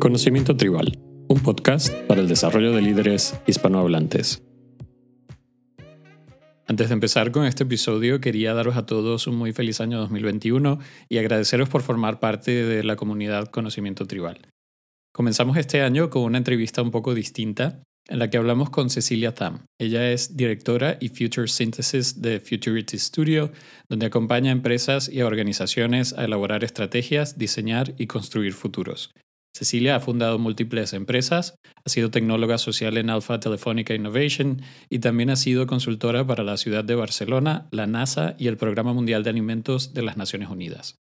Conocimiento 0.00 0.56
Tribal, 0.56 0.98
un 1.28 1.40
podcast 1.42 1.94
para 2.08 2.22
el 2.22 2.26
desarrollo 2.26 2.72
de 2.72 2.80
líderes 2.80 3.38
hispanohablantes. 3.46 4.42
Antes 6.66 6.88
de 6.88 6.94
empezar 6.94 7.30
con 7.32 7.44
este 7.44 7.64
episodio, 7.64 8.18
quería 8.18 8.54
daros 8.54 8.78
a 8.78 8.86
todos 8.86 9.26
un 9.26 9.36
muy 9.36 9.52
feliz 9.52 9.78
año 9.82 9.98
2021 9.98 10.78
y 11.10 11.18
agradeceros 11.18 11.68
por 11.68 11.82
formar 11.82 12.18
parte 12.18 12.64
de 12.64 12.82
la 12.82 12.96
comunidad 12.96 13.48
Conocimiento 13.48 14.06
Tribal. 14.06 14.40
Comenzamos 15.12 15.58
este 15.58 15.82
año 15.82 16.08
con 16.08 16.22
una 16.22 16.38
entrevista 16.38 16.80
un 16.80 16.92
poco 16.92 17.14
distinta 17.14 17.82
en 18.08 18.20
la 18.20 18.30
que 18.30 18.38
hablamos 18.38 18.70
con 18.70 18.88
Cecilia 18.88 19.34
Tam. 19.34 19.66
Ella 19.78 20.10
es 20.12 20.34
directora 20.34 20.96
y 20.98 21.10
Future 21.10 21.46
Synthesis 21.46 22.22
de 22.22 22.40
Futurity 22.40 22.98
Studio, 22.98 23.52
donde 23.90 24.06
acompaña 24.06 24.48
a 24.50 24.54
empresas 24.54 25.10
y 25.10 25.20
a 25.20 25.26
organizaciones 25.26 26.14
a 26.14 26.24
elaborar 26.24 26.64
estrategias, 26.64 27.36
diseñar 27.36 27.92
y 27.98 28.06
construir 28.06 28.54
futuros. 28.54 29.10
Cecilia 29.52 29.96
ha 29.96 30.00
fundado 30.00 30.38
múltiples 30.38 30.92
empresas, 30.92 31.56
ha 31.84 31.88
sido 31.88 32.10
tecnóloga 32.10 32.56
social 32.56 32.96
en 32.96 33.10
Alpha 33.10 33.40
Telefónica 33.40 33.94
Innovation 33.94 34.62
y 34.88 35.00
también 35.00 35.30
ha 35.30 35.36
sido 35.36 35.66
consultora 35.66 36.26
para 36.26 36.44
la 36.44 36.56
ciudad 36.56 36.84
de 36.84 36.94
Barcelona, 36.94 37.68
la 37.72 37.86
NASA 37.86 38.36
y 38.38 38.46
el 38.46 38.56
Programa 38.56 38.92
Mundial 38.92 39.24
de 39.24 39.30
Alimentos 39.30 39.92
de 39.92 40.02
las 40.02 40.16
Naciones 40.16 40.48
Unidas. 40.50 41.00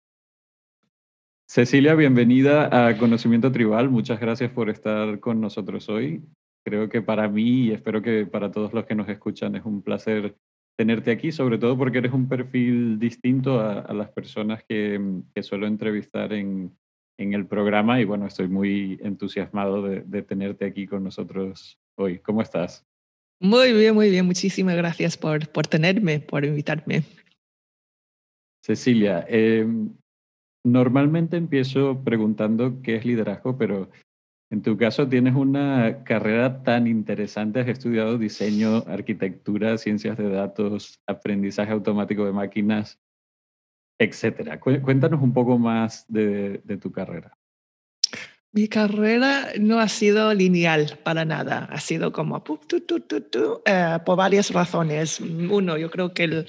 Cecilia, 1.50 1.96
bienvenida 1.96 2.88
a 2.88 2.98
Conocimiento 2.98 3.52
Tribal. 3.52 3.90
Muchas 3.90 4.20
gracias 4.20 4.52
por 4.52 4.70
estar 4.70 5.20
con 5.20 5.40
nosotros 5.40 5.88
hoy. 5.90 6.22
Creo 6.66 6.90
que 6.90 7.02
para 7.02 7.28
mí 7.30 7.68
y 7.68 7.72
espero 7.72 8.02
que 8.02 8.26
para 8.26 8.52
todos 8.52 8.74
los 8.74 8.86
que 8.86 8.96
nos 8.96 9.08
escuchan 9.08 9.56
es 9.56 9.64
un 9.64 9.82
placer 9.82 10.36
tenerte 10.78 11.12
aquí, 11.12 11.32
sobre 11.32 11.58
todo 11.58 11.78
porque 11.78 12.00
eres 12.00 12.14
un 12.14 12.28
perfil 12.28 13.00
distinto 13.00 13.60
a, 13.60 13.94
las 13.94 14.10
personas 14.10 14.64
que, 14.68 15.00
suelo 15.42 15.68
entrevistar 15.68 16.34
en, 16.34 16.78
el 17.18 17.46
programa 17.48 18.00
y 18.00 18.06
bueno, 18.06 18.28
estoy 18.28 18.48
muy 18.48 19.00
entusiasmado 19.02 19.82
de, 19.82 20.22
tenerte 20.22 20.66
aquí 20.66 20.88
con 20.88 21.04
nosotros 21.04 21.80
hoy. 21.96 22.20
¿Cómo 22.20 22.42
estás? 22.42 22.86
Muy 23.40 23.74
bien, 23.74 23.96
muy 23.96 24.10
bien. 24.10 24.26
Muchísimas 24.26 24.76
gracias 24.76 25.18
por, 25.18 25.48
por 25.50 25.68
tenerme, 25.68 26.20
por 26.20 26.46
invitarme. 26.46 27.04
Cecilia, 28.64 29.26
em, 29.28 29.90
normalmente 30.64 31.38
empiezo 31.38 32.04
preguntando 32.04 32.82
qué 32.82 32.96
es 32.96 33.06
liderazgo, 33.06 33.58
pero 33.58 33.90
en 34.50 34.62
tu 34.62 34.78
caso 34.78 35.08
tienes 35.08 35.36
una 35.36 36.04
carrera 36.04 36.64
tan 36.64 36.88
interesante, 36.88 37.60
has 37.60 37.68
estudiado 37.68 38.18
diseño, 38.18 38.84
arquitectura, 38.88 39.78
ciencias 39.78 40.18
de 40.18 40.30
datos, 40.30 41.00
aprendizaje 41.06 41.72
automático 41.72 42.26
de 42.26 42.32
máquinas, 42.32 43.00
etcétera. 44.00 44.60
Cuéntanos 44.60 45.22
un 45.22 45.34
poco 45.34 45.58
más 45.58 46.06
de, 46.08 46.62
tu 46.82 46.92
carrera. 46.92 47.38
Mi 48.52 48.68
carrera 48.68 49.50
no 49.60 49.80
ha 49.80 49.88
sido 49.88 50.34
lineal 50.34 50.98
para 51.04 51.26
nada, 51.26 51.66
ha 51.66 51.80
sido 51.80 52.12
como 52.12 52.44
eh, 53.66 53.98
por 54.06 54.18
varias 54.18 54.52
razones. 54.52 55.20
Uno, 55.20 55.78
yo 55.78 55.92
creo 55.92 56.14
que 56.14 56.46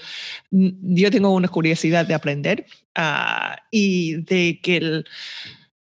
yo 0.51 1.11
tengo 1.11 1.35
una 1.35 1.49
curiosidad 1.49 2.07
de 2.07 2.15
aprender 2.15 2.67
ah, 2.95 3.57
y 3.71 4.23
de 4.23 4.61
que 4.63 4.77
el, 4.77 5.05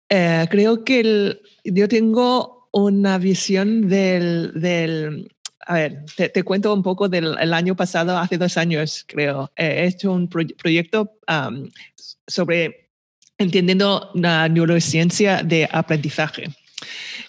eh, 0.09 0.45
creo 0.49 0.83
que 0.83 1.41
yo 1.63 1.87
tengo 1.87 2.69
una 2.71 3.17
visión 3.17 3.87
del, 3.89 4.51
del 4.53 5.32
a 5.65 5.73
ver, 5.75 6.05
te, 6.15 6.43
cuento 6.43 6.73
un 6.73 6.83
poco 6.83 7.09
del 7.09 7.53
año 7.53 7.75
pasado, 7.75 8.17
hace 8.17 8.37
dos 8.37 8.57
años 8.57 9.05
creo, 9.07 9.51
he 9.55 9.85
hecho 9.85 10.11
un 10.11 10.27
proyecto 10.27 11.11
sobre 12.27 12.89
entendiendo 13.37 14.11
la 14.13 14.47
neurociencia 14.47 15.43
de 15.43 15.67
aprendizaje. 15.71 16.45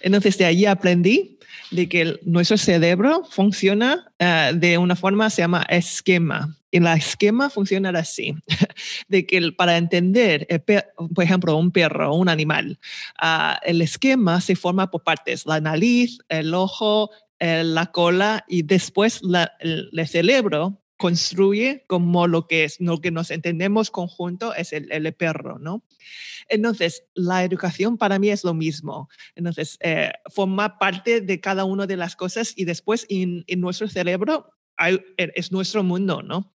Entonces, 0.00 0.36
de 0.38 0.44
allí 0.44 0.66
aprendí 0.66 1.38
de 1.70 1.88
que 1.88 2.20
nuestro 2.24 2.56
cerebro 2.56 3.24
funciona 3.28 4.12
eh, 4.18 4.52
de 4.54 4.78
una 4.78 4.96
forma, 4.96 5.30
se 5.30 5.42
llama 5.42 5.64
esquema. 5.68 6.56
Y 6.70 6.78
el 6.78 6.86
esquema 6.88 7.50
funciona 7.50 7.90
así, 7.90 8.34
de 9.08 9.26
que 9.26 9.52
para 9.52 9.76
entender, 9.76 10.46
eh, 10.50 10.58
por 10.58 11.24
ejemplo, 11.24 11.56
un 11.56 11.70
perro 11.70 12.10
o 12.12 12.16
un 12.16 12.28
animal, 12.28 12.78
ah, 13.20 13.60
el 13.64 13.80
esquema 13.80 14.40
se 14.40 14.56
forma 14.56 14.90
por 14.90 15.04
partes, 15.04 15.46
la 15.46 15.60
nariz, 15.60 16.18
el 16.28 16.52
ojo, 16.52 17.10
la 17.64 17.86
cola 17.86 18.44
y 18.48 18.62
después 18.62 19.20
el, 19.60 20.06
cerebro 20.06 20.80
construye 20.96 21.84
como 21.86 22.26
lo 22.26 22.46
que 22.46 22.64
es, 22.64 22.80
lo 22.80 23.00
que 23.00 23.10
nos 23.10 23.30
entendemos 23.30 23.90
conjunto 23.90 24.54
es 24.54 24.72
el, 24.72 24.90
el 24.90 25.12
perro, 25.12 25.58
¿no? 25.58 25.82
Entonces, 26.48 27.04
la 27.14 27.44
educación 27.44 27.96
para 27.96 28.18
mí 28.18 28.28
es 28.28 28.44
lo 28.44 28.54
mismo. 28.54 29.08
Entonces, 29.34 29.78
eh, 29.80 30.12
forma 30.30 30.78
parte 30.78 31.20
de 31.20 31.40
cada 31.40 31.64
una 31.64 31.86
de 31.86 31.96
las 31.96 32.16
cosas 32.16 32.52
y 32.56 32.64
después 32.64 33.06
en, 33.08 33.44
nuestro 33.56 33.88
cerebro 33.88 34.50
es 35.16 35.52
nuestro 35.52 35.82
mundo, 35.84 36.22
¿no? 36.22 36.52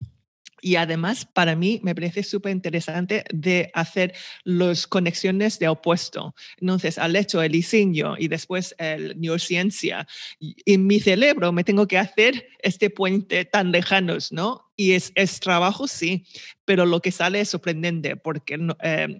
Y 0.66 0.78
además, 0.78 1.28
para 1.32 1.56
mí, 1.56 1.80
me 1.84 1.94
parece 1.94 2.24
súper 2.24 2.52
interesante 2.52 3.24
de 3.32 3.70
hacer 3.76 4.16
las 4.46 4.88
conexiones 4.88 5.60
de 5.60 5.68
opuesto. 5.68 6.34
Entonces, 6.60 6.98
al 6.98 7.16
hecho 7.16 7.44
el 7.44 7.52
diseño 7.52 8.16
y 8.18 8.30
después 8.30 8.74
el 8.80 9.14
neurociencia, 9.22 10.08
en 10.40 10.88
mi 10.88 11.00
cerebro 11.00 11.52
me 11.52 11.64
tengo 11.64 11.88
que 11.88 12.00
hacer 12.00 12.48
este 12.64 12.90
puente 12.90 13.46
tan 13.46 13.72
lejanos, 13.72 14.32
¿no? 14.32 14.72
Y 14.76 14.94
es, 14.94 15.12
es 15.14 15.40
trabajo, 15.40 15.88
sí, 15.88 16.26
pero 16.66 16.88
lo 16.88 17.00
que 17.00 17.12
sale 17.12 17.42
es 17.42 17.50
sorprendente 17.50 18.16
porque 18.16 18.58
eh, 18.82 19.20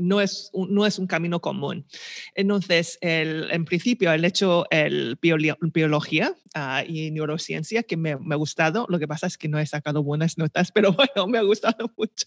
no 0.00 0.20
es 0.20 0.50
un, 0.52 0.74
no 0.74 0.86
es 0.86 0.98
un 0.98 1.06
camino 1.06 1.40
común. 1.40 1.86
Entonces, 2.34 2.98
el, 3.00 3.50
en 3.50 3.64
principio, 3.64 4.12
el 4.12 4.24
hecho 4.24 4.66
el 4.70 5.18
biología 5.20 6.34
uh, 6.56 6.84
y 6.86 7.10
neurociencia 7.10 7.82
que 7.82 7.96
me, 7.96 8.16
me, 8.16 8.34
ha 8.34 8.38
gustado, 8.38 8.86
lo 8.88 8.98
que 8.98 9.08
pasa 9.08 9.26
es 9.26 9.38
que 9.38 9.48
no 9.48 9.58
he 9.58 9.66
sacado 9.66 10.02
buenas 10.02 10.38
notas, 10.38 10.70
pero 10.74 10.92
bueno, 10.92 11.26
me 11.26 11.38
ha 11.38 11.42
gustado 11.42 11.90
mucho. 11.96 12.26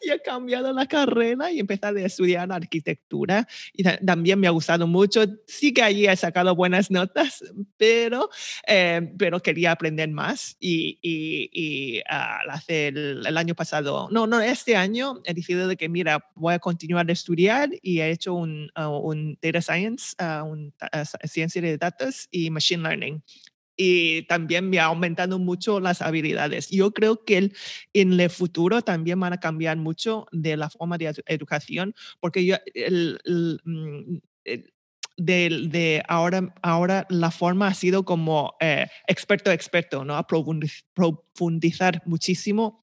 y 0.02 0.10
he 0.10 0.20
cambiado 0.20 0.72
la 0.72 0.86
carrera 0.86 1.50
y 1.52 1.60
empezado 1.60 1.98
a 1.98 2.02
estudiar 2.02 2.50
arquitectura. 2.52 3.46
Y 3.72 3.82
también 3.82 4.40
me 4.40 4.46
ha 4.46 4.50
gustado 4.50 4.86
mucho. 4.86 5.24
Sí 5.46 5.72
que 5.72 5.82
allí 5.82 6.06
he 6.06 6.16
sacado 6.16 6.54
buenas 6.54 6.90
notas, 6.90 7.44
pero, 7.76 8.30
eh, 8.66 9.12
pero 9.18 9.40
quería 9.40 9.72
aprender 9.72 10.08
más. 10.10 10.56
Y, 10.60 10.98
y, 11.02 11.50
y 11.52 11.98
uh, 12.00 12.50
hace 12.50 12.88
el, 12.88 13.26
el, 13.26 13.36
año 13.36 13.54
pasado, 13.54 14.08
no, 14.10 14.26
no, 14.26 14.40
este 14.40 14.76
año 14.76 15.20
he 15.24 15.34
decidido 15.34 15.68
de 15.68 15.76
que, 15.76 15.88
mira, 15.88 16.24
voy 16.34 16.54
a 16.54 16.58
continuar 16.58 17.08
a 17.08 17.12
estudiar 17.12 17.70
y 17.82 18.00
he 18.00 18.10
hecho 18.10 18.34
un, 18.34 18.70
uh, 18.76 18.88
un 18.88 19.38
data 19.42 19.60
science, 19.60 20.14
uh, 20.20 20.44
un, 20.44 20.74
ciencia 21.24 21.62
de 21.62 21.76
datos 21.78 22.28
y 22.30 22.50
machine 22.50 22.82
learning 22.82 23.22
y 23.82 24.26
también 24.26 24.68
me 24.68 24.78
ha 24.78 24.84
aumentado 24.84 25.38
mucho 25.38 25.80
las 25.80 26.02
habilidades. 26.02 26.68
Yo 26.68 26.92
creo 26.92 27.24
que 27.24 27.38
el, 27.38 27.56
en 27.94 28.20
el 28.20 28.28
futuro 28.28 28.82
también 28.82 29.18
van 29.18 29.32
a 29.32 29.40
cambiar 29.40 29.78
mucho 29.78 30.26
de 30.32 30.58
la 30.58 30.68
forma 30.68 30.98
de 30.98 31.14
educación, 31.24 31.94
porque 32.20 32.44
yo, 32.44 32.56
el, 32.74 33.18
mm, 33.64 34.18
de, 35.16 35.66
de, 35.70 36.02
ahora, 36.08 36.54
ahora 36.60 37.06
la 37.08 37.30
forma 37.30 37.68
ha 37.68 37.74
sido 37.74 38.04
como 38.04 38.52
eh, 38.60 38.86
experto 39.06 39.50
experto, 39.50 40.04
¿no? 40.04 40.14
A 40.14 40.26
profundizar 40.26 42.02
muchísimo 42.04 42.82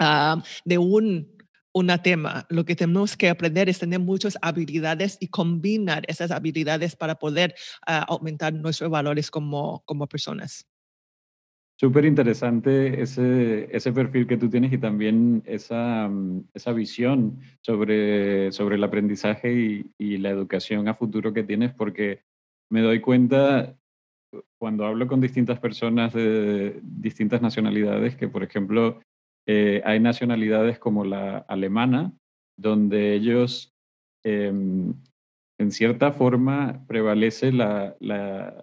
uh, 0.00 0.40
de 0.64 0.78
un 0.78 1.31
un 1.72 1.88
tema. 2.02 2.46
Lo 2.48 2.64
que 2.64 2.76
tenemos 2.76 3.16
que 3.16 3.28
aprender 3.28 3.68
es 3.68 3.78
tener 3.78 4.00
muchas 4.00 4.38
habilidades 4.42 5.16
y 5.20 5.28
combinar 5.28 6.04
esas 6.06 6.30
habilidades 6.30 6.96
para 6.96 7.16
poder 7.16 7.54
ah, 7.86 8.04
aumentar 8.08 8.52
nuestros 8.52 8.90
valores 8.90 9.30
como, 9.30 9.82
como 9.84 10.06
personas. 10.06 10.66
Súper 11.76 12.04
interesante 12.04 13.02
ese, 13.02 13.68
ese 13.74 13.92
perfil 13.92 14.26
que 14.26 14.36
tú 14.36 14.48
tienes 14.48 14.72
y 14.72 14.78
también 14.78 15.42
esa, 15.46 16.08
esa 16.54 16.72
visión 16.72 17.40
sobre, 17.60 18.52
sobre 18.52 18.76
el 18.76 18.84
aprendizaje 18.84 19.84
y 19.98 20.18
la 20.18 20.30
educación 20.30 20.86
a 20.86 20.94
futuro 20.94 21.32
que 21.32 21.42
tienes, 21.42 21.72
porque 21.72 22.22
me 22.70 22.82
doy 22.82 23.00
cuenta 23.00 23.76
cuando 24.58 24.86
hablo 24.86 25.06
con 25.06 25.20
distintas 25.20 25.58
personas 25.58 26.12
de 26.12 26.80
distintas 26.82 27.42
nacionalidades 27.42 28.16
que, 28.16 28.28
por 28.28 28.42
ejemplo, 28.42 29.00
eh, 29.46 29.82
hay 29.84 30.00
nacionalidades 30.00 30.78
como 30.78 31.04
la 31.04 31.38
alemana, 31.48 32.12
donde 32.56 33.14
ellos, 33.14 33.74
em, 34.24 34.94
en 35.58 35.70
cierta 35.70 36.12
forma, 36.12 36.84
prevalece 36.86 37.52
la, 37.52 37.96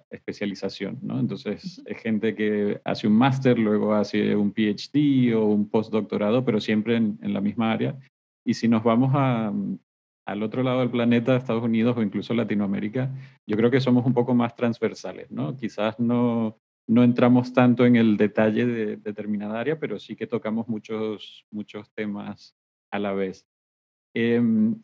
especialización, 0.10 1.00
¿no? 1.02 1.20
Entonces, 1.20 1.82
es 1.86 1.98
gente 2.02 2.36
que 2.36 2.82
hace 2.84 3.08
un 3.08 3.14
máster, 3.14 3.58
luego 3.58 3.94
hace 3.94 4.36
un 4.36 4.52
PhD 4.52 5.34
o 5.36 5.46
un 5.46 5.70
postdoctorado, 5.70 6.46
pero 6.46 6.60
siempre 6.60 6.96
en, 6.98 7.18
la 7.22 7.42
misma 7.42 7.72
área. 7.72 7.98
Y 8.46 8.54
si 8.54 8.68
nos 8.68 8.84
vamos 8.84 9.12
al 9.16 10.44
otro 10.44 10.64
lado 10.64 10.80
del 10.80 10.92
planeta, 10.92 11.36
Estados 11.36 11.64
Unidos 11.64 11.98
o 11.98 12.02
incluso 12.02 12.34
Latinoamérica, 12.34 13.12
yo 13.48 13.58
creo 13.58 13.72
que 13.72 13.82
somos 13.82 14.06
un 14.06 14.14
poco 14.14 14.34
más 14.34 14.56
transversales, 14.56 15.32
¿no? 15.32 15.56
Quizás 15.56 16.00
no, 16.00 16.58
no 16.90 17.04
entramos 17.04 17.54
tanto 17.54 17.86
en 17.86 17.96
el 17.96 18.18
detalle 18.18 18.66
de 18.66 18.98
determinada 18.98 19.60
área, 19.60 19.80
pero 19.80 20.00
sí 20.00 20.16
que 20.16 20.28
tocamos 20.28 20.68
muchos, 20.68 21.46
muchos 21.52 21.90
temas 21.94 22.56
a 22.92 23.00
la 23.00 23.14
vez. 23.14 23.48
Em, 24.16 24.76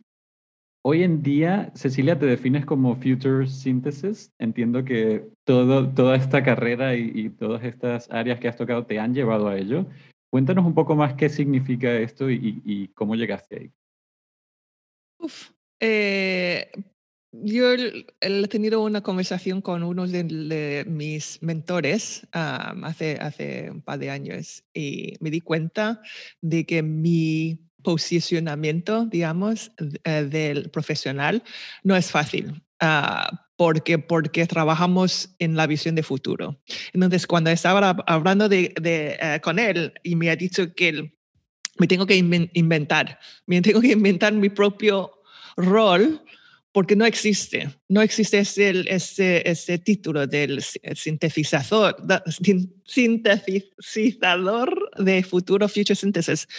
Hoy 0.88 1.02
en 1.02 1.24
día, 1.24 1.72
Cecilia, 1.74 2.20
te 2.20 2.28
defines 2.28 2.64
como 2.64 2.96
Future 2.96 3.48
Synthesis. 3.48 4.32
Entiendo 4.38 4.86
que 4.86 5.28
toda 5.44 6.16
esta 6.16 6.44
carrera 6.44 6.96
y, 6.96 7.32
todas 7.32 7.64
estas 7.64 8.08
áreas 8.12 8.40
que 8.40 8.48
has 8.48 8.56
tocado 8.56 8.86
te 8.86 9.00
han 9.00 9.16
llevado 9.16 9.48
a 9.48 9.58
ello. 9.58 9.88
Cuéntanos 10.30 10.64
un 10.64 10.76
poco 10.76 10.96
más 10.96 11.16
qué 11.16 11.28
significa 11.28 11.92
esto 11.92 12.30
y, 12.30 12.92
cómo 12.94 13.16
llegaste 13.16 13.60
ahí. 13.62 13.72
Uf, 15.18 15.54
eh, 15.80 16.70
yo 17.44 17.74
he 17.74 18.48
tenido 18.48 18.82
una 18.84 19.02
conversación 19.02 19.62
con 19.62 19.84
uno 19.84 20.08
de, 20.08 20.86
mis 20.88 21.42
mentores 21.42 22.28
hace, 22.32 23.18
hace 23.20 23.70
un 23.72 23.82
par 23.82 24.00
de 24.00 24.10
años 24.10 24.64
y 24.74 25.14
me 25.20 25.30
di 25.30 25.42
cuenta 25.42 26.02
de 26.42 26.66
que 26.66 26.84
mi 26.84 27.60
posicionamiento, 27.84 29.06
digamos, 29.06 29.72
eh, 30.04 30.28
del 30.30 30.70
profesional 30.72 31.44
no 31.84 31.96
es 31.96 32.12
fácil. 32.12 32.64
Ah, 32.80 33.46
porque, 33.58 34.00
porque 34.00 34.46
trabajamos 34.48 35.34
en 35.40 35.56
la 35.56 35.66
visión 35.68 35.96
de 35.96 36.04
futuro. 36.04 36.60
Entonces, 36.94 37.26
cuando 37.26 37.50
estaba 37.52 37.96
hablando 38.06 38.50
de, 38.50 38.74
eh, 38.84 39.40
con 39.42 39.60
él 39.60 39.94
y 40.04 40.16
me 40.16 40.30
ha 40.30 40.36
dicho 40.36 40.74
que 40.74 41.14
me 41.78 41.88
tengo 41.88 42.06
que 42.06 42.16
inventar, 42.16 43.20
me 43.46 43.62
tengo 43.62 43.82
que 43.82 43.92
inventar 43.92 44.34
mi 44.34 44.50
propio 44.50 45.12
rol 45.56 46.22
porque 46.76 46.98
no 46.98 47.06
existe, 47.06 47.70
no 47.88 48.02
existe 48.02 48.40
ese, 48.40 48.84
ese, 48.94 49.50
ese 49.50 49.78
título 49.78 50.28
del 50.28 50.62
sintetizador, 50.62 51.96
sintetizador 52.84 54.92
de 54.98 55.24
futuro 55.24 55.70
Future 55.70 55.96
Synthesis. 55.96 56.50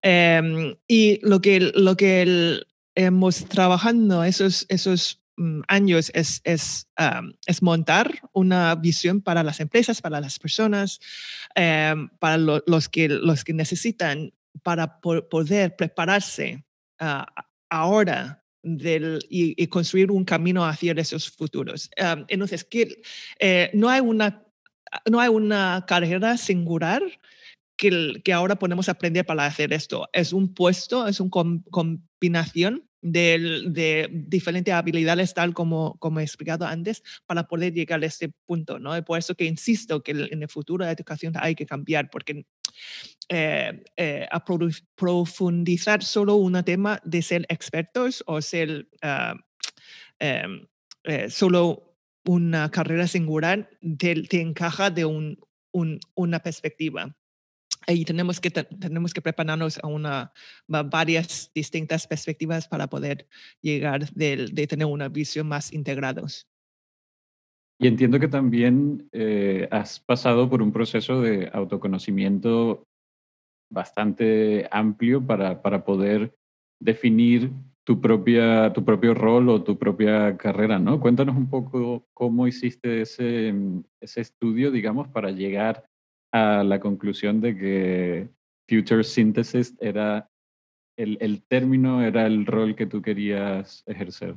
Em, 0.00 0.74
y 0.88 1.20
lo 1.22 1.42
que, 1.42 1.70
lo 1.74 1.98
que 1.98 2.62
hemos 2.94 3.44
trabajando 3.44 4.24
esos, 4.24 4.64
esos 4.70 5.20
mm, 5.36 5.60
años 5.68 6.10
es, 6.14 6.40
es, 6.44 6.88
es, 7.46 7.60
montar 7.60 8.10
una 8.32 8.74
visión 8.74 9.20
para 9.20 9.42
las 9.42 9.60
empresas, 9.60 10.00
para 10.00 10.22
las 10.22 10.38
personas, 10.38 10.98
em, 11.54 12.08
para 12.20 12.38
los, 12.38 12.88
que, 12.88 13.10
los 13.10 13.44
que 13.44 13.52
necesitan 13.52 14.32
para 14.62 14.98
poder 14.98 15.76
prepararse 15.76 16.64
ah, 16.98 17.26
ahora 17.68 18.41
del, 18.62 19.24
y, 19.28 19.66
construir 19.66 20.10
un 20.10 20.24
camino 20.24 20.64
hacia 20.64 20.92
esos 20.92 21.30
futuros. 21.30 21.90
Em, 21.96 22.24
entonces, 22.28 22.64
que, 22.64 23.02
eh, 23.38 23.70
no, 23.74 23.88
hay 23.88 24.00
una, 24.00 24.44
no 25.10 25.20
hay 25.20 25.28
una 25.28 25.84
carrera 25.86 26.36
singular 26.36 27.02
que, 27.76 28.32
ahora 28.32 28.56
podemos 28.56 28.88
aprender 28.88 29.26
para 29.26 29.46
hacer 29.46 29.72
esto. 29.72 30.08
Es 30.12 30.32
un 30.32 30.54
puesto, 30.54 31.06
es 31.06 31.20
una 31.20 31.30
combinación 31.70 32.88
de, 33.02 33.64
de, 33.66 34.08
diferentes 34.10 34.72
habilidades, 34.72 35.34
tal 35.34 35.52
como, 35.52 35.98
como 35.98 36.20
he 36.20 36.22
explicado 36.22 36.64
antes, 36.64 37.02
para 37.26 37.46
poder 37.46 37.74
llegar 37.74 38.02
a 38.02 38.06
este 38.06 38.30
punto. 38.46 38.78
¿no? 38.78 38.96
Y 38.96 39.02
por 39.02 39.18
eso 39.18 39.34
que 39.34 39.44
insisto 39.44 40.02
que 40.02 40.12
en 40.12 40.42
el 40.42 40.48
futuro 40.48 40.84
de 40.84 40.88
la 40.88 40.92
educación 40.92 41.34
hay 41.36 41.54
que 41.54 41.66
cambiar, 41.66 42.08
porque 42.08 42.46
eh, 43.28 43.84
eh, 43.96 44.26
a 44.30 44.44
profundizar 44.94 46.02
solo 46.02 46.36
un 46.36 46.62
tema 46.64 47.00
de 47.04 47.22
ser 47.22 47.44
expertos 47.48 48.22
o 48.26 48.40
ser 48.40 48.88
em, 50.18 50.66
eh, 51.04 51.28
solo 51.28 51.96
una 52.24 52.70
carrera 52.70 53.08
singular 53.08 53.68
te, 53.98 54.22
te 54.22 54.40
encaja 54.40 54.90
de 54.90 55.04
un, 55.04 55.38
un, 55.72 55.98
una 56.14 56.40
perspectiva 56.40 57.16
y 57.86 58.04
tenemos 58.04 58.40
que, 58.40 58.50
tenemos 58.50 59.12
que 59.12 59.22
prepararnos 59.22 59.78
a 59.82 59.86
una, 59.86 60.32
varias 60.66 61.50
distintas 61.54 62.06
perspectivas 62.06 62.68
para 62.68 62.88
poder 62.88 63.26
llegar 63.60 64.10
de, 64.12 64.48
de 64.52 64.66
tener 64.66 64.86
una 64.86 65.08
visión 65.08 65.48
más 65.48 65.72
integrados. 65.72 66.46
Y 67.82 67.88
entiendo 67.88 68.20
que 68.20 68.28
también 68.28 69.08
eh, 69.10 69.66
has 69.72 69.98
pasado 69.98 70.48
por 70.48 70.62
un 70.62 70.70
proceso 70.70 71.20
de 71.20 71.50
autoconocimiento 71.52 72.86
bastante 73.72 74.68
amplio 74.70 75.26
para, 75.26 75.62
para 75.62 75.84
poder 75.84 76.32
definir 76.80 77.50
tu, 77.84 78.00
propia, 78.00 78.72
tu 78.72 78.84
propio 78.84 79.14
rol 79.14 79.48
o 79.48 79.64
tu 79.64 79.78
propia 79.78 80.36
carrera, 80.36 80.78
¿no? 80.78 81.00
Cuéntanos 81.00 81.36
un 81.36 81.50
poco 81.50 82.06
cómo 82.14 82.46
hiciste 82.46 83.00
ese, 83.00 83.52
ese 84.00 84.20
estudio, 84.20 84.70
digamos, 84.70 85.08
para 85.08 85.32
llegar 85.32 85.84
a 86.32 86.64
la 86.64 86.80
conclusión 86.80 87.40
de 87.40 87.56
que 87.56 88.28
Future 88.68 89.04
Synthesis 89.04 89.74
era 89.80 90.28
el, 90.96 91.18
el 91.20 91.42
término, 91.42 92.02
era 92.02 92.26
el 92.26 92.46
rol 92.46 92.74
que 92.74 92.86
tú 92.86 93.02
querías 93.02 93.82
ejercer? 93.86 94.36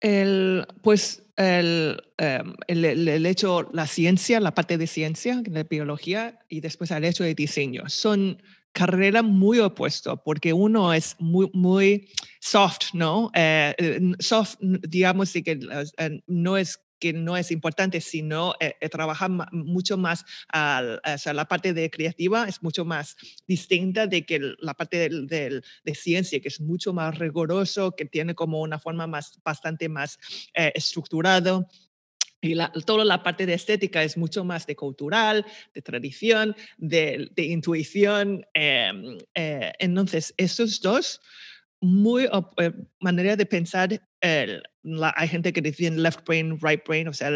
El, 0.00 0.66
pues 0.82 1.22
el, 1.36 2.02
em, 2.16 2.54
el, 2.66 2.84
el, 2.84 3.26
hecho, 3.26 3.68
la 3.72 3.86
ciencia, 3.86 4.40
la 4.40 4.54
parte 4.54 4.78
de 4.78 4.86
ciencia, 4.86 5.40
de 5.42 5.64
biología, 5.64 6.38
y 6.48 6.60
después 6.60 6.90
el 6.90 7.04
hecho 7.04 7.24
de 7.24 7.34
diseño, 7.34 7.88
son 7.88 8.42
carreras 8.72 9.24
muy 9.24 9.58
opuestas, 9.58 10.18
porque 10.24 10.52
uno 10.52 10.92
es 10.92 11.16
muy, 11.18 11.50
muy 11.52 12.08
soft, 12.40 12.94
¿no? 12.94 13.30
Eh, 13.34 13.74
eh, 13.78 14.00
soft, 14.20 14.56
digamos, 14.60 15.32
que 15.32 15.60
eh, 15.98 16.20
no 16.26 16.56
es 16.56 16.80
que 17.00 17.12
no 17.12 17.36
es 17.36 17.50
importante, 17.50 18.00
sino 18.00 18.54
eh, 18.60 18.76
eh, 18.80 18.88
trabajar 18.88 19.30
mucho 19.52 19.96
más, 19.96 20.24
o 20.52 21.18
sea, 21.18 21.32
la 21.32 21.46
parte 21.46 21.72
de 21.72 21.90
creativa 21.90 22.46
es 22.46 22.62
mucho 22.62 22.84
más 22.84 23.16
distinta 23.48 24.06
de 24.06 24.24
que 24.24 24.54
la 24.58 24.74
parte 24.74 25.08
de, 25.08 25.62
de 25.84 25.94
ciencia, 25.94 26.40
que 26.40 26.48
es 26.48 26.60
mucho 26.60 26.92
más 26.92 27.18
riguroso, 27.18 27.96
que 27.96 28.04
tiene 28.04 28.34
como 28.34 28.60
una 28.60 28.78
forma 28.78 29.06
más, 29.06 29.40
bastante 29.42 29.88
más 29.88 30.18
eh, 30.54 30.72
estructurado. 30.74 31.66
Y 32.42 32.54
la, 32.54 32.72
toda 32.72 33.04
la 33.04 33.22
parte 33.22 33.44
de 33.44 33.54
estética 33.54 34.02
es 34.02 34.16
mucho 34.16 34.44
más 34.44 34.66
de 34.66 34.74
cultural, 34.74 35.44
de 35.74 35.82
tradición, 35.82 36.56
de, 36.78 37.28
de 37.32 37.44
intuición. 37.44 38.46
Em, 38.54 39.18
entonces, 39.34 40.32
esos 40.38 40.80
dos 40.80 41.20
muy 41.80 42.24
eh, 42.24 42.72
manera 43.00 43.36
de 43.36 43.46
pensar, 43.46 44.00
hay 44.22 45.28
gente 45.28 45.52
que 45.52 45.62
dice 45.62 45.90
left 45.90 46.26
brain, 46.26 46.58
right 46.60 46.86
brain, 46.86 47.08
o 47.08 47.12
sea, 47.12 47.30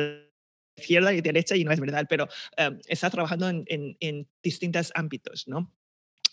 izquierda 0.77 1.13
y 1.13 1.21
derecha, 1.21 1.57
y 1.57 1.65
no 1.65 1.73
es 1.73 1.81
verdad, 1.81 2.07
pero 2.09 2.29
em, 2.57 2.79
está 2.87 3.11
trabajando 3.11 3.49
en, 3.49 3.65
en, 3.69 4.29
distintos 4.43 4.91
ámbitos, 4.95 5.47
¿no? 5.47 5.73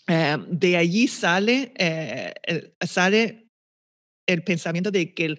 Em, 0.06 0.46
de 0.50 0.76
allí 0.76 1.06
sale, 1.06 1.72
eh, 1.78 2.34
el, 2.42 2.74
sale 2.80 3.48
el 4.26 4.42
pensamiento 4.42 4.90
de 4.90 5.14
que 5.14 5.38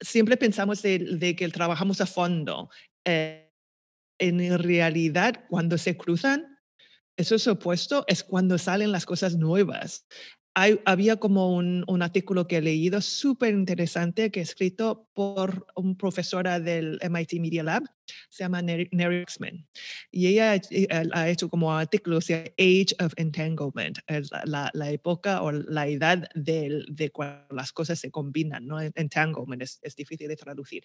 siempre 0.00 0.36
pensamos 0.36 0.82
de, 0.82 1.34
que 1.36 1.48
trabajamos 1.48 2.00
a 2.00 2.06
fondo. 2.06 2.70
Eh, 3.04 3.42
en 4.18 4.58
realidad, 4.58 5.44
cuando 5.48 5.78
se 5.78 5.96
cruzan, 5.96 6.58
eso 7.16 7.34
es 7.34 7.46
opuesto, 7.46 8.04
es 8.08 8.22
cuando 8.22 8.58
salen 8.58 8.92
las 8.92 9.06
cosas 9.06 9.36
nuevas 9.36 10.06
había 10.86 11.16
como 11.16 11.54
un, 11.54 11.84
un, 11.86 12.02
artículo 12.02 12.48
que 12.48 12.56
he 12.56 12.62
leído 12.62 13.02
súper 13.02 13.52
interesante 13.52 14.30
que 14.30 14.40
he 14.40 14.42
escrito 14.42 15.06
por 15.12 15.66
una 15.74 15.94
profesora 15.94 16.58
del 16.58 16.98
MIT 17.02 17.34
Media 17.40 17.62
Lab, 17.62 17.82
se 18.30 18.44
llama 18.44 18.62
Neri 18.62 18.88
Exman. 18.90 19.66
Y 20.10 20.28
ella 20.28 20.58
ha 21.12 21.28
hecho 21.28 21.50
como 21.50 21.76
artículos 21.76 22.28
de 22.28 22.54
Age 22.58 22.96
of 23.04 23.12
Entanglement, 23.16 23.98
la, 24.44 24.70
la, 24.72 24.90
época 24.90 25.42
o 25.42 25.52
la 25.52 25.88
edad 25.88 26.26
de, 26.34 26.84
de, 26.88 27.10
cuando 27.10 27.54
las 27.54 27.72
cosas 27.72 27.98
se 27.98 28.10
combinan, 28.10 28.66
¿no? 28.66 28.80
Entanglement 28.80 29.62
es, 29.62 29.78
es 29.82 29.94
difícil 29.94 30.28
de 30.28 30.36
traducir 30.36 30.84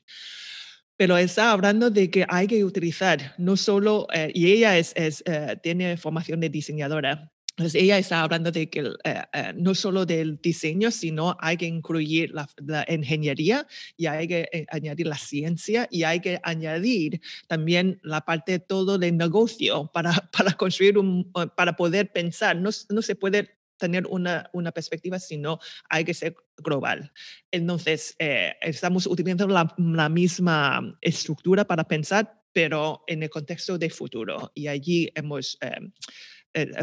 pero 0.97 1.17
está 1.17 1.51
hablando 1.51 1.89
de 1.89 2.11
que 2.11 2.27
hay 2.29 2.45
que 2.45 2.63
utilizar 2.63 3.33
no 3.39 3.57
solo, 3.57 4.05
eh, 4.13 4.31
y 4.35 4.51
ella 4.51 4.77
es, 4.77 4.93
es 4.95 5.23
eh, 5.25 5.57
tiene 5.63 5.97
formación 5.97 6.39
de 6.39 6.49
diseñadora, 6.49 7.31
entonces, 7.57 7.81
ella 7.81 7.97
está 7.97 8.21
hablando 8.21 8.51
de 8.51 8.69
que 8.69 8.79
eh, 8.79 9.21
eh, 9.33 9.53
no 9.55 9.75
solo 9.75 10.05
del 10.05 10.39
diseño, 10.41 10.89
sino 10.89 11.35
hay 11.39 11.57
que 11.57 11.65
incluir 11.65 12.31
la, 12.33 12.47
ingeniería 12.87 13.67
y 13.97 14.05
hay 14.05 14.27
que 14.27 14.49
eh, 14.51 14.65
añadir 14.69 15.07
la 15.07 15.17
ciencia 15.17 15.87
y 15.91 16.03
hay 16.03 16.21
que 16.21 16.39
añadir 16.43 17.21
también 17.47 17.99
la 18.03 18.21
parte 18.21 18.59
todo 18.59 18.97
del 18.97 19.17
negocio 19.17 19.91
para, 19.93 20.11
para 20.37 20.53
construir 20.53 20.97
un, 20.97 21.31
para 21.55 21.75
poder 21.75 22.11
pensar. 22.11 22.55
No, 22.55 22.69
no 22.89 23.01
se 23.01 23.15
puede 23.15 23.57
tener 23.77 24.07
una, 24.07 24.49
una, 24.53 24.71
perspectiva, 24.71 25.19
sino 25.19 25.59
hay 25.89 26.05
que 26.05 26.13
ser 26.13 26.35
global. 26.57 27.11
Entonces, 27.51 28.15
estamos 28.61 29.07
utilizando 29.07 29.47
la, 29.47 29.73
la, 29.77 30.07
misma 30.07 30.97
estructura 31.01 31.65
para 31.65 31.83
pensar, 31.83 32.43
pero 32.53 33.03
en 33.07 33.23
el 33.23 33.31
contexto 33.31 33.79
de 33.79 33.89
futuro. 33.89 34.51
Y 34.53 34.67
allí 34.67 35.09
hemos, 35.15 35.57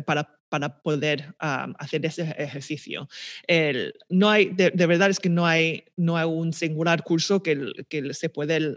para 0.06 0.37
para 0.48 0.80
poder 0.80 1.34
hacer 1.38 2.04
ese 2.06 2.34
ejercicio. 2.38 3.08
El, 3.46 3.94
no 4.08 4.30
hay, 4.30 4.46
de, 4.46 4.70
verdad 4.86 5.10
es 5.10 5.18
que 5.18 5.28
no 5.28 5.46
hay, 5.46 5.84
no 5.96 6.16
hay 6.16 6.26
un 6.26 6.52
singular 6.52 7.02
curso 7.04 7.42
que, 7.42 7.72
que 7.88 8.14
se 8.14 8.28
puede 8.28 8.74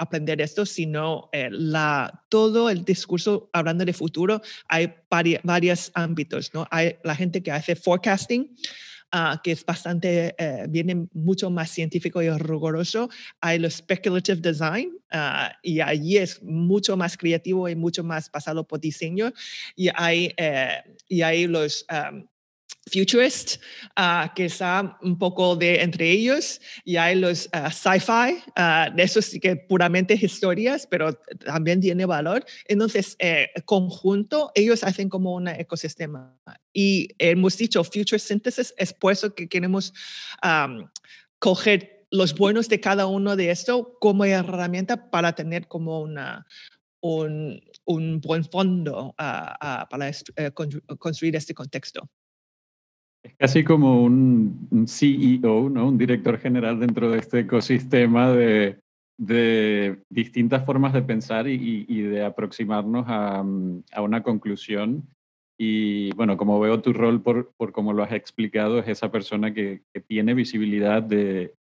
aprender 0.00 0.40
esto, 0.40 0.64
sino 0.64 1.28
la, 1.50 2.24
todo 2.28 2.70
el 2.70 2.84
discurso 2.84 3.50
hablando 3.52 3.84
de 3.84 3.92
futuro, 3.92 4.40
hay 4.66 4.94
varios 5.42 5.92
ámbitos, 5.94 6.52
¿no? 6.54 6.66
Hay 6.70 6.96
la 7.04 7.14
gente 7.14 7.42
que 7.42 7.52
hace 7.52 7.76
forecasting, 7.76 8.56
ah, 9.12 9.40
que 9.42 9.52
es 9.52 9.64
bastante, 9.64 10.34
eh, 10.38 10.66
viene 10.68 11.06
mucho 11.12 11.50
más 11.50 11.70
científico 11.70 12.22
y 12.22 12.30
riguroso. 12.30 13.08
Hay 13.40 13.58
los 13.58 13.74
speculative 13.74 14.40
design 14.40 14.96
ah, 15.10 15.52
y 15.62 15.80
allí 15.80 16.18
es 16.18 16.42
mucho 16.42 16.96
más 16.96 17.16
creativo 17.16 17.68
y 17.68 17.76
mucho 17.76 18.04
más 18.04 18.30
basado 18.30 18.66
por 18.66 18.80
diseño. 18.80 19.32
Y 19.76 19.88
hay, 19.94 20.32
eh, 20.36 20.82
y 21.08 21.22
hay 21.22 21.46
los 21.46 21.86
futurist, 22.86 23.60
uh, 23.96 24.32
que 24.34 24.46
está 24.46 24.98
un 25.02 25.18
poco 25.18 25.56
de 25.56 25.82
entre 25.82 26.10
ellos, 26.10 26.60
y 26.84 26.96
hay 26.96 27.16
los 27.16 27.46
uh, 27.46 27.70
sci-fi, 27.70 28.42
uh, 28.56 28.94
de 28.94 29.02
esos 29.02 29.30
que 29.40 29.56
puramente 29.56 30.14
historias, 30.14 30.86
pero 30.86 31.14
también 31.44 31.80
tiene 31.80 32.06
valor. 32.06 32.44
Entonces, 32.66 33.16
eh, 33.18 33.48
conjunto, 33.64 34.50
ellos 34.54 34.82
hacen 34.82 35.08
como 35.08 35.34
un 35.34 35.48
ecosistema. 35.48 36.36
Y 36.72 37.08
hemos 37.18 37.56
dicho 37.56 37.84
future 37.84 38.18
synthesis, 38.18 38.74
es 38.76 38.92
por 38.92 39.10
que 39.34 39.48
queremos 39.48 39.92
coger 41.38 42.06
los 42.10 42.34
buenos 42.34 42.68
de 42.68 42.80
cada 42.80 43.06
uno 43.06 43.36
de 43.36 43.50
esto 43.50 43.96
como 44.00 44.24
herramienta 44.24 45.10
para 45.10 45.34
tener 45.34 45.68
como 45.68 46.00
una, 46.00 46.46
un, 47.00 47.60
un 47.84 48.20
buen 48.20 48.44
fondo 48.44 49.14
para 49.16 50.08
eh, 50.08 50.50
construir 50.98 51.36
este 51.36 51.54
contexto. 51.54 52.08
Es 53.22 53.34
casi 53.36 53.64
como 53.64 54.02
un, 54.02 54.86
CEO, 54.86 55.68
¿no? 55.68 55.88
un 55.88 55.98
director 55.98 56.38
general 56.38 56.80
dentro 56.80 57.10
de 57.10 57.18
este 57.18 57.40
ecosistema 57.40 58.30
de, 58.32 58.80
de 59.18 60.02
distintas 60.08 60.64
formas 60.64 60.94
de 60.94 61.02
pensar 61.02 61.46
y, 61.46 61.84
y 61.86 62.00
de 62.00 62.24
aproximarnos 62.24 63.04
a, 63.08 63.42
mm, 63.42 63.84
a, 63.92 64.02
una 64.02 64.22
conclusión. 64.22 65.06
Y 65.58 66.10
bueno, 66.14 66.38
como 66.38 66.58
veo 66.58 66.80
tu 66.80 66.94
rol 66.94 67.20
por, 67.20 67.52
por 67.58 67.72
como 67.72 67.92
lo 67.92 68.02
has 68.02 68.12
explicado, 68.12 68.78
es 68.78 68.88
esa 68.88 69.10
persona 69.10 69.52
que, 69.52 69.82
que 69.92 70.00
tiene 70.00 70.32
visibilidad 70.32 71.02
de 71.02 71.52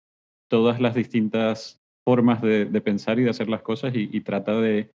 todas 0.49 0.81
las 0.81 0.95
distintas 0.95 1.81
formas 2.07 2.41
de, 2.41 2.67
de 2.67 2.81
pensar 2.81 3.19
y 3.19 3.25
de 3.25 3.31
hacer 3.31 3.49
las 3.49 3.63
cosas 3.63 3.95
y, 3.97 4.09
y, 4.13 4.21
trata 4.21 4.61
de 4.61 4.93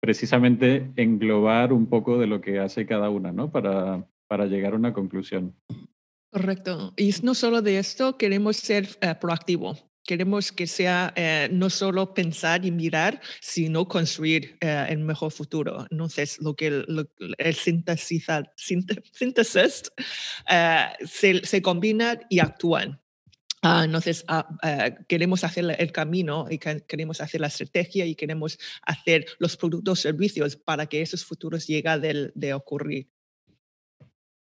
precisamente 0.00 0.92
englobar 0.96 1.72
un 1.72 1.86
poco 1.86 2.18
de 2.18 2.26
lo 2.26 2.42
que 2.42 2.58
hace 2.58 2.86
cada 2.86 3.08
una, 3.08 3.32
¿no? 3.32 3.50
Para, 3.50 4.06
para 4.28 4.46
llegar 4.46 4.74
a 4.74 4.76
una 4.76 4.92
conclusión. 4.92 5.56
Correcto. 6.30 6.92
Y 6.96 7.12
no 7.22 7.34
solo 7.34 7.62
de 7.62 7.78
esto, 7.78 8.16
queremos 8.18 8.58
ser 8.58 8.88
uh, 9.02 9.18
proactivo. 9.18 9.76
Queremos 10.04 10.52
que 10.52 10.66
sea 10.66 11.12
eh, 11.16 11.48
no 11.52 11.68
solo 11.68 12.14
pensar 12.14 12.64
y 12.64 12.70
mirar, 12.70 13.20
sino 13.40 13.86
construir 13.88 14.56
eh, 14.60 14.86
el 14.88 15.00
mejor 15.00 15.32
futuro. 15.32 15.86
Entonces, 15.90 16.38
lo 16.40 16.54
que 16.54 16.68
el, 16.68 17.08
síntesis, 17.54 18.26
se, 21.04 21.46
se 21.46 21.62
combinan 21.62 22.20
y 22.30 22.38
actúan. 22.38 23.00
Uh, 23.62 23.82
entonces, 23.82 24.24
uh, 24.28 25.04
queremos 25.08 25.42
hacer 25.42 25.76
el 25.78 25.92
camino 25.92 26.46
y 26.48 26.58
queremos 26.58 27.20
hacer 27.20 27.40
la 27.40 27.48
estrategia 27.48 28.06
y 28.06 28.14
queremos 28.14 28.58
hacer 28.82 29.26
los 29.38 29.56
productos, 29.56 30.00
servicios 30.00 30.56
para 30.56 30.86
que 30.86 31.02
esos 31.02 31.24
futuros 31.24 31.66
lleguen 31.66 32.32
de 32.34 32.54
ocurrir. 32.54 33.08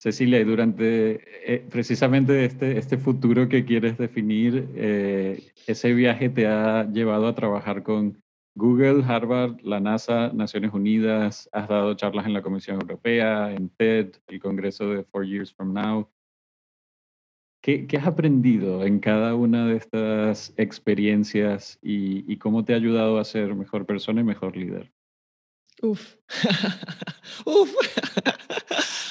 Cecilia, 0.04 0.42
y 0.42 0.44
durante 0.44 1.22
eh, 1.54 1.66
precisamente 1.72 2.44
este, 2.44 2.78
este 2.78 2.98
futuro 2.98 3.48
que 3.48 3.64
quieres 3.64 3.98
definir, 3.98 4.68
eh, 4.76 5.54
ese 5.66 5.94
viaje 5.94 6.28
te 6.28 6.46
ha 6.46 6.84
llevado 6.92 7.26
a 7.26 7.36
trabajar 7.36 7.84
con 7.84 8.22
Google, 8.54 9.02
Harvard, 9.08 9.62
la 9.62 9.80
NASA, 9.80 10.30
Naciones 10.34 10.74
Unidas, 10.74 11.50
has 11.54 11.70
dado 11.70 11.94
charlas 11.94 12.26
en 12.26 12.34
la 12.34 12.42
Comisión 12.42 12.82
Europea, 12.82 13.54
en 13.54 13.70
TED, 13.70 14.18
el 14.28 14.42
Congreso 14.42 14.90
de 14.90 15.06
Four 15.06 15.26
Years 15.26 15.54
From 15.54 15.72
Now. 15.72 16.12
¿Qué, 17.62 17.88
qué 17.88 17.96
has 17.96 18.06
aprendido 18.06 18.84
en 18.84 19.00
cada 19.00 19.36
una 19.36 19.68
de 19.68 19.78
estas 19.78 20.54
experiencias 20.58 21.80
y, 21.82 22.30
y 22.30 22.38
cómo 22.40 22.66
te 22.66 22.74
ha 22.74 22.76
ayudado 22.76 23.20
a 23.20 23.24
ser 23.24 23.56
mejor 23.56 23.86
persona 23.86 24.20
y 24.20 24.26
mejor 24.26 24.58
líder? 24.58 24.92
Uf, 25.82 26.18
uf. 27.46 27.74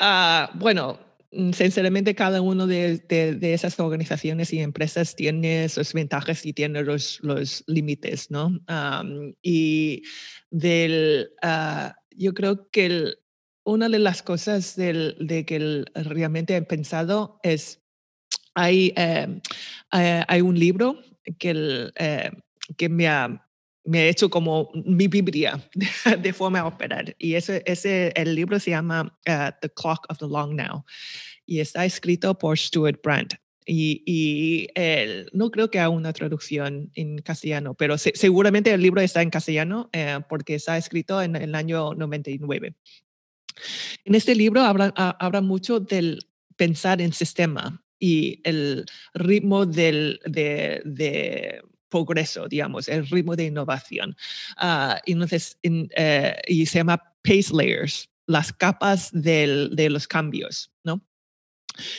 Uh, 0.00 0.58
bueno, 0.58 0.98
mm, 1.32 1.52
sinceramente 1.52 2.14
cada 2.14 2.40
uno 2.40 2.66
de, 2.66 2.98
de, 2.98 3.54
esas 3.54 3.78
organizaciones 3.80 4.52
y 4.52 4.60
empresas 4.60 5.16
tiene 5.16 5.68
sus 5.68 5.92
ventajas 5.92 6.44
y 6.44 6.52
tiene 6.52 6.82
los, 6.82 7.18
los 7.22 7.64
límites, 7.66 8.30
¿no? 8.30 8.58
Y 9.42 10.02
del, 10.50 11.30
uh, 11.42 11.90
yo 12.10 12.34
creo 12.34 12.70
que 12.70 13.14
una 13.64 13.88
de 13.88 13.98
las 13.98 14.22
cosas 14.22 14.76
del, 14.76 15.16
de 15.18 15.44
que 15.44 15.84
realmente 15.94 16.56
he 16.56 16.62
pensado 16.62 17.40
es, 17.42 17.82
hay, 18.54 18.94
uh, 18.96 19.40
hay 19.90 20.40
un 20.40 20.58
libro 20.58 21.00
que, 21.38 21.50
el, 21.50 21.92
eh, 21.96 22.30
que 22.76 22.88
me 22.88 23.08
ha 23.08 23.45
me 23.86 24.02
he 24.02 24.08
hecho 24.08 24.28
como 24.28 24.70
mi 24.74 25.08
Biblia 25.08 25.60
de, 26.20 26.32
forma 26.32 26.60
de 26.60 26.64
operar. 26.64 27.16
Y 27.18 27.34
ese, 27.34 27.62
ese, 27.66 28.12
el 28.16 28.34
libro 28.34 28.58
se 28.60 28.70
llama 28.70 29.18
uh, 29.28 29.50
The 29.60 29.70
Clock 29.70 30.06
of 30.08 30.18
the 30.18 30.26
Long 30.26 30.54
Now 30.54 30.84
y 31.46 31.60
está 31.60 31.84
escrito 31.84 32.36
por 32.36 32.58
Stuart 32.58 33.00
Brandt. 33.02 33.34
Y, 33.68 34.02
y 34.06 34.68
el, 34.74 35.28
no 35.32 35.50
creo 35.50 35.70
que 35.70 35.80
haya 35.80 35.88
una 35.88 36.12
traducción 36.12 36.90
en 36.94 37.18
castellano, 37.18 37.74
pero 37.74 37.98
se, 37.98 38.12
seguramente 38.14 38.72
el 38.72 38.80
libro 38.80 39.00
está 39.00 39.22
en 39.22 39.30
castellano 39.30 39.90
eh, 39.92 40.20
porque 40.28 40.54
está 40.54 40.76
escrito 40.76 41.20
en, 41.20 41.34
en, 41.34 41.42
el 41.42 41.54
año 41.54 41.94
99. 41.94 42.74
En 44.04 44.14
este 44.14 44.36
libro 44.36 44.60
habla, 44.62 44.92
habla 44.96 45.40
mucho 45.40 45.80
del 45.80 46.28
pensar 46.56 47.00
en 47.00 47.12
sistema 47.12 47.82
y 47.98 48.40
el 48.44 48.86
ritmo 49.14 49.66
del, 49.66 50.20
de, 50.26 50.82
de 50.84 51.62
progreso, 51.88 52.48
digamos, 52.48 52.88
el 52.88 53.06
ritmo 53.06 53.36
de 53.36 53.44
innovación. 53.44 54.16
Uh, 54.60 54.94
entonces, 55.06 55.58
uh, 55.64 55.86
y 56.46 56.66
se 56.66 56.78
llama 56.78 57.02
pace 57.22 57.52
layers, 57.52 58.08
las 58.26 58.52
capas 58.52 59.10
del, 59.12 59.70
de 59.74 59.90
los 59.90 60.06
cambios, 60.06 60.72
¿no? 60.84 61.00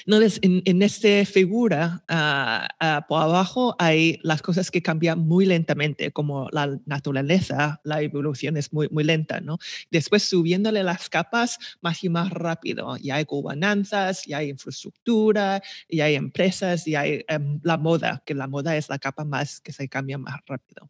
Entonces, 0.05 0.39
en, 0.41 0.61
en 0.65 0.81
esta 0.81 1.25
figura, 1.25 2.03
uh, 2.09 2.85
uh, 2.85 3.01
por 3.07 3.21
abajo 3.21 3.75
hay 3.79 4.19
las 4.23 4.41
cosas 4.41 4.71
que 4.71 4.81
cambian 4.81 5.19
muy 5.19 5.45
lentamente, 5.45 6.11
como 6.11 6.49
la 6.51 6.77
naturaleza, 6.85 7.79
la 7.83 8.01
evolución 8.01 8.57
es 8.57 8.73
muy, 8.73 8.89
muy 8.89 9.03
lenta, 9.03 9.39
¿no? 9.39 9.57
Después, 9.91 10.23
subiéndole 10.23 10.83
las 10.83 11.09
capas 11.09 11.59
más 11.81 12.03
y 12.03 12.09
más 12.09 12.29
rápido. 12.31 12.97
Y 13.01 13.11
hay 13.11 13.23
gobernanzas, 13.23 14.27
y 14.27 14.33
hay 14.33 14.49
infraestructura, 14.49 15.61
y 15.87 16.01
hay 16.01 16.15
empresas, 16.15 16.87
y 16.87 16.95
hay 16.95 17.25
um, 17.35 17.59
la 17.63 17.77
moda, 17.77 18.23
que 18.25 18.33
la 18.33 18.47
moda 18.47 18.75
es 18.75 18.89
la 18.89 18.99
capa 18.99 19.25
más 19.25 19.59
que 19.61 19.71
se 19.71 19.87
cambia 19.87 20.17
más 20.17 20.39
rápido. 20.45 20.89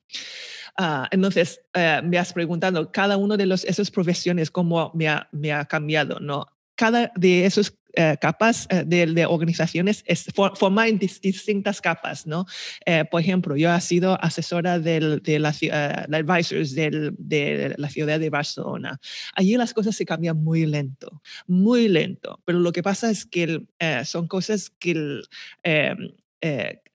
Uh, 0.79 1.05
entonces, 1.11 1.61
eh, 1.73 2.01
me 2.03 2.17
has 2.17 2.33
preguntado, 2.33 2.91
cada 2.91 3.17
uno 3.17 3.35
de 3.35 3.45
los, 3.45 3.63
esas 3.65 3.89
profesiones, 3.89 4.51
cómo 4.51 4.91
me 4.93 5.07
ha, 5.07 5.27
me 5.31 5.51
ha 5.51 5.65
cambiado, 5.65 6.19
¿no? 6.19 6.45
Cada 6.75 7.11
de 7.15 7.45
esos 7.45 7.73
eh, 7.99 8.15
capas 8.21 8.67
eh, 8.69 8.83
de, 8.85 9.25
organizaciones 9.25 10.03
es, 10.05 10.25
for, 10.35 10.55
forma 10.55 10.87
en 10.87 10.99
dis, 10.99 11.19
distintas 11.19 11.81
capas, 11.81 12.27
¿no? 12.27 12.45
Eh, 12.85 13.03
por 13.09 13.19
ejemplo, 13.19 13.57
yo 13.57 13.73
he 13.73 13.81
sido 13.81 14.23
asesora 14.23 14.77
de 14.77 14.99
la, 15.39 15.49
uh, 15.49 16.15
advisors 16.15 16.75
de 16.75 17.73
la 17.75 17.89
ciudad 17.89 18.19
de 18.19 18.29
Barcelona. 18.29 18.99
Allí 19.33 19.57
las 19.57 19.73
cosas 19.73 19.95
se 19.95 20.05
cambian 20.05 20.37
muy 20.43 20.67
lento, 20.67 21.23
muy 21.47 21.87
lento, 21.87 22.39
pero 22.45 22.59
lo 22.59 22.71
que 22.71 22.83
pasa 22.83 23.09
es 23.09 23.25
que 23.25 23.65
son 24.05 24.27
cosas 24.27 24.69
que 24.69 25.21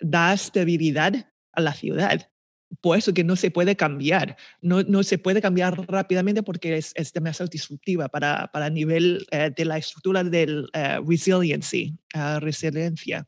da 0.01 0.33
estabilidad 0.33 1.27
a 1.53 1.61
la 1.61 1.73
ciudad 1.73 2.32
por 2.81 2.97
eso 2.97 3.13
que 3.13 3.25
no 3.25 3.37
se 3.37 3.51
puede 3.51 3.77
cambiar, 3.77 4.37
no, 4.61 4.83
no 4.83 5.03
se 5.03 5.19
puede 5.19 5.43
cambiar 5.43 5.87
rápidamente 5.89 6.43
porque 6.43 6.77
es, 6.77 6.93
es 6.95 7.13
demasiado 7.13 7.49
disruptiva 7.49 8.09
para, 8.09 8.51
para 8.53 8.69
el 8.69 8.75
nivel 8.75 9.27
eh, 9.31 9.51
de 9.55 9.65
la 9.65 9.79
estructura 9.79 10.25
del 10.25 10.69
uh, 10.75 11.05
resiliency, 11.09 11.97
uh, 12.15 12.41
resiliencia. 12.41 13.27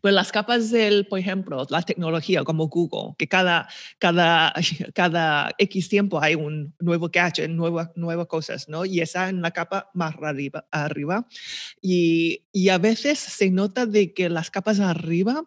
Pues 0.00 0.14
las 0.14 0.32
capas 0.32 0.70
del, 0.70 1.06
por 1.06 1.18
ejemplo, 1.18 1.66
la 1.70 1.82
tecnología 1.82 2.44
como 2.44 2.68
Google, 2.68 3.14
que 3.18 3.28
cada, 3.28 3.68
cada, 3.98 4.54
cada 4.94 5.54
X 5.58 5.88
tiempo 5.88 6.20
hay 6.22 6.34
un 6.34 6.74
nuevo 6.78 7.08
gadget, 7.12 7.50
nuevas 7.50 7.90
nuevas 7.96 8.26
cosas, 8.26 8.68
¿no? 8.68 8.84
Y 8.84 9.00
esa 9.00 9.28
en 9.28 9.42
la 9.42 9.50
capa 9.50 9.90
más 9.94 10.14
arriba. 10.22 10.66
arriba. 10.70 11.26
Y, 11.80 12.44
y 12.52 12.68
a 12.68 12.78
veces 12.78 13.18
se 13.18 13.50
nota 13.50 13.86
de 13.86 14.12
que 14.14 14.28
las 14.28 14.50
capas 14.50 14.80
arriba 14.80 15.44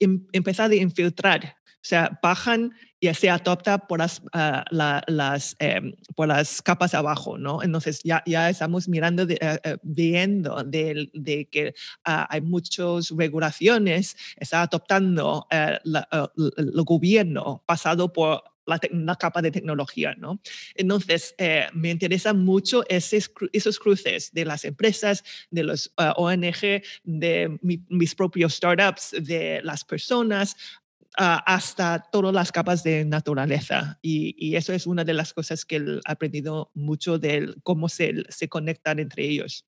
em, 0.00 0.26
empiezan 0.32 0.70
a 0.70 0.74
infiltrar 0.74 1.56
sea, 1.82 2.18
bajan 2.22 2.72
y 3.00 3.12
se 3.14 3.28
adopta 3.28 3.78
por 3.78 3.98
las, 3.98 4.22
la, 4.32 5.02
las, 5.06 5.56
eh, 5.58 5.80
por 6.14 6.28
las 6.28 6.62
capas 6.62 6.94
abajo, 6.94 7.36
¿no? 7.36 7.62
Entonces 7.62 8.00
ya, 8.04 8.22
ya 8.26 8.48
estamos 8.48 8.88
mirando, 8.88 9.26
de, 9.26 9.38
uh, 9.42 9.76
viendo 9.82 10.62
de, 10.62 11.48
que 11.50 11.74
uh, 12.06 12.24
hay 12.28 12.40
muchas 12.40 13.10
regulaciones, 13.10 14.16
está 14.36 14.62
adoptando 14.62 15.46
el 15.50 16.84
gobierno 16.84 17.62
pasado 17.66 18.12
por 18.12 18.44
la, 18.66 19.16
capa 19.16 19.42
de 19.42 19.50
tecnología, 19.50 20.14
¿no? 20.16 20.40
Entonces, 20.74 21.34
eh, 21.38 21.66
me 21.72 21.90
interesan 21.90 22.44
mucho 22.44 22.84
esos 22.88 23.78
cruces 23.78 24.32
de 24.32 24.44
las 24.44 24.64
empresas, 24.64 25.24
de 25.50 25.64
los 25.64 25.92
eh, 25.98 26.12
ONG, 26.16 26.82
de 27.04 27.58
mis 27.60 28.14
propios 28.14 28.54
startups, 28.54 29.14
de 29.20 29.60
las 29.62 29.84
personas, 29.84 30.56
ah, 31.18 31.42
hasta 31.46 32.02
todas 32.10 32.34
las 32.34 32.52
capas 32.52 32.82
de 32.82 33.04
naturaleza. 33.04 33.98
Y, 34.02 34.54
eso 34.56 34.72
es 34.72 34.86
una 34.86 35.04
de 35.04 35.14
las 35.14 35.32
cosas 35.32 35.64
que 35.64 35.76
he 35.76 36.00
aprendido 36.04 36.70
mucho 36.74 37.18
de 37.18 37.54
cómo 37.62 37.88
se, 37.88 38.24
se 38.28 38.48
conectan 38.48 38.98
entre 38.98 39.24
ellos. 39.24 39.64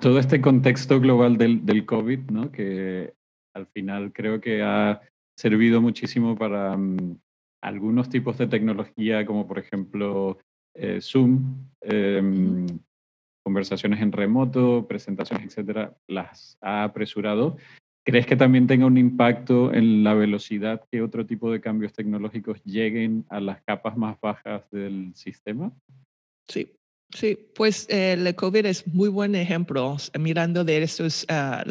Todo 0.00 0.18
este 0.18 0.40
contexto 0.40 1.00
global 1.00 1.36
del, 1.36 1.64
del 1.66 1.84
COVID, 1.84 2.30
¿no? 2.30 2.50
que 2.50 3.12
al 3.54 3.66
final 3.66 4.12
creo 4.12 4.40
que 4.40 4.62
ha 4.62 5.00
servido 5.36 5.80
muchísimo 5.80 6.36
para 6.36 6.76
mm, 6.76 7.18
algunos 7.62 8.08
tipos 8.08 8.38
de 8.38 8.46
tecnología, 8.46 9.26
como 9.26 9.46
por 9.46 9.58
ejemplo 9.58 10.38
eh, 10.74 11.00
Zoom, 11.00 11.68
em, 11.80 12.66
conversaciones 13.44 14.00
en 14.00 14.12
remoto, 14.12 14.86
presentaciones, 14.86 15.46
etcétera, 15.46 15.96
las 16.08 16.56
ha 16.60 16.84
apresurado. 16.84 17.56
¿Crees 18.04 18.26
que 18.26 18.36
también 18.36 18.66
tenga 18.66 18.86
un 18.86 18.98
impacto 18.98 19.72
en 19.72 20.02
la 20.02 20.14
velocidad 20.14 20.82
que 20.90 21.02
otro 21.02 21.24
tipo 21.24 21.52
de 21.52 21.60
cambios 21.60 21.92
tecnológicos 21.92 22.62
lleguen 22.64 23.24
a 23.28 23.40
las 23.40 23.62
capas 23.62 23.96
más 23.96 24.20
bajas 24.20 24.68
del 24.70 25.12
sistema? 25.14 25.72
Sí, 26.48 26.68
Sí, 27.14 27.38
pues 27.54 27.86
eh, 27.90 28.14
el 28.14 28.34
COVID 28.34 28.64
es 28.64 28.86
muy 28.86 29.10
buen 29.10 29.34
ejemplo 29.34 29.96
mirando 30.18 30.64
de 30.64 30.82
esos 30.82 31.24
uh, 31.24 31.62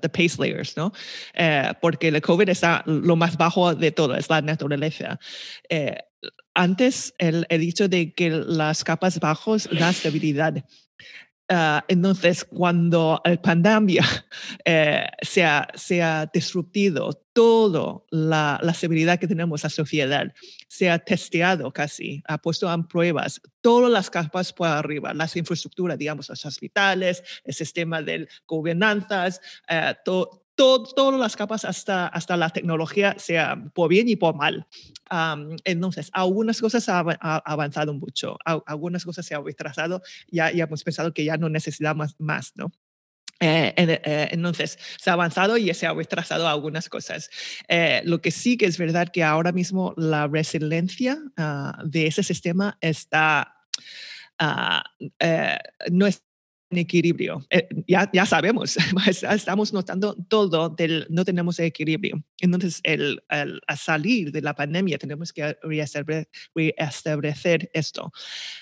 the 0.00 0.08
pace 0.08 0.36
layers, 0.38 0.76
¿no? 0.76 0.92
Eh, 1.34 1.72
porque 1.80 2.08
el 2.08 2.20
COVID 2.20 2.48
está 2.48 2.84
lo 2.86 3.16
más 3.16 3.36
bajo 3.36 3.74
de 3.74 3.90
todo, 3.90 4.14
es 4.14 4.30
la 4.30 4.42
naturaleza. 4.42 5.18
Eh, 5.68 5.96
antes 6.54 7.14
el, 7.18 7.46
he 7.48 7.58
dicho 7.58 7.88
de 7.88 8.12
que 8.12 8.30
las 8.30 8.84
capas 8.84 9.18
bajos 9.18 9.68
da 9.76 9.90
estabilidad. 9.90 10.64
Ah, 11.48 11.84
entonces, 11.86 12.44
cuando 12.44 13.20
la 13.24 13.40
pandemia 13.40 14.02
eh, 14.64 15.06
se, 15.22 15.44
ha, 15.44 15.68
se, 15.74 16.02
disruptido 16.34 17.12
toda 17.32 18.02
la, 18.10 18.58
la, 18.60 18.74
seguridad 18.74 19.20
que 19.20 19.28
tenemos 19.28 19.62
la 19.62 19.70
sociedad, 19.70 20.32
se 20.66 20.90
ha 20.90 20.98
testeado 20.98 21.72
casi, 21.72 22.20
ha 22.26 22.38
puesto 22.38 22.72
en 22.72 22.88
pruebas 22.88 23.40
todas 23.60 23.90
las 23.92 24.10
capas 24.10 24.52
por 24.52 24.66
arriba, 24.66 25.14
las 25.14 25.36
infraestructuras, 25.36 25.98
digamos, 25.98 26.28
los 26.28 26.44
hospitales, 26.44 27.22
el 27.44 27.54
sistema 27.54 28.02
de 28.02 28.26
gobernanzas, 28.46 29.40
eh, 29.68 29.94
todo 30.56 30.84
todas 30.84 31.20
las 31.20 31.36
capas 31.36 31.64
hasta, 31.64 32.08
hasta 32.08 32.36
la 32.36 32.50
tecnología, 32.50 33.14
sea 33.18 33.62
por 33.74 33.88
bien 33.88 34.08
y 34.08 34.16
por 34.16 34.34
mal. 34.34 34.66
entonces, 35.64 36.10
algunas 36.12 36.60
cosas 36.60 36.88
han 36.88 37.16
avanzado 37.20 37.94
mucho, 37.94 38.38
algunas 38.44 39.04
cosas 39.04 39.24
se 39.24 39.34
han 39.34 39.44
retrasado, 39.44 40.02
ya, 40.28 40.50
ya 40.50 40.64
hemos 40.64 40.82
pensado 40.82 41.12
que 41.12 41.24
ya 41.24 41.36
no 41.36 41.48
necesitamos 41.48 42.16
más, 42.18 42.52
¿no? 42.56 42.72
Eh, 43.38 43.74
eh, 43.76 44.28
entonces, 44.30 44.78
se 44.98 45.10
ha 45.10 45.12
avanzado 45.12 45.58
y 45.58 45.72
se 45.74 45.86
ha 45.86 45.92
retrasado 45.92 46.48
algunas 46.48 46.88
cosas. 46.88 47.28
Eh, 47.68 48.00
lo 48.04 48.22
que 48.22 48.30
sí 48.30 48.56
que 48.56 48.64
es 48.66 48.78
verdad 48.78 49.08
que 49.12 49.22
ahora 49.22 49.52
mismo 49.52 49.92
la 49.96 50.26
resiliencia 50.26 51.18
ah, 51.36 51.78
de 51.84 52.06
ese 52.06 52.22
sistema 52.22 52.78
está, 52.80 53.56
uh, 54.40 55.10
no 55.90 56.06
es 56.06 56.22
equilibrio. 56.70 57.44
Eh, 57.50 57.68
ya, 57.86 58.10
ya 58.12 58.26
sabemos, 58.26 58.76
estamos 59.30 59.72
notando 59.72 60.16
todo 60.28 60.68
del 60.68 61.06
no 61.08 61.24
tenemos 61.24 61.58
equilibrio. 61.58 62.22
Entonces, 62.40 62.80
el, 62.82 63.22
el, 63.30 63.60
a 63.66 63.76
salir 63.76 64.32
de 64.32 64.42
la 64.42 64.54
pandemia 64.54 64.98
tenemos 64.98 65.32
que 65.32 65.56
reestablecer 65.62 67.70
esto. 67.72 68.12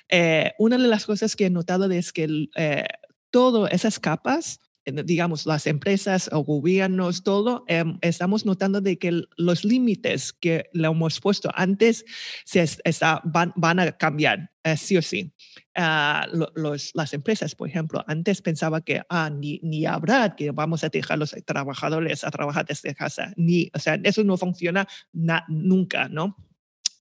Eh, 0.09 0.53
una 0.59 0.79
de 0.79 0.89
las 0.89 1.07
cosas 1.07 1.37
que 1.37 1.47
he 1.47 1.51
notado 1.51 1.91
es 1.91 2.13
que 2.13 2.49
eh, 2.57 2.85
todas 3.31 3.73
esas 3.73 3.99
capas 3.99 4.61
digamos, 4.85 5.47
las 5.47 5.67
empresas 5.67 6.29
o 6.33 6.41
gobiernos, 6.41 7.23
todo, 7.23 7.65
em, 7.69 7.99
estamos 8.03 8.45
notando 8.45 8.81
de 8.81 8.99
que 8.99 9.23
los 9.37 9.65
límites 9.65 10.33
que 10.33 10.69
le 10.73 10.89
hemos 10.89 11.21
puesto 11.21 11.51
antes 11.55 12.05
se 12.45 12.63
está, 12.85 13.21
van, 13.25 13.53
van, 13.57 13.81
a 13.81 13.93
cambiar, 13.93 14.51
eh, 14.63 14.77
sí 14.77 14.97
o 14.97 15.03
sí. 15.03 15.33
Ah, 15.75 16.27
los, 16.55 16.91
las 16.95 17.15
empresas, 17.15 17.55
por 17.55 17.69
ejemplo, 17.69 18.05
antes 18.07 18.43
pensaba 18.43 18.81
que 18.83 19.03
ah, 19.09 19.31
ni, 19.31 19.61
ni 19.63 19.87
habrá 19.87 20.37
que 20.37 20.51
vamos 20.51 20.85
a 20.85 20.89
dejar 20.89 21.15
a 21.15 21.19
los 21.19 21.35
trabajadores 21.45 22.25
a 22.25 22.31
trabajar 22.31 22.67
desde 22.67 22.95
casa, 22.95 23.33
ni, 23.37 23.71
o 23.75 23.79
sea, 23.79 23.99
eso 24.03 24.23
no 24.25 24.37
funciona 24.37 24.87
nunca, 25.49 26.09
¿no? 26.09 26.37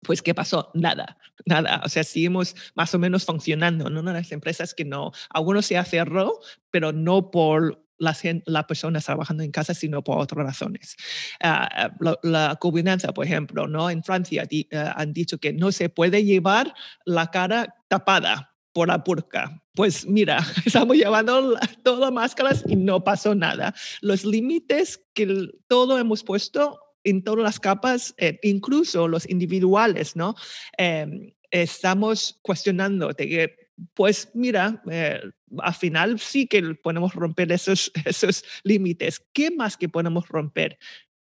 Pues 0.03 0.21
¿qué 0.21 0.33
pasó? 0.33 0.69
Nada, 0.73 1.17
nada. 1.45 1.81
O 1.83 1.89
sea, 1.89 2.03
seguimos 2.03 2.55
más 2.75 2.93
o 2.93 2.99
menos 2.99 3.25
funcionando, 3.25 3.89
¿no? 3.89 4.01
Las 4.01 4.31
empresas 4.31 4.73
que 4.73 4.85
no, 4.85 5.11
algunos 5.29 5.65
se 5.65 5.83
cerró, 5.83 6.39
pero 6.69 6.91
no 6.91 7.31
por 7.31 7.83
las, 7.97 8.21
las 8.45 8.65
personas 8.65 9.05
trabajando 9.05 9.43
en 9.43 9.51
casa, 9.51 9.73
sino 9.73 10.03
por 10.03 10.19
otras 10.19 10.45
razones. 10.45 10.95
Ah, 11.41 11.91
la, 11.99 12.19
la, 12.23 12.57
gobernanza, 12.59 13.13
por 13.13 13.25
ejemplo, 13.25 13.67
¿no? 13.67 13.89
En 13.89 14.03
Francia 14.03 14.45
eh, 14.49 14.67
han 14.71 15.13
dicho 15.13 15.37
que 15.37 15.53
no 15.53 15.71
se 15.71 15.89
puede 15.89 16.23
llevar 16.23 16.73
la 17.05 17.31
cara 17.31 17.75
tapada 17.87 18.53
por 18.73 18.87
la 18.87 18.97
burka. 18.97 19.61
Pues 19.73 20.05
mira, 20.05 20.45
estamos 20.65 20.97
llevando 20.97 21.57
todas 21.83 22.11
máscaras 22.11 22.63
y 22.67 22.75
no 22.75 23.03
pasó 23.03 23.35
nada. 23.35 23.73
Los 24.01 24.25
límites 24.25 25.01
que 25.13 25.49
todo 25.67 25.97
hemos 25.97 26.23
puesto 26.23 26.79
en 27.03 27.23
todas 27.23 27.43
las 27.43 27.59
capas, 27.59 28.13
eh, 28.17 28.39
incluso 28.43 29.07
los 29.07 29.29
individuales, 29.29 30.15
¿no? 30.15 30.35
Em, 30.77 31.33
estamos 31.51 32.39
cuestionando 32.41 33.09
de 33.09 33.29
que, 33.29 33.55
pues 33.93 34.29
mira, 34.33 34.81
eh, 34.89 35.21
al 35.59 35.73
final 35.73 36.19
sí 36.19 36.47
que 36.47 36.61
podemos 36.75 37.13
romper 37.13 37.51
esos, 37.51 37.91
esos 38.05 38.43
límites. 38.63 39.23
¿Qué 39.33 39.51
más 39.51 39.77
que 39.77 39.89
podemos 39.89 40.27
romper? 40.27 40.77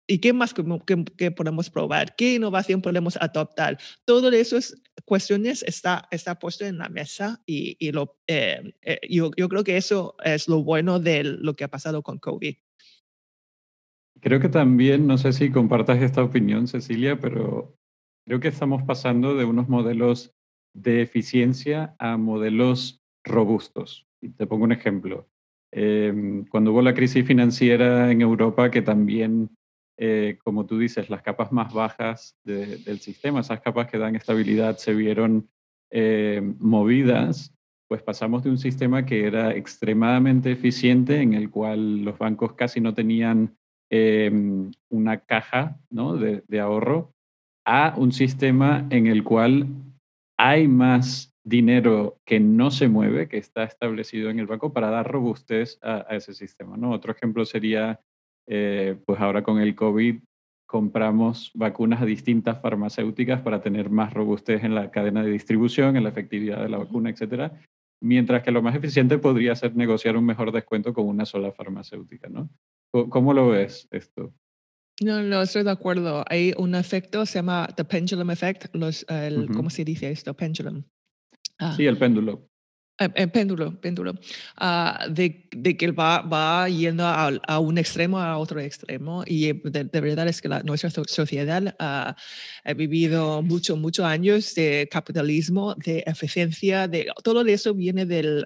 ¿Y 0.07 0.19
qué 0.19 0.33
más 0.33 0.53
que, 0.53 0.63
que, 1.15 1.31
podemos 1.31 1.69
probar? 1.69 2.15
¿Qué 2.15 2.35
innovación 2.35 2.81
podemos 2.81 3.17
adoptar? 3.17 3.77
Todas 4.03 4.33
esas 4.33 4.75
cuestiones 5.05 5.63
está, 5.63 6.07
está 6.11 6.37
puesto 6.37 6.65
en 6.65 6.79
la 6.79 6.89
mesa 6.89 7.41
y, 7.45 7.77
y 7.79 7.91
lo, 7.93 8.19
eh, 8.27 8.73
yo, 9.09 9.31
yo 9.37 9.47
creo 9.47 9.63
que 9.63 9.77
eso 9.77 10.15
es 10.23 10.49
lo 10.49 10.63
bueno 10.63 10.99
de 10.99 11.23
lo 11.23 11.55
que 11.55 11.63
ha 11.63 11.69
pasado 11.69 12.03
con 12.03 12.19
COVID. 12.19 12.55
Creo 14.21 14.39
que 14.39 14.49
también, 14.49 15.07
no 15.07 15.17
sé 15.17 15.33
si 15.33 15.49
compartas 15.49 16.01
esta 16.01 16.23
opinión, 16.23 16.67
Cecilia, 16.67 17.19
pero 17.19 17.75
creo 18.25 18.39
que 18.39 18.49
estamos 18.49 18.83
pasando 18.83 19.35
de 19.35 19.45
unos 19.45 19.67
modelos 19.67 20.35
de 20.73 21.01
eficiencia 21.01 21.95
a 21.97 22.17
modelos 22.17 23.01
robustos. 23.25 24.07
Y 24.21 24.29
te 24.29 24.45
pongo 24.45 24.65
un 24.65 24.71
ejemplo. 24.71 25.27
Em, 25.73 26.45
cuando 26.45 26.71
hubo 26.71 26.83
la 26.83 26.93
crisis 26.93 27.25
financiera 27.25 28.11
en 28.11 28.21
Europa, 28.21 28.69
que 28.69 28.83
también, 28.83 29.49
eh, 29.97 30.37
como 30.43 30.67
tú 30.67 30.77
dices, 30.77 31.09
las 31.09 31.23
capas 31.23 31.51
más 31.51 31.73
bajas 31.73 32.37
del 32.43 32.99
sistema, 32.99 33.39
esas 33.39 33.61
capas 33.61 33.89
que 33.89 33.97
dan 33.97 34.15
estabilidad, 34.15 34.77
se 34.77 34.93
vieron 34.93 35.49
eh, 35.89 36.41
movidas, 36.59 37.55
pues 37.87 38.03
pasamos 38.03 38.43
de 38.43 38.51
un 38.51 38.59
sistema 38.59 39.03
que 39.03 39.25
era 39.25 39.55
extremadamente 39.55 40.51
eficiente, 40.51 41.21
en 41.21 41.33
el 41.33 41.49
cual 41.49 42.03
los 42.03 42.19
bancos 42.19 42.53
casi 42.53 42.79
no 42.79 42.93
tenían 42.93 43.57
Em, 43.93 44.71
una 44.89 45.19
caja 45.19 45.77
¿no? 45.89 46.15
de, 46.15 46.45
de, 46.47 46.59
ahorro 46.61 47.11
a 47.67 47.93
un 47.97 48.13
sistema 48.13 48.87
en 48.89 49.07
el 49.07 49.21
cual 49.21 49.67
hay 50.39 50.69
más 50.69 51.33
dinero 51.43 52.17
que 52.25 52.39
no 52.39 52.71
se 52.71 52.87
mueve, 52.87 53.27
que 53.27 53.37
está 53.37 53.65
establecido 53.65 54.29
en 54.29 54.39
el 54.39 54.47
banco 54.47 54.71
para 54.71 54.89
dar 54.89 55.11
robustez 55.11 55.77
a, 55.81 56.05
ese 56.11 56.33
sistema. 56.33 56.77
¿no? 56.77 56.91
Otro 56.91 57.11
ejemplo 57.11 57.43
sería, 57.43 57.99
eh, 58.47 58.97
pues 59.05 59.19
ahora 59.19 59.43
con 59.43 59.59
el 59.59 59.75
COVID 59.75 60.21
compramos 60.65 61.51
vacunas 61.53 62.01
a 62.01 62.05
distintas 62.05 62.61
farmacéuticas 62.61 63.41
para 63.41 63.61
tener 63.61 63.89
más 63.89 64.13
robustez 64.13 64.63
en 64.63 64.73
la 64.73 64.89
cadena 64.89 65.21
de 65.21 65.31
distribución, 65.31 65.97
en 65.97 66.03
la 66.03 66.09
efectividad 66.11 66.61
de 66.61 66.69
la 66.69 66.77
vacuna, 66.77 67.09
etcétera, 67.09 67.59
mientras 68.01 68.41
que 68.41 68.51
lo 68.51 68.61
más 68.61 68.73
eficiente 68.73 69.17
podría 69.17 69.53
ser 69.53 69.75
negociar 69.75 70.15
un 70.15 70.25
mejor 70.25 70.53
descuento 70.53 70.93
con 70.93 71.07
una 71.07 71.25
sola 71.25 71.51
farmacéutica, 71.51 72.29
¿no? 72.29 72.49
¿Cómo 72.91 73.33
lo 73.33 73.49
ves 73.49 73.87
esto? 73.91 74.33
No, 75.01 75.23
no, 75.23 75.41
estoy 75.41 75.63
de 75.63 75.71
acuerdo. 75.71 76.23
Hay 76.27 76.53
un 76.57 76.75
efecto, 76.75 77.25
se 77.25 77.39
llama 77.39 77.67
the 77.75 77.83
pendulum 77.83 78.29
effect, 78.31 78.75
los, 78.75 79.05
el, 79.09 79.49
¿cómo 79.51 79.69
se 79.69 79.83
dice 79.83 80.11
esto? 80.11 80.35
Pendulum. 80.35 80.83
Ah. 81.57 81.73
Sí, 81.75 81.85
el 81.85 81.97
péndulo. 81.97 82.50
En 83.01 83.29
péndulo, 83.31 83.79
péndulo. 83.81 84.13
Ah, 84.57 85.07
de, 85.09 85.47
de, 85.51 85.75
que 85.75 85.91
va, 85.91 86.21
va 86.21 86.69
yendo 86.69 87.03
a, 87.05 87.59
un 87.59 87.77
extremo 87.77 88.19
a 88.19 88.37
otro 88.37 88.59
extremo. 88.59 89.23
Y 89.25 89.49
eh, 89.49 89.61
de, 89.63 90.01
verdad 90.01 90.27
es 90.27 90.41
que 90.41 90.49
nuestra 90.63 90.91
sociedad 91.07 91.75
ha 91.79 92.15
vivido 92.75 93.41
muchos, 93.41 93.77
muchos 93.77 94.05
años 94.05 94.53
de 94.53 94.87
capitalismo, 94.91 95.73
de 95.75 96.03
eficiencia, 96.05 96.87
de 96.87 97.07
todo 97.23 97.41
eso 97.41 97.73
viene 97.73 98.05
del 98.05 98.45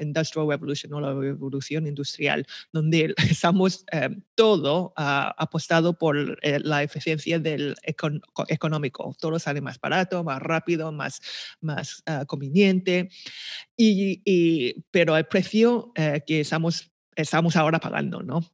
Industrial 0.00 0.48
Revolution 0.48 0.92
o 0.92 1.00
la 1.00 1.14
revolución 1.14 1.86
industrial, 1.86 2.46
donde 2.72 3.14
estamos 3.30 3.84
em, 3.90 4.22
todo 4.34 4.92
apostado 4.96 5.98
por 5.98 6.38
eh, 6.42 6.60
la 6.60 6.82
eficiencia 6.82 7.38
del 7.38 7.74
económico. 8.48 9.14
Todo 9.18 9.38
sale 9.38 9.60
más 9.60 9.80
barato, 9.80 10.22
más 10.24 10.40
rápido, 10.42 10.92
más, 10.92 11.20
más 11.60 12.02
ah, 12.06 12.24
conveniente. 12.26 13.10
Y, 13.76 14.82
pero 14.90 15.16
el 15.16 15.26
precio 15.26 15.92
eh, 15.94 16.22
que 16.26 16.40
estamos, 16.40 16.90
estamos 17.16 17.56
ahora 17.56 17.78
pagando, 17.78 18.22
¿no? 18.22 18.44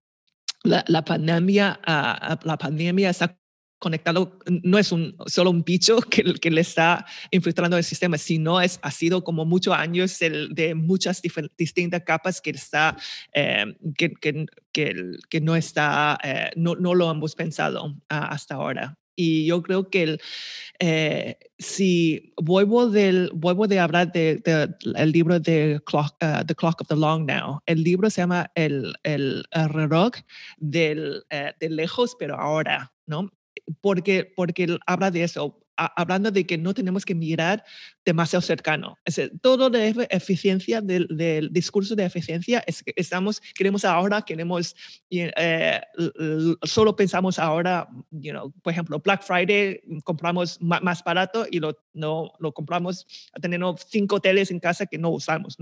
La, 0.62 0.84
la 0.88 1.04
pandemia, 1.04 1.80
uh, 1.86 2.46
la 2.46 2.56
pandemia 2.58 3.10
está 3.10 3.38
conectado, 3.78 4.38
no 4.46 4.78
es 4.78 4.90
un, 4.90 5.16
solo 5.26 5.50
un 5.50 5.62
bicho 5.62 6.00
que, 6.10 6.34
que 6.34 6.50
le 6.50 6.60
está 6.60 7.06
infiltrando 7.30 7.76
el 7.76 7.84
sistema, 7.84 8.18
sino 8.18 8.60
es, 8.60 8.78
ha 8.82 8.90
sido 8.90 9.22
como 9.22 9.44
muchos 9.44 9.74
años 9.74 10.20
el, 10.22 10.54
de 10.54 10.74
muchas 10.74 11.22
distintas 11.56 12.02
capas 12.02 12.40
que, 12.40 12.50
está, 12.50 12.96
eh, 13.32 13.76
que, 13.96 14.12
que, 14.14 14.46
que, 14.72 15.40
no, 15.40 15.56
está, 15.56 16.18
eh, 16.22 16.50
no, 16.56 16.74
no, 16.74 16.94
lo 16.94 17.10
hemos 17.10 17.34
pensado 17.34 17.94
ah, 18.08 18.28
hasta 18.28 18.54
ahora. 18.54 18.98
Y 19.16 19.46
yo 19.46 19.62
creo 19.62 19.88
que 19.90 20.18
eh, 20.78 21.38
si 21.58 22.34
vuelvo, 22.36 22.88
del, 22.88 23.30
vuelvo 23.34 23.66
de 23.66 23.80
hablar 23.80 24.12
del 24.12 24.42
de, 24.42 24.74
el 24.94 25.12
libro 25.12 25.40
de 25.40 25.80
uh, 25.92 26.44
The 26.46 26.54
Clock 26.54 26.82
of 26.82 26.88
the 26.88 26.96
Long 26.96 27.26
Now, 27.26 27.60
el 27.66 27.82
libro 27.82 28.10
se 28.10 28.20
llama 28.20 28.50
El, 28.54 28.94
el, 29.02 29.44
el 29.50 29.68
reloj 29.70 30.12
del, 30.58 31.24
uh, 31.32 31.52
de 31.58 31.70
lejos, 31.70 32.14
pero 32.18 32.38
ahora, 32.38 32.92
¿no? 33.06 33.30
Porque, 33.80 34.32
porque 34.36 34.78
habla 34.86 35.10
de 35.10 35.24
eso 35.24 35.65
hablando 35.76 36.30
de 36.30 36.46
que 36.46 36.58
no 36.58 36.74
tenemos 36.74 37.04
que 37.04 37.14
mirar 37.14 37.64
demasiado 38.04 38.40
cercano. 38.40 38.98
Es 39.04 39.20
todo 39.40 39.70
de 39.70 40.06
eficiencia, 40.10 40.80
del, 40.80 41.48
discurso 41.52 41.94
de 41.94 42.04
eficiencia, 42.04 42.62
es 42.66 42.82
que 42.82 42.92
estamos, 42.96 43.40
queremos 43.54 43.84
ahora, 43.84 44.22
queremos, 44.22 44.74
eh, 45.10 45.80
solo 46.62 46.96
pensamos 46.96 47.38
ahora, 47.38 47.88
por 48.62 48.72
ejemplo, 48.72 49.00
Black 49.00 49.22
Friday, 49.22 49.80
mm, 49.86 49.98
compramos 50.00 50.60
más, 50.60 51.02
barato 51.04 51.46
y 51.50 51.60
lo, 51.60 51.76
no, 51.92 52.32
lo 52.38 52.52
compramos 52.52 53.06
teniendo 53.40 53.76
cinco 53.88 54.20
teles 54.20 54.50
en 54.50 54.60
casa 54.60 54.86
que 54.86 54.98
no 54.98 55.10
usamos. 55.10 55.56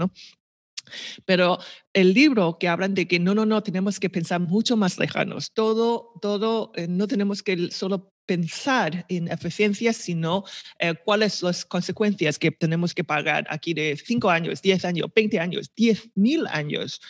Pero 1.24 1.58
el 1.92 2.14
libro 2.14 2.58
que 2.58 2.68
hablan 2.68 2.94
de 2.94 3.06
que 3.06 3.18
no, 3.18 3.34
no, 3.34 3.46
no, 3.46 3.62
tenemos 3.62 4.00
que 4.00 4.10
pensar 4.10 4.40
mucho 4.40 4.76
más 4.76 4.98
lejanos. 4.98 5.52
Todo, 5.52 6.12
todo, 6.20 6.72
eh, 6.76 6.86
no 6.88 7.06
tenemos 7.06 7.42
que 7.42 7.70
solo 7.70 8.12
pensar 8.26 9.04
en 9.08 9.30
eficiencia, 9.30 9.92
sino 9.92 10.44
eh, 10.78 10.94
cuáles 11.04 11.42
las 11.42 11.64
consecuencias 11.64 12.38
que 12.38 12.50
tenemos 12.50 12.94
que 12.94 13.04
pagar 13.04 13.46
aquí 13.50 13.74
de 13.74 13.96
5 13.96 14.30
años, 14.30 14.62
10 14.62 14.84
años, 14.84 15.08
20 15.14 15.38
años, 15.38 15.70
10 15.76 16.10
mil 16.14 16.46
años. 16.48 17.00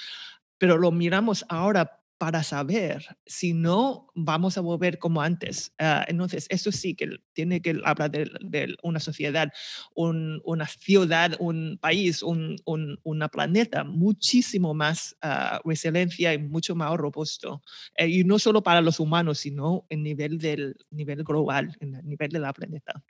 Pero 0.58 0.76
lo 0.76 0.90
miramos 0.90 1.44
ahora 1.48 2.03
para 2.18 2.42
saber, 2.42 3.04
si 3.26 3.52
no, 3.52 4.08
vamos 4.14 4.56
a 4.56 4.60
volver 4.60 4.98
como 4.98 5.20
antes. 5.20 5.72
Uh, 5.80 6.04
entonces, 6.06 6.46
eso 6.48 6.70
sí 6.70 6.94
que 6.94 7.18
tiene 7.32 7.60
que 7.60 7.80
hablar 7.84 8.10
de, 8.10 8.30
de 8.40 8.76
una 8.82 9.00
sociedad, 9.00 9.52
un, 9.94 10.40
una 10.44 10.66
ciudad, 10.66 11.36
un 11.38 11.78
país, 11.80 12.22
un, 12.22 12.56
un 12.64 12.98
una 13.02 13.28
planeta 13.28 13.84
muchísimo 13.84 14.74
más 14.74 15.16
uh, 15.24 15.68
resiliencia 15.68 16.32
y 16.32 16.38
mucho 16.38 16.74
más 16.74 16.96
robusto. 16.96 17.62
Uh, 18.00 18.04
y 18.04 18.24
no 18.24 18.38
solo 18.38 18.62
para 18.62 18.80
los 18.80 19.00
humanos, 19.00 19.38
sino 19.38 19.84
en 19.88 20.02
nivel 20.02 20.38
del 20.38 20.76
nivel 20.90 21.24
global, 21.24 21.76
en 21.80 21.96
el 21.96 22.06
nivel 22.06 22.30
de 22.30 22.38
la 22.38 22.52
planeta. 22.52 23.02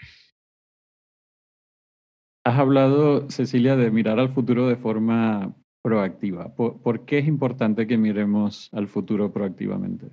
Has 2.47 2.59
hablado, 2.59 3.31
Cecilia, 3.31 3.77
de 3.77 3.91
mirar 3.91 4.19
al 4.19 4.35
futuro 4.35 4.69
de 4.69 4.77
forma 4.77 5.57
proactiva? 5.85 6.55
¿Por, 6.55 7.05
qué 7.05 7.19
es 7.19 7.29
importante 7.29 7.87
que 7.87 7.99
miremos 7.99 8.71
al 8.73 8.89
futuro 8.89 9.31
proactivamente? 9.31 10.07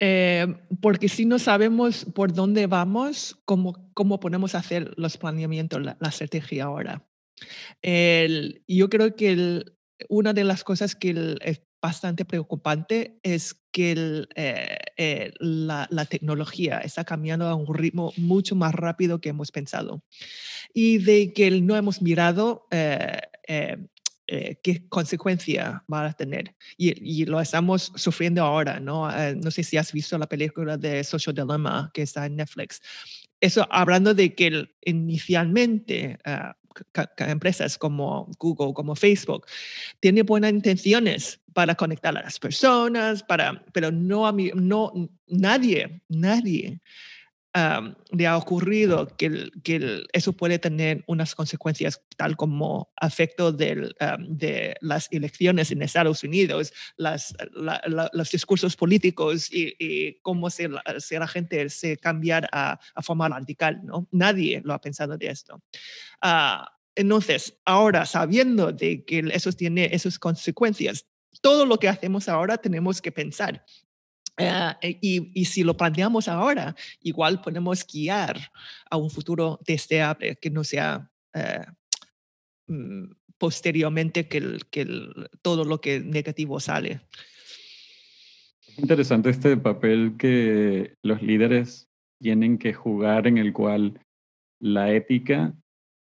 Eh, 0.00 0.46
porque 0.80 1.10
si 1.10 1.26
no 1.26 1.38
sabemos 1.38 2.06
por 2.14 2.32
dónde 2.32 2.66
vamos, 2.66 3.38
¿cómo, 3.44 3.90
cómo 3.92 4.18
podemos 4.20 4.54
hacer 4.54 4.94
los 4.96 5.18
planeamientos, 5.18 5.82
la, 5.82 5.96
estrategia 6.00 6.64
ahora? 6.64 7.06
yo 8.66 8.88
creo 8.88 9.14
que 9.14 9.64
una 10.08 10.32
de 10.32 10.44
las 10.44 10.64
cosas 10.64 10.96
que 10.96 11.36
es 11.42 11.62
bastante 11.82 12.24
preocupante 12.24 13.20
es 13.22 13.54
que 13.70 14.26
eh, 14.34 14.78
eh, 14.96 15.32
la, 15.38 15.86
la, 15.90 16.06
tecnología 16.06 16.78
está 16.78 17.04
cambiando 17.04 17.46
a 17.46 17.54
un 17.54 17.72
ritmo 17.72 18.12
mucho 18.16 18.56
más 18.56 18.74
rápido 18.74 19.20
que 19.20 19.28
hemos 19.28 19.52
pensado 19.52 20.02
y 20.74 20.98
de 20.98 21.32
que 21.32 21.50
no 21.60 21.76
hemos 21.76 22.02
mirado 22.02 22.66
eh, 23.50 23.78
qué 24.62 24.86
consecuencia 24.88 25.82
va 25.90 26.06
a 26.06 26.12
tener. 26.12 26.54
Y, 26.76 27.24
lo 27.24 27.40
estamos 27.40 27.92
sufriendo 27.94 28.44
ahora, 28.44 28.78
¿no? 28.78 29.10
Eh, 29.10 29.34
no 29.34 29.50
sé 29.50 29.62
si 29.62 29.76
has 29.76 29.92
visto 29.92 30.18
la 30.18 30.26
película 30.26 30.76
de 30.76 31.02
Social 31.02 31.34
Dilemma 31.34 31.90
que 31.94 32.02
está 32.02 32.26
en 32.26 32.36
Netflix. 32.36 32.80
Eso 33.40 33.66
hablando 33.70 34.14
de 34.14 34.34
que 34.34 34.68
inicialmente 34.84 36.18
uh, 36.26 36.52
empresas 37.18 37.78
como 37.78 38.30
Google, 38.38 38.74
como 38.74 38.94
Facebook, 38.94 39.46
tienen 40.00 40.26
buenas 40.26 40.52
intenciones 40.52 41.40
para 41.54 41.74
conectar 41.74 42.16
a 42.16 42.22
las 42.22 42.38
personas, 42.38 43.22
para, 43.22 43.64
pero 43.72 43.90
no, 43.90 44.30
no 44.54 44.92
nadie, 45.26 46.02
nadie 46.08 46.80
le 48.10 48.26
ha 48.26 48.36
ocurrido 48.36 49.06
que, 49.16 49.50
que, 49.62 50.02
eso 50.12 50.32
puede 50.32 50.58
tener 50.58 51.04
unas 51.06 51.34
consecuencias 51.34 52.02
tal 52.16 52.36
como 52.36 52.90
efecto 53.00 53.52
del, 53.52 53.94
de 54.28 54.76
las 54.80 55.08
elecciones 55.10 55.70
en 55.70 55.82
Estados 55.82 56.22
Unidos, 56.24 56.72
las, 56.96 57.34
los 58.12 58.30
discursos 58.30 58.76
políticos 58.76 59.48
y, 59.50 60.18
cómo 60.22 60.50
se, 60.50 60.68
se, 60.98 61.18
la 61.18 61.28
gente 61.28 61.68
se 61.70 61.96
cambiar 61.96 62.48
a, 62.52 62.78
a, 62.94 63.02
forma 63.02 63.28
radical. 63.28 63.80
¿no? 63.84 64.08
Nadie 64.10 64.60
lo 64.64 64.74
ha 64.74 64.80
pensado 64.80 65.16
de 65.16 65.28
esto. 65.28 65.62
Uh, 66.22 66.64
entonces, 66.94 67.58
ahora 67.64 68.06
sabiendo 68.06 68.72
de 68.72 69.04
que 69.04 69.20
eso 69.32 69.52
tiene 69.52 69.88
esas 69.92 70.18
consecuencias, 70.18 71.06
todo 71.40 71.66
lo 71.66 71.78
que 71.78 71.88
hacemos 71.88 72.28
ahora 72.28 72.58
tenemos 72.58 73.00
que 73.00 73.12
pensar 73.12 73.64
Uh, 74.38 74.74
y, 74.82 75.32
y, 75.34 75.44
si 75.46 75.64
lo 75.64 75.76
planteamos 75.76 76.28
ahora, 76.28 76.76
igual 77.00 77.40
podemos 77.40 77.84
guiar 77.84 78.38
a 78.88 78.96
un 78.96 79.10
futuro 79.10 79.58
deseable 79.66 80.36
que 80.36 80.48
no 80.48 80.62
sea 80.62 81.10
uh, 81.34 83.08
posteriormente 83.36 84.28
que, 84.28 84.38
el, 84.38 84.66
que 84.70 84.82
el, 84.82 85.28
todo 85.42 85.64
lo 85.64 85.80
que 85.80 86.00
negativo 86.00 86.60
sale. 86.60 87.00
Interesante 88.76 89.30
este 89.30 89.56
papel 89.56 90.14
que 90.16 90.94
los 91.02 91.20
líderes 91.20 91.88
tienen 92.20 92.58
que 92.58 92.72
jugar 92.72 93.26
en 93.26 93.38
el 93.38 93.52
cual 93.52 94.00
la 94.60 94.92
ética, 94.92 95.52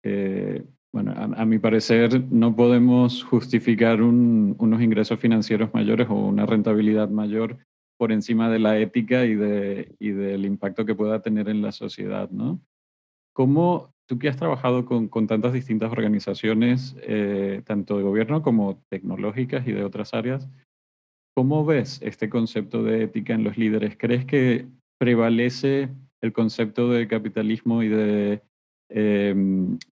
eh, 0.04 0.64
bueno, 0.92 1.12
a, 1.12 1.42
a, 1.42 1.46
mi 1.46 1.60
parecer 1.60 2.22
no 2.32 2.54
podemos 2.54 3.24
justificar 3.24 4.02
un, 4.02 4.56
unos 4.60 4.82
ingresos 4.82 5.20
financieros 5.20 5.74
mayores 5.74 6.08
o 6.10 6.16
una 6.16 6.46
rentabilidad 6.46 7.10
mayor 7.10 7.60
por 7.98 8.12
encima 8.12 8.50
de 8.50 8.60
la 8.60 8.78
ética 8.78 9.26
y, 9.26 9.36
de, 9.36 9.96
y 10.00 10.12
del 10.12 10.46
impacto 10.46 10.86
que 10.86 10.96
pueda 10.96 11.22
tener 11.22 11.50
en 11.50 11.62
la 11.62 11.72
sociedad, 11.72 12.30
¿no? 12.30 12.60
¿Cómo 13.34 13.94
tú 14.08 14.20
que 14.20 14.30
has 14.30 14.38
trabajado 14.38 14.86
con, 14.86 15.08
con 15.08 15.28
tantas 15.28 15.54
distintas 15.54 15.92
organizaciones, 15.92 16.96
eh, 17.02 17.62
tanto 17.66 17.98
de 17.98 18.04
gobierno 18.04 18.42
como 18.42 18.82
tecnológicas 18.90 19.68
y 19.68 19.72
de 19.72 19.84
otras 19.84 20.14
áreas, 20.14 20.48
¿cómo 21.36 21.66
ves 21.66 22.02
este 22.02 22.30
concepto 22.30 22.84
de 22.84 23.04
ética 23.04 23.34
en 23.34 23.44
los 23.44 23.58
líderes? 23.58 23.98
¿Crees 23.98 24.26
que 24.26 24.68
prevalece 25.00 25.90
el 26.22 26.34
concepto 26.34 26.90
de 26.90 27.08
capitalismo 27.08 27.84
y 27.84 27.90
de 27.90 28.42
eh, 28.90 29.36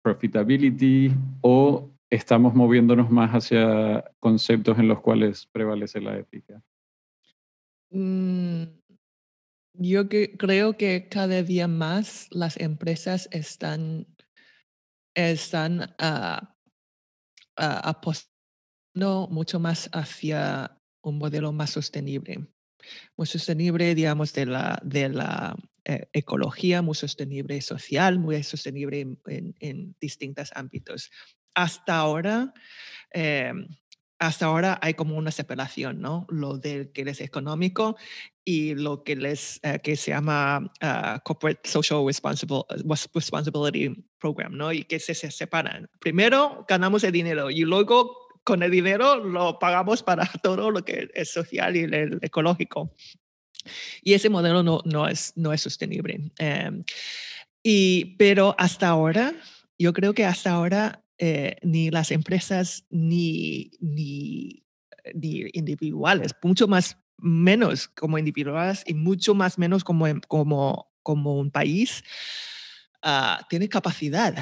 profitability 0.02 1.12
o 1.42 1.90
estamos 2.10 2.54
moviéndonos 2.54 3.10
más 3.10 3.32
hacia 3.32 4.04
conceptos 4.20 4.78
en 4.78 4.88
los 4.88 5.00
cuales 5.00 5.48
prevalece 5.52 6.02
la 6.02 6.18
ética? 6.18 6.62
Mm, 7.92 8.64
yo 9.74 10.08
creo 10.10 10.78
que 10.78 11.08
cada 11.10 11.44
día 11.44 11.68
más 11.68 12.28
las 12.32 12.58
empresas 12.60 13.28
están, 13.32 14.08
ah, 16.00 16.56
ah, 17.58 17.82
apostando 17.84 19.28
mucho 19.30 19.60
más 19.60 19.90
hacia 19.94 20.78
un 21.04 21.18
modelo 21.18 21.52
más 21.52 21.72
sostenible. 21.72 22.48
Muy 23.18 23.28
sostenible, 23.28 23.96
digamos, 23.96 24.34
de 24.34 24.46
la, 24.48 25.56
eh, 25.86 26.08
ecología, 26.14 26.82
muy 26.82 26.96
sostenible 26.96 27.62
social, 27.62 28.20
muy 28.20 28.44
sostenible 28.44 29.02
en, 29.28 29.56
en, 29.60 29.96
distintos 30.02 30.52
ámbitos. 30.56 31.10
hasta 31.56 31.98
ahora, 31.98 32.54
em, 33.12 33.68
hasta 34.22 34.46
ahora 34.46 34.78
hay 34.84 34.94
como 34.94 35.18
una 35.18 35.32
separación, 35.32 36.00
¿no? 36.00 36.28
Lo 36.30 36.60
del 36.60 36.92
que 36.92 37.02
es 37.02 37.22
económico 37.22 37.98
y 38.46 38.76
lo 38.76 39.04
que, 39.04 39.16
les, 39.16 39.60
eh, 39.64 39.80
que 39.84 39.96
se 39.96 40.12
llama 40.12 40.72
ah, 40.80 41.20
Corporate 41.26 41.68
Social 41.68 42.06
Responsibility 42.06 44.06
Program, 44.20 44.56
¿no? 44.56 44.72
Y 44.72 44.84
que 44.84 45.00
se, 45.00 45.16
se, 45.16 45.32
separan. 45.32 45.90
Primero 46.00 46.68
ganamos 46.70 47.04
el 47.04 47.12
dinero 47.12 47.50
y 47.50 47.62
luego 47.62 48.16
con 48.44 48.62
el 48.62 48.70
dinero 48.70 49.16
lo 49.16 49.58
pagamos 49.58 50.04
para 50.04 50.26
todo 50.44 50.70
lo 50.70 50.86
que 50.86 51.10
es 51.16 51.32
social 51.32 51.76
y 51.76 51.80
el, 51.80 52.20
ecológico. 52.22 52.94
Y 54.04 54.14
ese 54.14 54.30
modelo 54.30 54.62
no, 54.62 54.82
no, 54.86 55.08
es, 55.08 55.34
no 55.36 55.52
es 55.52 55.62
sostenible. 55.62 56.32
Em, 56.38 56.84
y, 57.64 58.18
pero 58.18 58.54
hasta 58.60 58.88
ahora, 58.88 59.34
yo 59.80 59.94
creo 59.94 60.14
que 60.14 60.26
hasta 60.26 60.52
ahora 60.52 61.01
eh, 61.24 61.58
ni 61.62 61.92
las 61.92 62.10
empresas 62.10 62.84
ni, 62.90 63.70
ni, 63.80 64.66
ni, 65.14 65.46
individuales, 65.54 66.34
mucho 66.42 66.68
más 66.68 66.98
menos 67.20 67.90
como 67.90 68.18
individuales 68.18 68.84
y 68.88 68.96
mucho 68.96 69.36
más 69.36 69.60
menos 69.60 69.84
como, 69.84 70.08
como, 70.28 70.92
como 71.04 71.38
un 71.38 71.52
país, 71.52 72.04
uh, 73.06 73.40
tiene 73.50 73.70
capacidad 73.70 74.34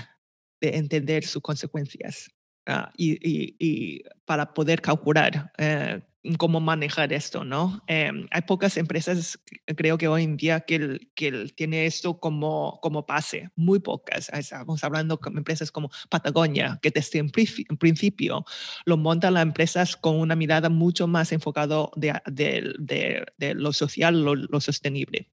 de 0.61 0.77
entender 0.77 1.25
sus 1.25 1.41
consecuencias 1.41 2.31
uh, 2.69 2.87
y, 2.95 3.17
y, 3.59 4.03
para 4.23 4.53
poder 4.53 4.79
calcular 4.81 5.51
uh, 5.59 5.99
cómo 6.37 6.59
manejar 6.59 7.13
esto, 7.13 7.45
¿no? 7.45 7.81
Eh, 7.87 8.11
hay 8.31 8.41
pocas 8.41 8.77
empresas, 8.77 9.39
creo 9.77 9.97
que 9.97 10.07
hoy 10.07 10.23
en 10.23 10.37
día, 10.37 10.59
que, 10.61 10.99
que 11.15 11.51
tiene 11.55 11.85
esto 11.85 12.19
como, 12.19 12.79
como 12.81 13.05
pase, 13.05 13.49
muy 13.55 13.79
pocas. 13.79 14.29
Estamos 14.29 14.83
hablando 14.83 15.19
de 15.23 15.37
empresas 15.37 15.71
como 15.71 15.89
Patagonia, 16.09 16.79
que 16.81 16.91
desde 16.91 17.19
en, 17.19 17.29
principio 17.31 18.45
lo 18.85 18.97
montan 18.97 19.35
las 19.35 19.43
empresas 19.43 19.95
con 19.95 20.19
una 20.19 20.35
mirada 20.35 20.69
mucho 20.69 21.07
más 21.07 21.31
enfocada 21.31 21.89
de, 21.95 22.19
de, 22.25 23.25
de, 23.37 23.53
lo 23.53 23.71
social, 23.71 24.23
lo, 24.23 24.35
lo 24.35 24.59
sostenible. 24.59 25.29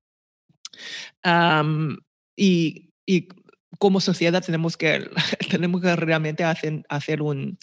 Um, 1.25 1.97
y, 2.37 2.91
y 3.07 3.29
como 3.79 4.01
sociedad 4.01 4.43
tenemos 4.45 4.77
que, 4.77 5.09
tenemos 5.51 5.81
que 5.81 5.95
realmente 5.97 6.45
hacer, 6.45 6.85
hacer 6.89 7.23
un 7.23 7.59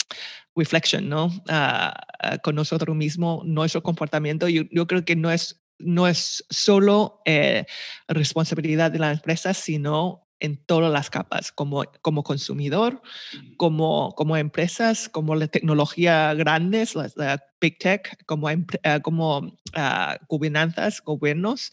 reflection, 0.55 1.09
¿no? 1.09 1.27
Uh, 1.27 2.37
con 2.43 2.55
nosotros 2.55 2.95
mismos, 2.95 3.45
nuestro 3.45 3.81
comportamiento. 3.81 4.47
Yo, 4.47 4.63
yo, 4.71 4.87
creo 4.87 5.05
que 5.05 5.15
no 5.15 5.31
es, 5.31 5.61
no 5.79 6.07
es 6.07 6.45
solo 6.49 7.21
eh, 7.25 7.65
responsabilidad 8.07 8.91
de 8.91 8.99
la 8.99 9.11
empresa, 9.11 9.53
sino 9.53 10.23
en 10.39 10.57
todas 10.57 10.91
las 10.91 11.09
capas, 11.09 11.53
como, 11.53 11.85
como 12.01 12.21
consumidor, 12.23 13.01
como, 13.55 14.13
como 14.13 14.35
empresas, 14.35 15.07
como 15.07 15.35
la 15.35 15.47
tecnología 15.47 16.33
grandes, 16.33 16.95
la, 16.95 17.41
big 17.61 17.77
tech, 17.77 18.17
como, 18.25 18.47
uh, 18.47 19.01
como 19.01 19.37
uh, 19.37 20.25
gobernanzas, 20.27 21.01
gobiernos, 21.01 21.71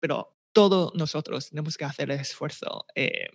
pero 0.00 0.36
todos 0.52 0.94
nosotros 0.94 1.48
tenemos 1.48 1.78
que 1.78 1.86
hacer 1.86 2.10
el 2.10 2.20
esfuerzo. 2.20 2.84
Eh, 2.94 3.28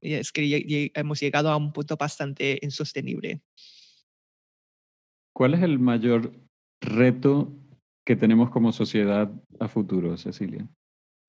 es 0.00 0.32
que 0.32 0.90
hemos 0.94 1.20
llegado 1.20 1.50
a 1.50 1.56
un 1.56 1.72
punto 1.72 1.96
bastante 1.96 2.58
insostenible. 2.62 3.42
¿Cuál 5.34 5.54
es 5.54 5.62
el 5.62 5.78
mayor 5.78 6.32
reto 6.80 7.52
que 8.04 8.16
tenemos 8.16 8.50
como 8.50 8.72
sociedad 8.72 9.30
a 9.60 9.68
futuro, 9.68 10.16
Cecilia? 10.16 10.66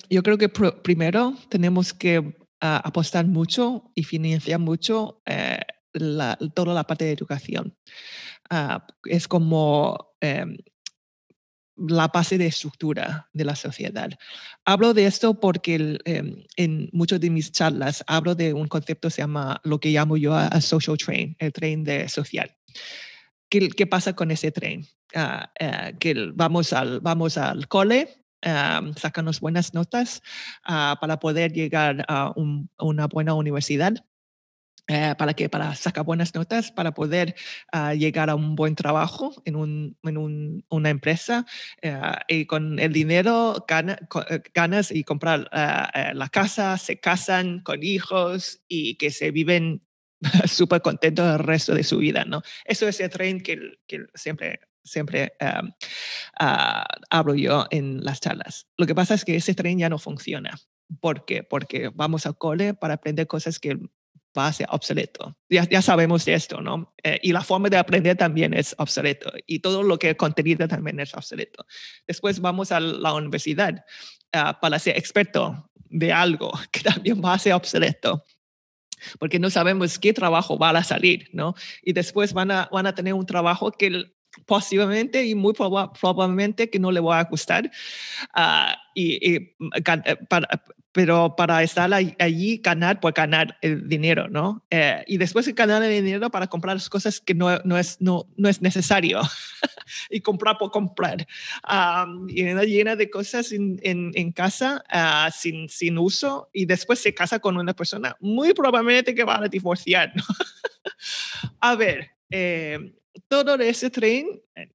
Yo 0.09 0.23
creo 0.23 0.37
que 0.37 0.49
primero 0.49 1.33
tenemos 1.49 1.93
que 1.93 2.37
ah, 2.61 2.81
apostar 2.83 3.25
mucho 3.25 3.91
y 3.95 4.03
financiar 4.03 4.59
mucho 4.59 5.21
eh, 5.25 5.59
toda 6.53 6.73
la 6.73 6.83
parte 6.83 7.05
de 7.05 7.11
educación. 7.11 7.75
Uh, 8.49 8.79
es 9.05 9.27
como 9.27 10.13
em, 10.21 10.57
la 11.77 12.07
base 12.07 12.37
de 12.37 12.47
estructura 12.47 13.29
de 13.33 13.45
la 13.45 13.55
sociedad. 13.55 14.09
Hablo 14.65 14.93
de 14.93 15.05
esto 15.05 15.39
porque 15.39 15.97
em, 16.05 16.43
en 16.55 16.89
muchas 16.91 17.19
de 17.19 17.29
mis 17.29 17.51
charlas 17.51 18.03
hablo 18.07 18.35
de 18.35 18.53
un 18.53 18.67
concepto 18.67 19.07
que 19.07 19.15
se 19.15 19.21
llama 19.21 19.61
lo 19.63 19.79
que 19.79 19.89
llamo 19.89 20.17
yo 20.17 20.35
a, 20.35 20.59
social 20.61 20.97
train, 20.97 21.35
el 21.39 21.53
tren 21.53 21.83
de 21.83 22.09
social. 22.09 22.55
¿Qué, 23.49 23.87
pasa 23.87 24.13
con 24.13 24.31
ese 24.31 24.51
tren? 24.51 24.85
Ah, 25.15 25.51
eh, 25.59 25.95
que 25.99 26.13
vamos 26.33 26.73
al, 26.73 26.99
vamos 26.99 27.37
al 27.37 27.67
cole, 27.67 28.09
um, 28.45 28.93
buenas 29.39 29.73
notas 29.73 30.21
ah, 30.63 30.97
para 30.99 31.19
poder 31.19 31.53
llegar 31.53 32.03
a 32.09 32.33
una 32.77 33.07
buena 33.07 33.33
universidad 33.33 34.03
eh, 34.89 35.15
para 35.17 35.33
que 35.33 35.49
para 35.49 35.75
sacar 35.75 36.05
buenas 36.05 36.33
notas, 36.33 36.71
para 36.71 36.93
poder 36.93 37.35
uh, 37.73 37.91
llegar 37.91 38.29
a 38.29 38.35
un 38.35 38.55
buen 38.55 38.73
trabajo 38.73 39.33
en, 39.43 39.57
un, 39.57 39.97
en 40.03 40.17
un, 40.17 40.65
una 40.69 40.89
empresa 40.89 41.45
uh, 41.83 42.15
y 42.29 42.45
con 42.45 42.79
el 42.79 42.93
dinero 42.93 43.65
gana, 43.67 43.99
eh, 44.29 44.41
ganas 44.53 44.91
y 44.91 45.03
comprar 45.03 45.49
la 45.51 46.29
casa, 46.31 46.77
se 46.77 47.01
casan 47.01 47.59
con 47.63 47.83
hijos 47.83 48.61
y 48.69 48.95
que 48.95 49.11
se 49.11 49.31
viven 49.31 49.85
súper 50.47 50.81
contentos 50.81 51.33
el 51.33 51.39
resto 51.39 51.75
de 51.75 51.83
su 51.83 51.97
vida, 51.97 52.23
¿no? 52.23 52.41
Eso 52.63 52.87
es 52.87 52.99
el 53.01 53.09
tren 53.09 53.41
que, 53.41 53.59
que 53.87 54.05
siempre 54.15 54.61
siempre 54.87 55.33
um, 55.41 55.69
hablo 57.09 57.35
yo 57.35 57.65
en 57.71 58.05
las 58.05 58.21
charlas. 58.21 58.67
Lo 58.77 58.85
que 58.87 58.95
pasa 58.95 59.15
es 59.15 59.25
que 59.25 59.35
ese 59.35 59.53
tren 59.53 59.79
ya 59.79 59.89
no 59.89 59.99
funciona. 59.99 60.57
¿Por 61.01 61.25
qué? 61.25 61.43
Porque 61.43 61.91
vamos 61.93 62.25
al 62.25 62.37
cole 62.37 62.73
para 62.73 62.93
aprender 62.93 63.27
cosas 63.27 63.59
que 63.59 63.77
va 64.37 64.47
a 64.47 64.53
ser 64.53 64.67
obsoleto. 64.69 65.35
Ya, 65.49 65.67
ya 65.67 65.81
sabemos 65.81 66.27
esto, 66.27 66.61
¿no? 66.61 66.93
Eh, 67.03 67.19
y 67.23 67.31
la 67.31 67.41
forma 67.41 67.69
de 67.69 67.77
aprender 67.77 68.15
también 68.17 68.53
es 68.53 68.75
obsoleto 68.77 69.31
y 69.45 69.59
todo 69.59 69.83
lo 69.83 69.97
que 69.97 70.15
contenido 70.15 70.67
también 70.67 70.99
es 70.99 71.13
obsoleto. 71.13 71.65
Después 72.05 72.39
vamos 72.39 72.71
a 72.71 72.79
la 72.79 73.13
universidad 73.13 73.83
uh, 74.35 74.59
para 74.61 74.79
ser 74.79 74.97
experto 74.97 75.69
de 75.89 76.13
algo 76.13 76.51
que 76.71 76.81
también 76.81 77.21
va 77.23 77.33
a 77.33 77.39
ser 77.39 77.53
obsoleto 77.53 78.23
porque 79.19 79.37
no 79.37 79.49
sabemos 79.49 79.99
qué 79.99 80.11
trabajo 80.11 80.57
va 80.57 80.71
a 80.71 80.83
salir, 80.83 81.29
¿no? 81.31 81.53
Y 81.83 81.93
después 81.93 82.33
van 82.33 82.49
a, 82.49 82.67
van 82.71 82.87
a 82.87 82.95
tener 82.95 83.13
un 83.13 83.27
trabajo 83.27 83.71
que 83.71 84.05
posiblemente 84.45 85.25
y 85.25 85.35
muy 85.35 85.53
probablemente 85.53 86.69
que 86.69 86.79
no 86.79 86.91
le 86.91 86.99
va 86.99 87.19
a 87.19 87.23
gustar. 87.25 87.69
Uh, 88.35 88.73
y, 88.93 89.35
y 89.35 89.55
para, 90.29 90.47
pero 90.97 91.35
para 91.35 91.61
estar 91.61 91.93
allí, 91.93 92.57
ganar 92.57 92.99
por 92.99 93.13
ganar 93.13 93.55
el 93.61 93.87
dinero, 93.87 94.27
¿no? 94.29 94.65
Eh, 94.71 95.03
y 95.05 95.17
después 95.17 95.45
de 95.45 95.53
ganar 95.53 95.83
el 95.83 96.03
dinero 96.03 96.31
para 96.31 96.47
comprar 96.47 96.75
las 96.75 96.89
cosas 96.89 97.21
que 97.21 97.35
no, 97.35 97.59
no, 97.65 97.77
es, 97.77 98.01
no, 98.01 98.25
no 98.35 98.49
es 98.49 98.63
necesario 98.63 99.21
y 100.09 100.21
comprar 100.21 100.57
por 100.57 100.71
comprar. 100.71 101.27
y 102.29 102.43
llena 102.43 102.95
de 102.95 103.11
cosas 103.11 103.51
en, 103.51 103.79
en, 103.83 104.11
en 104.15 104.31
casa 104.31 104.83
uh, 104.91 105.31
sin, 105.31 105.69
sin 105.69 105.99
uso 105.99 106.49
y 106.51 106.65
después 106.65 106.97
se 106.97 107.13
casa 107.13 107.37
con 107.37 107.57
una 107.57 107.75
persona 107.75 108.17
muy 108.19 108.55
probablemente 108.55 109.13
que 109.13 109.23
va 109.23 109.37
a 109.37 109.47
divorciar, 109.47 110.11
¿no? 110.15 110.23
a 111.61 111.75
ver, 111.75 112.09
eh, 112.31 112.91
todo 113.27 113.53
ese 113.59 113.91
tren 113.91 114.41
eh, 114.55 114.71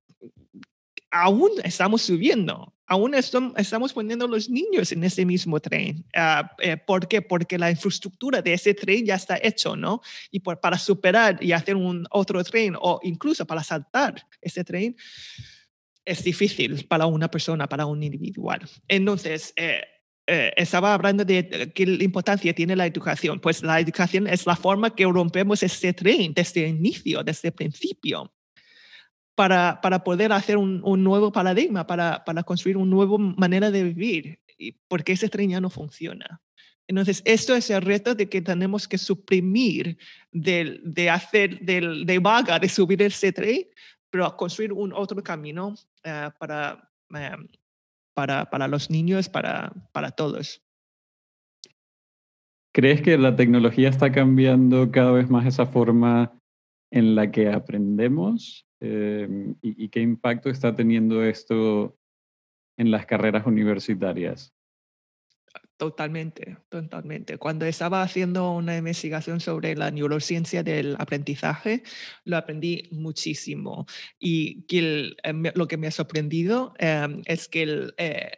aún 1.10 1.50
estamos 1.64 2.02
subiendo 2.02 2.71
aún 2.92 3.14
estamos 3.14 3.92
poniendo 3.94 4.28
los 4.28 4.50
niños 4.50 4.92
en 4.92 5.02
ese 5.02 5.24
mismo 5.24 5.58
tren. 5.60 6.04
Uh, 6.14 6.44
eh, 6.58 6.76
¿Por 6.76 7.08
qué? 7.08 7.22
Porque 7.22 7.56
la 7.56 7.70
infraestructura 7.70 8.42
de 8.42 8.52
ese 8.52 8.74
tren 8.74 9.06
ya 9.06 9.14
está 9.14 9.38
hecho, 9.42 9.76
¿no? 9.76 10.02
Y 10.30 10.40
para 10.40 10.76
superar 10.76 11.42
y 11.42 11.52
hacer 11.52 11.74
un 11.74 12.06
otro 12.10 12.44
tren 12.44 12.74
o 12.78 13.00
incluso 13.02 13.46
para 13.46 13.62
saltar 13.62 14.26
ese 14.42 14.62
tren 14.62 14.94
es 16.04 16.22
difícil 16.22 16.84
para 16.86 17.06
una 17.06 17.30
persona, 17.30 17.66
para 17.66 17.86
un 17.86 18.02
individual. 18.02 18.60
Entonces, 18.88 19.54
eh, 19.56 19.80
eh, 20.26 20.52
estaba 20.56 20.92
hablando 20.92 21.24
de 21.24 21.72
qué 21.74 21.84
importancia 21.84 22.52
tiene 22.54 22.76
la 22.76 22.86
educación. 22.86 23.40
Pues 23.40 23.62
la 23.62 23.80
educación 23.80 24.26
es 24.26 24.44
la 24.44 24.56
forma 24.56 24.94
que 24.94 25.06
rompemos 25.06 25.62
ese 25.62 25.94
tren 25.94 26.34
desde 26.34 26.64
el 26.64 26.76
inicio, 26.76 27.24
desde 27.24 27.48
el 27.48 27.54
principio 27.54 28.30
para, 29.34 29.80
para 29.80 30.04
poder 30.04 30.32
hacer 30.32 30.56
un, 30.56 30.80
un, 30.84 31.02
nuevo 31.02 31.32
paradigma, 31.32 31.86
para, 31.86 32.22
para 32.24 32.42
construir 32.42 32.76
una 32.76 32.90
nueva 32.90 33.18
manera 33.18 33.70
de 33.70 33.84
vivir, 33.84 34.38
porque 34.88 35.12
ese 35.12 35.28
tren 35.28 35.50
ya 35.50 35.60
no 35.60 35.70
funciona. 35.70 36.40
Entonces, 36.86 37.22
esto 37.24 37.54
es 37.54 37.70
el 37.70 37.82
reto 37.82 38.14
de 38.14 38.28
que 38.28 38.42
tenemos 38.42 38.86
que 38.86 38.98
suprimir 38.98 39.96
de, 40.30 40.80
de 40.84 41.10
hacer, 41.10 41.60
de, 41.60 42.04
de 42.04 42.18
vaga, 42.18 42.58
de 42.58 42.68
subir 42.68 43.00
ese 43.02 43.32
tren, 43.32 43.66
pero 44.10 44.36
construir 44.36 44.72
un 44.72 44.92
otro 44.92 45.22
camino 45.22 45.68
uh, 45.68 46.30
para, 46.38 46.90
uh, 47.10 47.46
para, 48.14 48.50
para 48.50 48.68
los 48.68 48.90
niños, 48.90 49.28
para, 49.28 49.72
para 49.92 50.10
todos. 50.10 50.62
¿Crees 52.74 53.02
que 53.02 53.16
la 53.16 53.36
tecnología 53.36 53.88
está 53.88 54.12
cambiando 54.12 54.90
cada 54.90 55.12
vez 55.12 55.30
más 55.30 55.46
esa 55.46 55.66
forma 55.66 56.38
en 56.90 57.14
la 57.14 57.30
que 57.30 57.50
aprendemos 57.50 58.66
Em, 58.84 59.54
y, 59.62 59.88
qué 59.90 60.00
impacto 60.00 60.50
está 60.50 60.74
teniendo 60.74 61.22
esto 61.22 61.96
en 62.76 62.90
las 62.90 63.06
carreras 63.06 63.46
universitarias? 63.46 64.52
Totalmente, 65.76 66.56
totalmente. 66.68 67.38
Cuando 67.38 67.64
estaba 67.64 68.02
haciendo 68.02 68.50
una 68.50 68.76
investigación 68.76 69.38
sobre 69.38 69.76
la 69.76 69.92
neurociencia 69.92 70.64
del 70.64 70.96
aprendizaje, 70.98 71.84
lo 72.24 72.36
aprendí 72.36 72.88
muchísimo. 72.90 73.86
Y 74.18 74.62
que 74.62 75.14
eh, 75.22 75.52
lo 75.54 75.68
que 75.68 75.76
me 75.76 75.86
ha 75.86 75.92
sorprendido 75.92 76.74
em, 76.78 77.22
es 77.26 77.46
que 77.46 77.86
eh, 77.98 78.32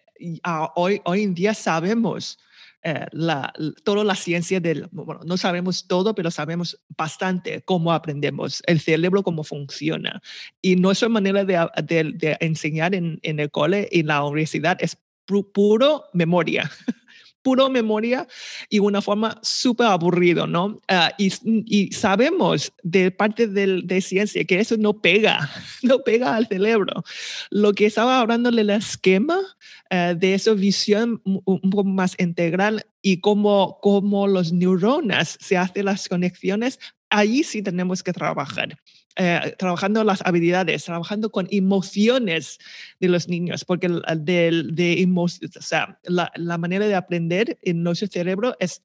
hoy, 0.75 1.01
hoy 1.07 1.23
en 1.23 1.35
día 1.35 1.55
sabemos 1.55 2.39
eh, 2.87 3.07
la, 3.13 3.53
toda 3.83 4.05
la 4.05 4.15
ciencia 4.15 4.61
del, 4.61 4.89
bueno, 4.93 5.23
no 5.25 5.39
sabemos 5.39 5.89
todo, 5.89 6.15
pero 6.15 6.31
sabemos 6.31 6.79
bastante 6.97 7.63
cómo 7.63 7.93
aprendemos, 7.93 8.63
el 8.67 8.79
cerebro, 8.79 9.23
cómo 9.23 9.43
funciona. 9.43 10.21
Y 10.61 10.77
nuestra 10.77 11.09
manera 11.09 11.45
de, 11.45 11.57
de, 11.83 12.37
enseñar 12.41 12.95
en, 12.95 13.19
en, 13.23 13.41
el 13.41 13.51
cole 13.51 13.89
y 13.91 14.03
la 14.03 14.23
universidad 14.23 14.77
es 14.81 14.99
puro 15.27 16.05
memoria. 16.13 16.71
puro 17.45 17.69
memoria 17.69 18.27
y 18.71 18.81
una 18.81 19.03
forma 19.03 19.39
súper 19.43 19.87
aburrido, 19.87 20.47
¿no? 20.47 20.81
Ah, 20.89 21.13
y, 21.19 21.31
y, 21.45 21.93
sabemos 21.93 22.73
de 22.83 23.11
parte 23.11 23.47
del, 23.47 23.87
de 23.87 24.01
ciencia 24.01 24.45
que 24.45 24.59
eso 24.59 24.77
no 24.79 24.95
pega, 24.95 25.51
no 25.83 26.01
pega 26.01 26.35
al 26.35 26.49
cerebro. 26.49 27.05
Lo 27.51 27.75
que 27.75 27.87
estaba 27.87 28.19
hablando 28.19 28.51
del 28.51 28.71
esquema 28.71 29.39
uh, 29.39 30.17
de 30.17 30.35
esa 30.35 30.55
visión 30.55 31.21
un 31.25 31.71
poco 31.71 31.85
más 31.85 32.17
integral 32.19 32.87
y 33.03 33.21
cómo, 33.21 33.79
cómo 33.83 34.27
los 34.27 34.53
neuronas 34.53 35.37
se 35.39 35.59
hacen 35.59 35.85
las 35.85 36.09
conexiones, 36.09 36.81
allí 37.19 37.45
sí 37.45 37.63
tenemos 37.63 38.03
que 38.03 38.13
trabajar. 38.13 38.77
Eh, 39.17 39.55
trabajando 39.59 40.03
las 40.03 40.23
habilidades, 40.27 40.85
trabajando 40.85 41.31
con 41.31 41.47
emociones 41.53 42.59
de 42.99 43.09
los 43.09 43.29
niños, 43.29 43.65
porque 43.65 43.89
de, 43.89 44.65
de 44.73 45.09
o 45.17 45.29
sea, 45.63 46.01
la, 46.03 46.59
manera 46.59 46.89
de 46.89 46.97
aprender 46.97 47.57
en 47.63 47.85
nuestro 47.85 48.09
cerebro 48.09 48.57
es, 48.59 48.83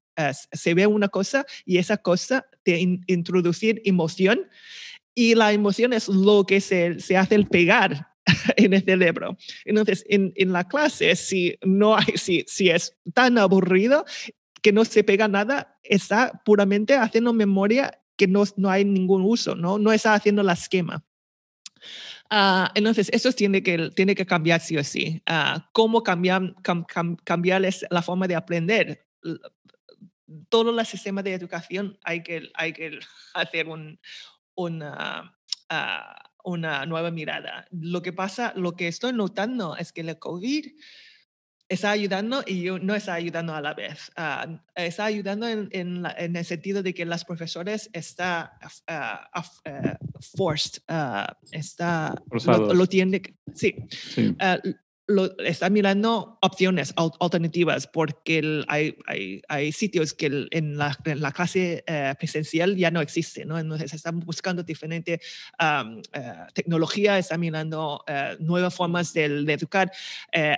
se 0.52 0.74
ve 0.74 0.86
una 0.86 1.08
cosa 1.08 1.44
y 1.64 1.78
esa 1.78 1.96
cosa 1.96 2.46
de 2.64 3.00
introducir 3.08 3.82
emoción 3.84 4.46
y 5.16 5.34
la 5.34 5.52
emoción 5.52 5.92
es 5.92 6.08
lo 6.08 6.44
que 6.44 6.60
se, 6.60 7.00
se 7.00 7.16
hace 7.16 7.34
el 7.34 7.48
pegar 7.48 8.06
en 8.56 8.72
el 8.72 8.84
cerebro. 8.84 9.36
Entonces, 9.64 10.04
en, 10.08 10.32
en 10.36 10.52
la 10.52 10.68
clase, 10.68 11.16
si, 11.16 11.56
no 11.64 11.96
si, 12.14 12.44
si 12.46 12.70
es 12.70 12.96
tan 13.14 13.36
aburrido 13.36 14.04
que 14.62 14.72
no 14.72 14.84
se 14.84 15.02
pega 15.02 15.26
nada, 15.26 15.78
está 15.82 16.40
puramente 16.44 16.94
haciendo 16.94 17.32
memoria 17.32 17.99
que 18.20 18.28
no, 18.28 18.44
no 18.56 18.68
hay 18.68 18.84
ningún 18.84 19.22
uso, 19.22 19.54
¿no? 19.54 19.78
No 19.78 19.92
está 19.92 20.12
haciendo 20.12 20.42
la 20.42 20.52
esquema. 20.52 21.02
Uh, 22.30 22.68
entonces, 22.74 23.08
eso 23.14 23.32
tiene 23.32 23.62
que, 23.62 23.90
tiene 23.96 24.14
que 24.14 24.26
cambiar 24.26 24.60
sí 24.60 24.76
o 24.76 24.84
sí. 24.84 25.22
Uh, 25.26 25.58
¿Cómo 25.72 26.02
cambiar, 26.02 26.54
cam, 26.60 26.84
cam, 26.84 27.16
cambiar 27.24 27.62
la 27.62 28.02
forma 28.02 28.28
de 28.28 28.36
aprender? 28.36 29.06
Todo 30.50 30.78
el 30.78 30.84
sistema 30.84 31.22
de 31.22 31.32
educación 31.32 31.98
hay 32.04 32.22
que, 32.22 32.50
hay 32.52 32.74
que 32.74 32.98
hacer 33.34 33.68
un, 33.68 33.98
una, 34.54 35.34
uh, 35.72 36.28
una 36.44 36.84
nueva 36.84 37.10
mirada. 37.10 37.68
Lo 37.70 38.02
que 38.02 38.12
pasa, 38.12 38.52
lo 38.54 38.76
que 38.76 38.86
estoy 38.86 39.14
notando 39.14 39.78
es 39.78 39.94
que 39.94 40.02
el 40.02 40.18
COVID 40.18 40.66
está 41.70 41.92
ayudando 41.92 42.42
y 42.46 42.64
no 42.82 42.94
está 42.94 43.14
ayudando 43.14 43.54
a 43.54 43.60
la 43.62 43.72
vez. 43.74 44.10
Uh, 44.18 44.58
está 44.74 45.04
ayudando 45.06 45.48
en, 45.48 45.68
en, 45.70 46.04
en, 46.18 46.36
el 46.36 46.44
sentido 46.44 46.82
de 46.82 46.92
que 46.92 47.06
las 47.06 47.24
profesores 47.24 47.88
está 47.92 48.58
uh, 48.90 49.38
uh, 49.38 50.20
forced, 50.36 50.82
está 51.52 52.14
lo, 52.44 52.74
lo, 52.74 52.86
tiene, 52.86 53.22
sí, 53.54 53.74
sí 53.88 54.36
lo, 55.10 55.36
está 55.38 55.68
mirando 55.70 56.38
opciones 56.40 56.94
alternativas 56.96 57.86
porque 57.86 58.64
hay, 58.68 58.96
hay, 59.06 59.42
hay, 59.48 59.72
sitios 59.72 60.14
que 60.14 60.48
en, 60.50 60.76
la, 60.76 60.96
en 61.04 61.20
la 61.20 61.32
clase 61.32 61.84
eh, 61.86 62.14
presencial 62.18 62.76
ya 62.76 62.90
no 62.90 63.00
existen, 63.00 63.48
¿no? 63.48 63.58
Entonces 63.58 63.92
están 63.92 64.20
buscando 64.20 64.62
diferente 64.62 65.20
um, 65.60 66.00
tecnología, 66.54 67.18
están 67.18 67.40
mirando 67.40 68.04
uh, 68.08 68.42
nuevas 68.42 68.74
formas 68.74 69.12
de, 69.12 69.28
de 69.44 69.52
educar. 69.52 69.90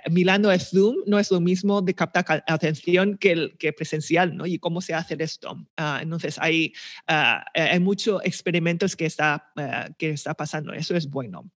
mirando 0.09 0.51
el 0.51 0.59
Zoom 0.59 0.97
no 1.07 1.19
es 1.19 1.31
lo 1.31 1.39
mismo 1.39 1.81
de 1.81 1.93
captar 1.93 2.43
atención 2.47 3.17
que, 3.17 3.31
el, 3.31 3.57
que 3.57 3.73
presencial, 3.73 4.35
¿no? 4.35 4.45
Y 4.45 4.59
cómo 4.59 4.81
se 4.81 4.93
hace 4.93 5.17
esto. 5.19 5.53
Uh, 5.53 6.01
entonces 6.01 6.37
hay, 6.39 6.73
hay 7.07 7.79
muchos 7.79 8.23
experimentos 8.23 8.95
que 8.95 9.05
está, 9.05 9.51
que 9.97 10.11
está 10.11 10.33
pasando. 10.33 10.73
Eso 10.73 10.95
es 10.95 11.09
bueno. 11.09 11.49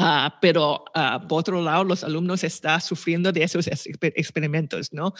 Uh, 0.00 0.30
pero 0.40 0.84
uh, 0.94 1.26
por 1.26 1.40
otro 1.40 1.60
lado, 1.60 1.82
los 1.82 2.04
alumnos 2.04 2.44
están 2.44 2.80
sufriendo 2.80 3.32
de 3.32 3.42
esos 3.42 3.66
experimentos, 3.66 4.92
¿no? 4.92 5.12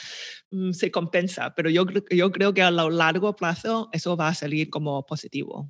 Mm, 0.53 0.71
se 0.71 0.93
compensa, 0.93 1.53
pero 1.55 1.69
yo, 1.69 1.85
yo 2.11 2.31
creo 2.31 2.55
que 2.55 2.63
a 2.63 2.71
lo 2.71 2.89
largo 2.89 3.35
plazo 3.35 3.89
eso 3.93 4.17
va 4.17 4.29
a 4.29 4.35
salir 4.35 4.71
como 4.71 5.05
positivo. 5.05 5.69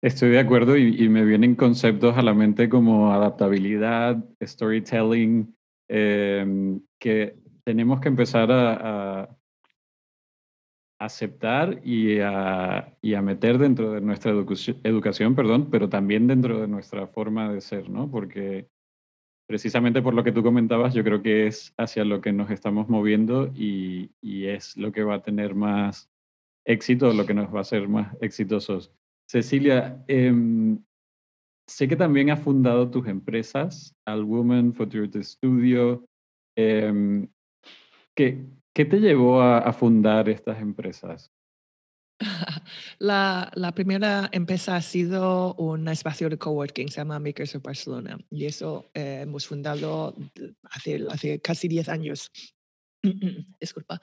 Estoy 0.00 0.30
de 0.30 0.38
acuerdo 0.38 0.76
y, 0.76 1.02
y 1.02 1.08
me 1.08 1.24
vienen 1.24 1.56
conceptos 1.56 2.16
a 2.16 2.22
la 2.22 2.34
mente 2.34 2.68
como 2.68 3.12
adaptabilidad, 3.12 4.24
storytelling, 4.42 5.56
eh, 5.88 6.78
que 7.00 7.36
tenemos 7.64 8.00
que 8.00 8.08
empezar 8.08 8.50
a, 8.50 9.22
a 9.22 9.36
aceptar 11.04 11.80
y 11.84 12.20
a, 12.20 12.96
y 13.02 13.14
a, 13.14 13.22
meter 13.22 13.58
dentro 13.58 13.92
de 13.92 14.00
nuestra 14.00 14.30
educación, 14.30 14.78
educación, 14.84 15.34
perdón, 15.34 15.68
pero 15.70 15.88
también 15.88 16.26
dentro 16.26 16.60
de 16.60 16.68
nuestra 16.68 17.06
forma 17.08 17.52
de 17.52 17.60
ser, 17.60 17.90
¿no? 17.90 18.10
Porque 18.10 18.68
precisamente 19.48 20.00
por 20.00 20.14
lo 20.14 20.22
que 20.22 20.32
tú 20.32 20.42
comentabas, 20.42 20.94
yo 20.94 21.02
creo 21.02 21.20
que 21.20 21.48
es 21.48 21.74
hacia 21.76 22.04
lo 22.04 22.20
que 22.20 22.32
nos 22.32 22.50
estamos 22.50 22.88
moviendo 22.88 23.50
y, 23.54 24.10
y 24.20 24.46
es 24.46 24.76
lo 24.76 24.92
que 24.92 25.02
va 25.02 25.16
a 25.16 25.22
tener 25.22 25.54
más 25.54 26.08
éxito, 26.64 27.12
lo 27.12 27.26
que 27.26 27.34
nos 27.34 27.52
va 27.52 27.58
a 27.58 27.62
hacer 27.62 27.88
más 27.88 28.16
exitosos. 28.20 28.92
Cecilia, 29.28 30.04
eh, 30.06 30.32
sé 31.66 31.88
que 31.88 31.96
también 31.96 32.30
has 32.30 32.40
fundado 32.40 32.90
tus 32.90 33.08
empresas, 33.08 33.94
Al 34.06 34.24
Woman, 34.24 34.72
Futurity 34.72 35.22
Studio. 35.24 36.04
Eh, 36.56 37.26
¿qué, 38.14 38.44
¿Qué 38.74 38.86
te 38.86 39.00
llevó 39.00 39.42
a, 39.42 39.72
fundar 39.72 40.28
estas 40.30 40.60
empresas? 40.60 41.30
La, 42.98 43.72
primera 43.74 44.30
empresa 44.32 44.76
ha 44.76 44.82
sido 44.82 45.54
un 45.54 45.88
espacio 45.88 46.30
de 46.30 46.38
coworking, 46.38 46.88
se 46.88 47.00
llama 47.00 47.18
Makers 47.18 47.54
of 47.56 47.62
Barcelona, 47.62 48.18
y 48.30 48.46
eso 48.46 48.90
eh, 48.94 49.20
hemos 49.22 49.46
fundado 49.46 50.16
hace, 50.70 51.40
casi 51.40 51.68
10 51.68 51.88
años. 51.90 52.30
Disculpa. 53.60 54.00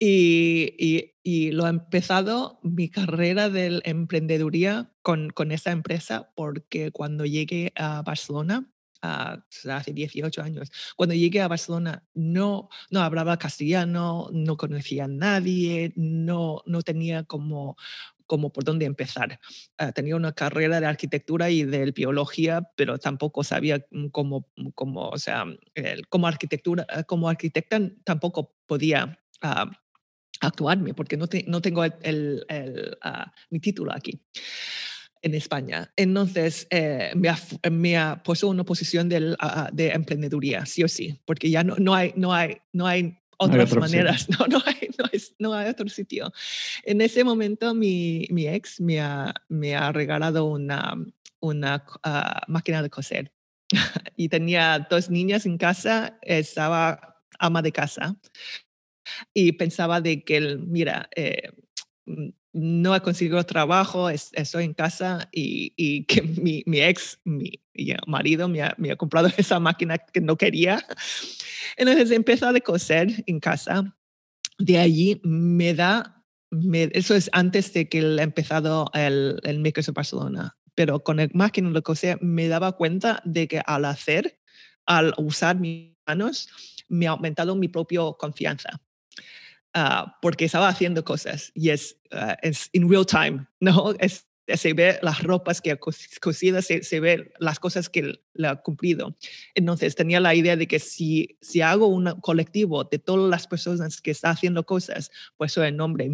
Y, 0.00 1.12
lo 1.52 1.66
he 1.66 1.70
empezado 1.70 2.58
mi 2.62 2.88
carrera 2.88 3.50
de 3.50 3.80
emprendeduría 3.84 4.92
con, 5.02 5.30
con 5.30 5.52
esa 5.52 5.70
empresa 5.70 6.32
porque 6.34 6.90
cuando 6.90 7.24
llegué 7.26 7.72
a 7.76 8.02
Barcelona 8.02 8.72
uh, 9.02 9.70
hace 9.70 9.92
18 9.92 10.42
años. 10.42 10.70
Cuando 10.96 11.14
llegué 11.14 11.40
a 11.40 11.48
Barcelona 11.48 12.04
no, 12.14 12.68
no 12.90 13.00
hablaba 13.00 13.38
castellano, 13.38 14.28
no 14.32 14.56
conocía 14.56 15.04
a 15.04 15.08
nadie, 15.08 15.92
no, 15.96 16.62
no 16.66 16.82
tenía 16.82 17.24
como, 17.24 17.76
como 18.26 18.52
por 18.52 18.64
dónde 18.64 18.86
empezar. 18.86 19.40
Uh, 19.80 19.92
tenía 19.92 20.16
una 20.16 20.32
carrera 20.32 20.80
de 20.80 20.86
arquitectura 20.86 21.50
y 21.50 21.64
de 21.64 21.90
biología, 21.92 22.70
pero 22.76 22.98
tampoco 22.98 23.44
sabía 23.44 23.84
cómo, 24.12 24.48
cómo 24.74 25.08
o 25.08 25.18
sea, 25.18 25.44
el, 25.74 26.08
como 26.08 26.26
arquitectura, 26.26 26.86
como 27.06 27.28
arquitecta 27.28 27.80
tampoco 28.04 28.54
podía 28.66 29.18
uh, 29.42 29.70
actuarme 30.40 30.94
porque 30.94 31.16
no, 31.16 31.26
te, 31.26 31.44
no 31.48 31.60
tengo 31.60 31.84
el, 31.84 31.94
el, 32.02 32.46
el 32.48 32.96
mi 33.50 33.58
título 33.58 33.92
aquí 33.92 34.20
en 35.22 35.34
España. 35.34 35.92
Entonces, 35.96 36.66
eh, 36.70 37.12
me, 37.14 37.28
ha, 37.28 37.38
me, 37.70 37.96
ha, 37.96 38.22
puesto 38.22 38.48
una 38.48 38.64
posición 38.64 39.08
de, 39.08 39.36
de 39.72 39.88
emprendeduría, 39.88 40.66
sí 40.66 40.82
o 40.82 40.88
sí, 40.88 41.20
porque 41.24 41.50
ya 41.50 41.64
no, 41.64 41.76
no, 41.76 41.94
hay, 41.94 42.12
no, 42.16 42.32
hay, 42.32 42.58
no 42.72 42.86
hay 42.86 43.18
otras 43.38 43.74
maneras, 43.76 44.28
no, 44.38 44.46
no, 44.46 44.62
hay, 44.64 44.90
no, 44.98 45.04
hay, 45.12 45.20
no, 45.38 45.54
hay, 45.54 45.68
otro 45.68 45.88
sitio. 45.88 46.32
En 46.84 47.00
ese 47.00 47.24
momento, 47.24 47.74
mi, 47.74 48.26
mi 48.30 48.46
ex 48.46 48.80
me 48.80 49.00
ha, 49.00 49.32
me 49.48 49.74
ha 49.74 49.92
regalado 49.92 50.44
una, 50.46 50.94
una 51.40 51.84
uh, 52.04 52.50
máquina 52.50 52.82
de 52.82 52.90
coser 52.90 53.32
y 54.16 54.28
tenía 54.28 54.86
dos 54.90 55.10
niñas 55.10 55.46
en 55.46 55.58
casa, 55.58 56.18
estaba 56.22 57.16
ama 57.38 57.62
de 57.62 57.72
casa 57.72 58.16
y 59.32 59.52
pensaba 59.52 60.00
de 60.00 60.22
que, 60.24 60.40
mira, 60.56 61.08
eh, 61.14 61.50
no 62.52 62.94
he 62.94 63.00
conseguido 63.00 63.42
trabajo, 63.44 64.08
estoy 64.10 64.64
en 64.64 64.74
casa 64.74 65.28
y, 65.32 65.72
y 65.76 66.04
que 66.04 66.22
mi, 66.42 66.62
mi, 66.66 66.80
ex, 66.80 67.18
mi, 67.24 67.50
marido, 68.06 68.48
me 68.48 68.62
ha, 68.62 68.74
me 68.78 68.90
ha, 68.90 68.96
comprado 68.96 69.28
esa 69.36 69.60
máquina 69.60 69.98
que 69.98 70.20
no 70.20 70.36
quería. 70.36 70.84
Entonces 71.76 72.10
empezó 72.10 72.48
a 72.48 72.60
coser 72.60 73.24
en 73.26 73.40
casa. 73.40 73.96
De 74.58 74.78
allí 74.78 75.20
me 75.22 75.74
da, 75.74 76.24
eso 76.92 77.14
es 77.14 77.30
antes 77.32 77.72
de 77.72 77.88
que 77.88 78.00
he 78.00 78.22
empezado 78.22 78.90
el, 78.92 79.38
el 79.44 79.66
of 79.66 79.94
Barcelona, 79.94 80.56
pero 80.74 81.04
con 81.04 81.20
el 81.20 81.30
máquina 81.32 81.70
de 81.70 81.82
coser 81.82 82.18
me 82.22 82.48
daba 82.48 82.72
cuenta 82.72 83.22
de 83.24 83.46
que 83.46 83.62
al 83.64 83.84
hacer, 83.84 84.40
al 84.84 85.14
usar 85.16 85.60
mis 85.60 85.94
manos, 86.06 86.48
me 86.88 87.06
ha 87.06 87.10
aumentado 87.10 87.54
mi 87.54 87.68
propia 87.68 88.00
confianza 88.18 88.80
porque 90.22 90.46
estaba 90.46 90.68
haciendo 90.68 91.04
cosas 91.04 91.52
y 91.54 91.70
es, 91.70 91.96
es 92.42 92.68
in 92.72 92.90
real 92.90 93.06
time, 93.06 93.46
¿no? 93.60 93.92
Es, 93.98 94.26
se 94.56 94.72
ve 94.72 94.98
las 95.02 95.22
ropas 95.22 95.60
que 95.60 95.72
ha 95.72 95.76
cosido, 95.76 96.62
se, 96.62 96.82
se 96.82 97.00
ve 97.00 97.32
las 97.38 97.60
cosas 97.60 97.88
que 97.88 98.20
le 98.32 98.48
ha 98.48 98.56
cumplido. 98.56 99.16
Entonces 99.54 99.94
tenía 99.94 100.20
la 100.20 100.34
idea 100.34 100.56
de 100.56 100.66
que 100.66 100.78
si, 100.78 101.38
si 101.40 101.60
hago 101.60 101.86
un 101.86 102.20
colectivo 102.20 102.84
de 102.84 102.98
todas 102.98 103.28
las 103.30 103.46
personas 103.46 104.00
que 104.00 104.10
están 104.10 104.32
haciendo 104.32 104.64
cosas, 104.64 105.10
pues 105.36 105.56
el 105.58 105.76
nombre 105.76 106.08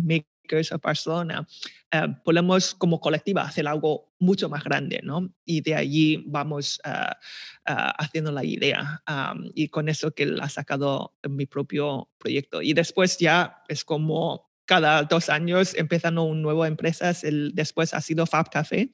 Makers 0.44 0.72
of 0.72 0.82
Barcelona, 0.82 1.46
eh, 1.90 2.06
podemos 2.24 2.74
como 2.74 3.00
colectiva 3.00 3.42
hacer 3.42 3.66
algo 3.66 4.12
mucho 4.18 4.48
más 4.48 4.62
grande, 4.64 5.00
¿no? 5.02 5.32
Y 5.44 5.60
de 5.60 5.74
allí 5.74 6.22
vamos 6.26 6.80
uh, 6.84 7.14
haciendo 7.66 8.30
la 8.32 8.44
idea. 8.44 9.02
y 9.54 9.68
con 9.68 9.88
eso 9.88 10.12
que 10.12 10.36
ha 10.40 10.48
sacado 10.48 11.14
mi 11.28 11.46
propio 11.46 12.08
proyecto. 12.18 12.62
Y 12.62 12.72
después 12.72 13.18
ya 13.18 13.62
es 13.68 13.84
como 13.84 14.50
cada 14.66 15.02
dos 15.02 15.28
años 15.28 15.74
empezando 15.74 16.22
un 16.22 16.42
nuevo 16.42 16.64
empresa. 16.64 17.12
El, 17.22 17.52
después 17.54 17.94
ha 17.94 18.00
sido 18.00 18.26
Fab 18.26 18.50
Café, 18.50 18.90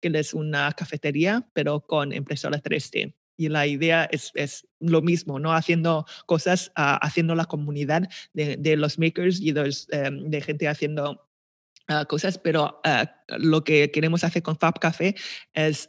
que 0.00 0.08
es 0.14 0.34
una 0.34 0.72
cafetería, 0.72 1.46
pero 1.52 1.80
con 1.80 2.12
impresora 2.12 2.62
3D. 2.62 3.14
Y 3.36 3.48
la 3.48 3.66
idea 3.66 4.04
es, 4.04 4.30
es 4.34 4.66
lo 4.80 5.02
mismo, 5.02 5.38
¿no? 5.38 5.52
Haciendo 5.52 6.06
cosas, 6.26 6.68
uh, 6.76 6.98
haciendo 7.00 7.34
la 7.34 7.46
comunidad 7.46 8.08
de, 8.32 8.56
de 8.56 8.76
los 8.76 8.98
makers 8.98 9.40
y 9.40 9.52
de, 9.52 9.62
um, 9.62 10.30
de 10.30 10.40
gente 10.40 10.68
haciendo 10.68 11.28
uh, 11.88 12.04
cosas, 12.06 12.38
pero 12.38 12.80
uh, 12.84 13.06
lo 13.38 13.64
que 13.64 13.90
queremos 13.90 14.24
hacer 14.24 14.42
con 14.42 14.58
Fab 14.58 14.78
Café 14.78 15.14
es 15.52 15.86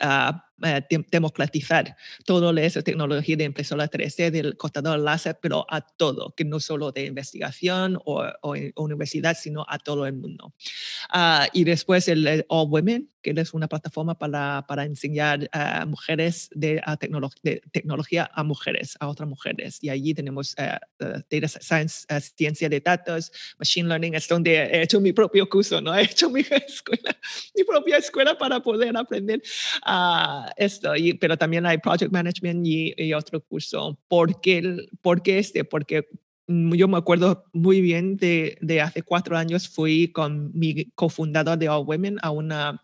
eh, 0.63 0.81
democratizar 1.11 1.97
todo 2.25 2.55
esa 2.57 2.81
tecnología 2.81 3.35
de 3.35 3.43
impresora 3.43 3.89
3D, 3.89 4.31
del 4.31 4.55
cortador 4.55 4.99
láser, 4.99 5.37
pero 5.41 5.65
a 5.69 5.81
todo, 5.81 6.33
que 6.35 6.45
no 6.45 6.59
solo 6.59 6.91
de 6.91 7.05
investigación 7.05 7.99
o, 8.05 8.23
o, 8.41 8.55
universidad, 8.77 9.35
sino 9.37 9.65
a 9.67 9.77
todo 9.79 10.05
el 10.05 10.13
mundo. 10.13 10.53
Uh, 11.13 11.45
y 11.51 11.65
después 11.65 12.07
el, 12.07 12.45
All 12.47 12.69
Women, 12.69 13.09
que 13.21 13.31
es 13.31 13.53
una 13.53 13.67
plataforma 13.67 14.17
para, 14.17 14.65
para 14.67 14.85
enseñar 14.85 15.49
a 15.51 15.85
mujeres 15.85 16.47
de, 16.51 16.79
a 16.85 16.95
de, 17.41 17.61
tecnología 17.71 18.29
a 18.33 18.43
mujeres, 18.43 18.95
a 18.99 19.07
otras 19.07 19.27
mujeres. 19.27 19.79
Y 19.81 19.89
allí 19.89 20.13
tenemos 20.13 20.55
uh, 20.59 21.05
Data 21.29 21.47
Science, 21.47 22.05
uh, 22.09 22.19
ciencia 22.19 22.69
de 22.69 22.79
datos, 22.79 23.31
Machine 23.57 23.89
Learning, 23.89 24.13
es 24.13 24.27
donde 24.27 24.55
he 24.55 24.83
hecho 24.83 25.01
mi 25.01 25.11
propio 25.11 25.49
curso, 25.49 25.81
¿no? 25.81 25.95
He 25.95 26.03
hecho 26.03 26.29
mi 26.29 26.41
escuela, 26.67 27.17
mi 27.55 27.63
propia 27.63 27.97
escuela 27.97 28.37
para 28.37 28.59
poder 28.61 28.95
aprender 28.95 29.41
a 29.81 30.44
esto, 30.57 30.95
y, 30.95 31.13
pero 31.13 31.37
también 31.37 31.65
hay 31.65 31.77
Project 31.77 32.11
Management 32.11 32.65
y, 32.65 33.13
otro 33.13 33.41
curso. 33.41 33.99
¿Por 34.07 34.41
qué, 34.41 34.87
¿Por 35.01 35.21
este? 35.25 35.63
Porque 35.63 36.07
mm, 36.47 36.73
yo 36.75 36.87
me 36.87 36.97
acuerdo 36.97 37.45
muy 37.53 37.81
bien 37.81 38.17
de, 38.17 38.57
de, 38.61 38.81
hace 38.81 39.01
cuatro 39.03 39.37
años 39.37 39.67
fui 39.69 40.11
con 40.11 40.51
mi 40.53 40.85
cofundador 40.95 41.57
de 41.57 41.69
All 41.69 41.85
Women 41.85 42.17
a 42.21 42.31
una, 42.31 42.83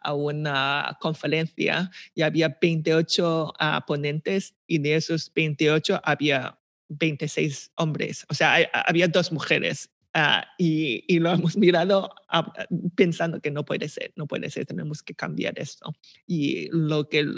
a 0.00 0.14
una 0.14 0.96
conferencia 1.00 1.90
y 2.14 2.22
había 2.22 2.56
28 2.60 3.46
uh, 3.48 3.86
ponentes 3.86 4.54
y 4.66 4.78
de 4.78 4.94
esos 4.96 5.32
28 5.34 6.00
había 6.04 6.58
26 6.88 7.72
hombres, 7.76 8.24
o 8.30 8.34
sea, 8.34 8.56
había 8.72 9.08
dos 9.08 9.30
mujeres 9.30 9.90
Uh, 10.14 10.42
y, 10.56 11.18
lo 11.18 11.30
hemos 11.30 11.56
mirado 11.56 12.10
uh, 12.32 12.74
pensando 12.94 13.40
que 13.40 13.50
no 13.50 13.64
puede 13.64 13.88
ser, 13.88 14.12
no 14.16 14.26
puede 14.26 14.50
ser, 14.50 14.66
tenemos 14.66 15.02
que 15.02 15.14
cambiar 15.14 15.58
esto. 15.58 15.92
Y 16.26 16.68
lo 16.70 17.08
que 17.08 17.26
uh, 17.26 17.36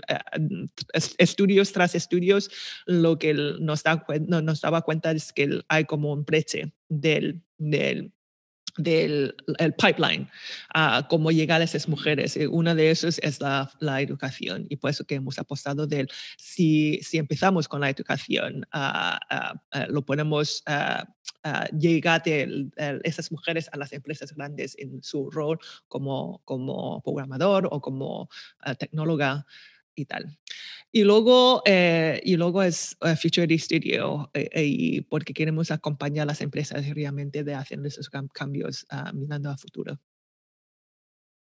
estudios 1.18 1.72
tras 1.72 1.94
estudios, 1.94 2.50
lo 2.86 3.18
que 3.18 3.34
nos, 3.34 3.82
da, 3.82 4.04
nos 4.28 4.60
daba 4.60 4.82
cuenta 4.82 5.10
es 5.10 5.32
que 5.32 5.62
hay 5.68 5.84
como 5.84 6.12
un 6.12 6.24
breche 6.24 6.72
del, 6.88 7.42
del 7.58 8.12
del 8.76 9.34
el 9.58 9.74
pipeline, 9.74 10.28
a 10.74 11.06
cómo 11.08 11.30
llegar 11.30 11.60
a 11.60 11.64
esas 11.64 11.88
mujeres. 11.88 12.36
Eh, 12.36 12.46
una 12.46 12.74
de 12.74 12.90
esas 12.90 13.18
es 13.22 13.40
la, 13.40 13.70
la, 13.80 14.00
educación 14.00 14.66
y 14.68 14.76
por 14.76 14.90
eso 14.90 15.04
que 15.04 15.16
hemos 15.16 15.38
apostado 15.38 15.86
de 15.86 16.06
si, 16.36 17.00
si 17.02 17.18
empezamos 17.18 17.68
con 17.68 17.80
la 17.80 17.90
educación, 17.90 18.66
lo 19.88 20.02
podemos 20.04 20.62
llegar 21.78 22.22
de, 22.22 22.70
esas 23.04 23.32
mujeres 23.32 23.68
a 23.72 23.76
las 23.76 23.92
empresas 23.92 24.34
grandes 24.34 24.76
en 24.78 25.02
su 25.02 25.30
rol 25.30 25.58
como, 25.88 26.40
como 26.44 27.02
programador 27.02 27.68
o 27.70 27.80
como 27.80 28.28
tecnóloga 28.78 29.46
y 30.00 30.04
tal. 30.06 30.36
Y 30.92 31.04
luego, 31.04 31.62
eh, 31.66 32.20
y 32.24 32.36
luego 32.36 32.62
es 32.62 32.96
uh, 33.00 33.14
Future 33.14 33.56
Studio, 33.58 34.28
eh, 34.34 34.64
y 34.64 35.00
porque 35.02 35.32
queremos 35.32 35.70
acompañar 35.70 36.24
a 36.24 36.26
las 36.26 36.40
empresas 36.40 36.88
realmente 36.90 37.44
de 37.44 37.54
hacer 37.54 37.78
esos 37.86 38.10
cambios 38.32 38.86
uh, 38.90 39.14
mirando 39.14 39.50
a 39.50 39.56
futuro. 39.56 40.00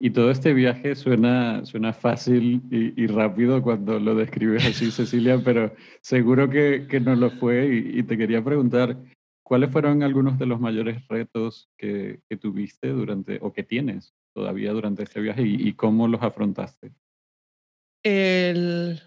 Y 0.00 0.10
todo 0.10 0.30
este 0.30 0.52
viaje 0.52 0.94
suena, 0.94 1.64
suena 1.64 1.92
fácil 1.92 2.62
y, 2.70 3.02
y, 3.02 3.06
rápido 3.08 3.62
cuando 3.62 3.98
lo 3.98 4.14
describes 4.14 4.64
así, 4.66 4.90
Cecilia, 4.92 5.40
pero 5.42 5.74
seguro 6.02 6.48
que, 6.48 6.86
que 6.88 7.00
no 7.00 7.16
lo 7.16 7.30
fue. 7.30 7.66
Y, 7.68 7.98
y, 7.98 8.02
te 8.04 8.16
quería 8.16 8.44
preguntar, 8.44 8.96
¿cuáles 9.42 9.70
fueron 9.70 10.02
algunos 10.02 10.38
de 10.38 10.46
los 10.46 10.60
mayores 10.60 11.08
retos 11.08 11.68
que, 11.76 12.20
que 12.28 12.36
tuviste 12.36 12.88
durante, 12.90 13.38
o 13.40 13.52
que 13.52 13.64
tienes 13.64 14.14
todavía 14.34 14.72
durante 14.72 15.02
este 15.02 15.20
viaje 15.20 15.42
y, 15.42 15.68
y 15.68 15.72
cómo 15.72 16.06
los 16.06 16.22
afrontaste? 16.22 16.92
El, 18.04 19.00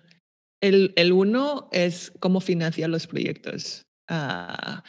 el, 0.62 0.94
el 0.96 1.12
uno 1.12 1.70
es 1.72 2.12
cómo 2.20 2.40
financiar 2.42 2.90
los 2.90 3.08
proyectos. 3.08 3.86
Uh, 4.10 4.82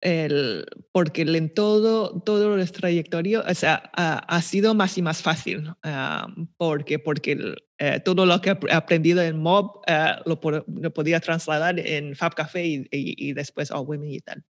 el, 0.00 0.64
porque 0.92 1.22
en 1.22 1.52
todo, 1.52 2.22
todo 2.22 2.56
el 2.56 2.72
trayectorio 2.72 3.44
o 3.46 3.54
sea, 3.54 3.90
uh, 3.98 4.24
ha 4.26 4.42
sido 4.42 4.74
más 4.74 4.96
y 4.96 5.02
más 5.02 5.20
fácil, 5.20 5.68
uh, 5.68 6.46
porque, 6.56 6.98
porque 6.98 7.32
el, 7.32 7.56
uh, 7.80 8.00
todo 8.02 8.24
lo 8.24 8.40
que 8.40 8.50
he 8.50 8.72
aprendido 8.72 9.20
en 9.20 9.38
Mob 9.38 9.82
lo, 10.24 10.40
lo, 10.66 10.94
podía 10.94 11.20
trasladar 11.20 11.78
en 11.78 12.16
Fab 12.16 12.34
Café 12.34 12.64
y, 12.64 12.74
y, 12.90 13.28
y 13.28 13.32
después 13.34 13.70
All 13.70 13.86
Women 13.86 14.10
y 14.10 14.20
tal. 14.20 14.42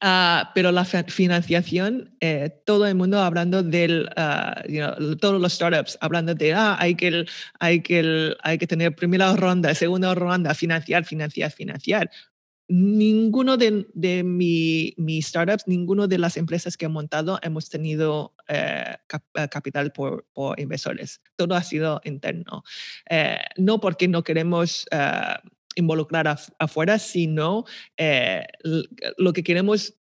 Uh, 0.00 0.46
pero 0.54 0.70
la 0.70 0.84
financiación, 0.84 2.14
eh, 2.20 2.50
todo 2.64 2.86
el 2.86 2.94
mundo 2.94 3.20
hablando 3.20 3.64
del, 3.64 4.08
uh, 4.16 4.70
you 4.70 4.78
know, 4.78 5.16
todos 5.16 5.40
los 5.40 5.52
startups 5.52 5.98
hablando 6.00 6.34
de, 6.34 6.54
ah, 6.54 6.76
hay 6.78 6.94
que, 6.94 7.24
hay 7.58 7.82
que, 7.82 8.36
hay 8.42 8.58
que 8.58 8.66
tener 8.68 8.94
primera 8.94 9.34
ronda, 9.34 9.74
segunda 9.74 10.14
ronda, 10.14 10.54
financiar, 10.54 11.04
financiar, 11.04 11.50
financiar. 11.50 12.10
Ninguno 12.68 13.56
de, 13.56 13.88
de 13.94 14.22
mi, 14.22 14.94
mis 14.98 15.26
startups, 15.26 15.66
ninguno 15.66 16.06
de 16.06 16.18
las 16.18 16.36
empresas 16.36 16.76
que 16.76 16.84
he 16.84 16.88
montado 16.88 17.40
hemos 17.42 17.70
tenido 17.70 18.34
eh, 18.46 18.94
cap, 19.06 19.22
eh, 19.34 19.48
capital 19.48 19.90
por, 19.90 20.26
por, 20.34 20.60
inversores. 20.60 21.22
Todo 21.34 21.54
ha 21.54 21.62
sido 21.62 22.00
interno. 22.04 22.62
Eh, 23.08 23.38
no 23.56 23.80
porque 23.80 24.06
no 24.06 24.22
queremos 24.22 24.86
involucrar 25.78 26.36
afuera, 26.58 26.98
sino 26.98 27.64
eh, 27.96 28.44
lo 29.16 29.32
que 29.32 29.42
queremos, 29.42 29.94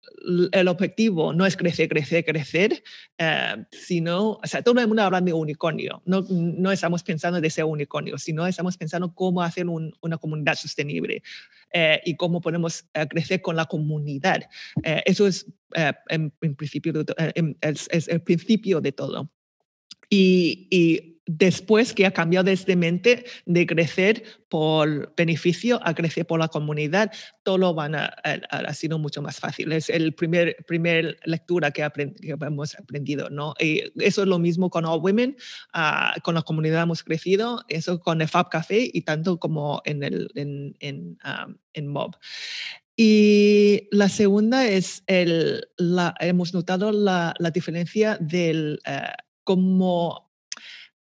el 0.52 0.68
objetivo 0.68 1.34
no 1.34 1.46
es 1.46 1.56
crecer, 1.56 1.88
crecer, 1.88 2.26
crecer, 2.26 2.84
eh, 3.18 3.64
sino, 3.72 4.32
o 4.32 4.42
sea, 4.46 4.62
todo 4.64 4.80
el 4.80 4.88
mundo 4.88 5.04
habla 5.04 5.22
de 5.22 5.34
unicornio, 5.34 6.02
no, 6.06 6.26
no 6.30 6.72
estamos 6.72 7.04
pensando 7.04 7.40
de 7.40 7.50
ser 7.50 7.66
unicornio, 7.66 8.18
sino 8.18 8.46
estamos 8.48 8.76
pensando 8.78 9.14
cómo 9.14 9.42
hacer 9.42 9.68
un, 9.68 9.94
una 10.02 10.18
comunidad 10.18 10.56
sostenible 10.56 11.22
eh, 11.72 12.02
y 12.06 12.16
cómo 12.16 12.42
podemos 12.42 12.86
eh, 12.94 13.08
crecer 13.08 13.42
con 13.42 13.56
la 13.56 13.66
comunidad. 13.66 14.50
Eso 14.84 15.28
es, 15.28 15.46
el 15.74 16.32
principio 16.56 16.94
de 18.82 18.92
todo. 18.92 19.30
Y 20.10 21.17
después 21.28 21.94
que 21.94 22.06
ha 22.06 22.12
cambiado 22.12 22.46
desde 22.46 22.76
mente 22.76 23.26
de 23.46 23.66
crecer 23.66 24.24
por 24.50 25.14
beneficio 25.16 25.80
a 25.84 25.94
crecer 25.94 26.26
por 26.26 26.40
la 26.40 26.48
comunidad, 26.48 27.12
todo 27.44 27.74
van 27.74 27.96
a, 27.96 28.06
a, 28.06 28.74
sido 28.74 28.98
mucho 28.98 29.22
más 29.22 29.40
fácil. 29.40 29.72
Es 29.74 29.90
el 29.90 30.14
primer, 30.14 30.56
primer 30.66 31.20
lectura 31.26 31.72
que, 31.72 31.88
hemos 32.24 32.76
aprendido, 32.80 33.30
¿no? 33.30 33.54
Eso 33.60 34.22
es 34.22 34.28
lo 34.28 34.40
mismo 34.40 34.70
con 34.70 34.86
All 34.86 35.02
Women, 35.02 35.36
uh, 35.76 36.20
con 36.22 36.36
la 36.36 36.42
comunidad 36.42 36.84
hemos 36.84 37.04
crecido, 37.04 37.64
eso 37.68 38.00
con 38.00 38.22
el 38.22 38.28
Fab 38.28 38.50
Café 38.50 38.90
y 38.92 39.02
tanto 39.02 39.38
como 39.38 39.82
en, 39.86 40.04
el, 40.04 40.30
en, 40.36 40.76
en 40.80 41.88
Mob. 41.88 42.16
Y 43.00 43.88
la 43.92 44.10
segunda 44.10 44.68
es, 44.68 45.04
el, 45.06 45.68
la, 45.78 46.16
hemos 46.20 46.56
notado 46.56 46.92
la, 46.92 47.36
la 47.38 47.52
diferencia 47.52 48.18
del 48.20 48.80
uh, 48.88 49.14
cómo 49.44 50.27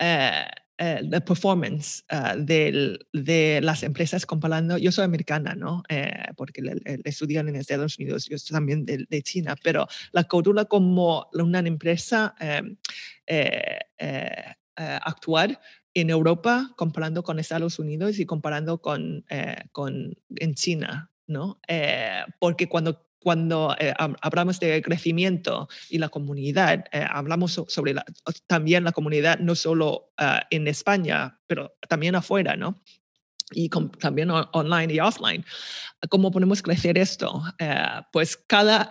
eh, 0.03 0.45
eh, 0.79 1.21
performance 1.21 2.03
uh, 2.11 2.35
de 2.37 3.59
las 3.61 3.83
empresas 3.83 4.25
comparando, 4.25 4.77
yo 4.77 4.91
soy 4.91 5.05
americana, 5.05 5.55
¿no? 5.55 5.83
Eh, 5.87 6.11
porque 6.35 6.61
le, 6.61 6.75
le 6.75 7.01
estudian 7.05 7.47
en 7.47 7.55
Estados 7.55 7.97
Unidos, 7.99 8.25
yo 8.25 8.37
también 8.51 8.83
de, 8.83 9.05
de, 9.07 9.21
China, 9.21 9.55
pero 9.63 9.87
la 10.11 10.23
cultura 10.25 10.65
como 10.65 11.27
una 11.33 11.59
empresa 11.59 12.35
em, 12.39 12.75
actuar 14.75 15.61
en 15.93 16.09
Europa 16.09 16.73
comparando 16.75 17.23
con 17.23 17.39
Estados 17.39 17.79
Unidos 17.79 18.19
y 18.19 18.25
comparando 18.25 18.81
con, 18.81 19.25
con 19.71 20.17
en 20.35 20.53
China, 20.55 21.11
¿no? 21.27 21.61
porque 22.39 22.67
cuando 22.67 23.05
cuando 23.23 23.75
eh, 23.79 23.93
hablamos 24.21 24.59
de 24.59 24.81
crecimiento 24.81 25.69
y 25.89 25.97
la 25.97 26.09
comunidad, 26.09 26.85
eh, 26.91 27.05
hablamos 27.09 27.61
sobre 27.67 27.95
también 28.47 28.83
la 28.83 28.91
comunidad 28.91 29.39
no 29.39 29.55
solo 29.55 30.11
ah, 30.17 30.45
en 30.49 30.67
España, 30.67 31.39
pero 31.47 31.75
también 31.87 32.15
afuera, 32.15 32.55
¿no? 32.57 32.83
y 33.55 33.69
también 33.99 34.31
online 34.31 34.93
y 34.93 34.99
offline. 34.99 35.45
¿Cómo 36.09 36.31
podemos 36.31 36.63
crecer 36.63 36.97
esto? 36.97 37.43
Eh, 37.59 37.75
pues 38.11 38.35
cada 38.35 38.89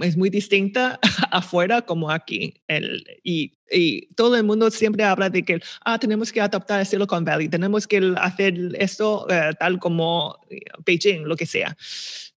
es 0.00 0.16
muy 0.16 0.30
distinta 0.30 1.00
afuera 1.32 1.82
como 1.82 2.10
aquí. 2.10 2.54
El, 2.68 3.04
y, 3.24 3.58
y, 3.72 4.06
todo 4.14 4.36
el 4.36 4.44
mundo 4.44 4.70
siempre 4.70 5.02
habla 5.02 5.30
de 5.30 5.42
que 5.42 5.60
ah, 5.84 5.98
tenemos 5.98 6.30
que 6.30 6.40
adaptar 6.40 6.80
a 6.80 6.84
Silicon 6.84 7.24
Valley, 7.24 7.48
tenemos 7.48 7.88
que 7.88 8.14
hacer 8.16 8.54
esto 8.78 9.26
tal 9.58 9.80
como 9.80 10.38
Beijing, 10.86 11.24
lo 11.24 11.34
que 11.34 11.46
sea 11.46 11.76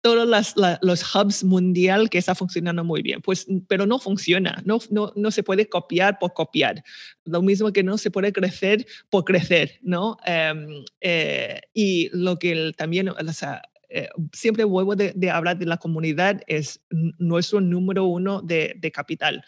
todos 0.05 0.53
los 0.81 1.15
hubs 1.15 1.43
mundial 1.43 2.11
que 2.11 2.19
está 2.19 2.35
funcionando 2.35 2.83
muy 2.83 3.01
bien, 3.01 3.23
pues, 3.23 3.47
pero 3.67 3.87
no 3.87 3.97
funciona, 3.97 4.61
no, 4.63 4.77
no, 4.91 5.11
no 5.15 5.31
se 5.31 5.41
puede 5.41 5.67
copiar 5.67 6.19
por 6.19 6.31
copiar, 6.33 6.83
lo 7.23 7.41
mismo 7.41 7.73
que 7.73 7.81
no 7.81 7.97
se 7.97 8.11
puede 8.11 8.31
crecer 8.31 8.85
por 9.09 9.23
crecer, 9.23 9.79
¿no? 9.81 10.17
Em, 10.23 10.85
eh, 11.01 11.59
y 11.73 12.09
lo 12.15 12.37
que 12.37 12.71
también, 12.77 13.09
o 13.09 13.33
sea, 13.33 13.63
eh, 13.95 14.09
siempre 14.33 14.65
vuelvo 14.65 14.95
de, 14.95 15.31
hablar 15.31 15.57
de 15.57 15.65
la 15.65 15.77
comunidad, 15.77 16.41
es 16.47 16.81
nuestro 17.17 17.61
número 17.61 18.03
uno 18.03 18.41
de, 18.41 18.75
de 18.77 18.91
capital. 18.91 19.43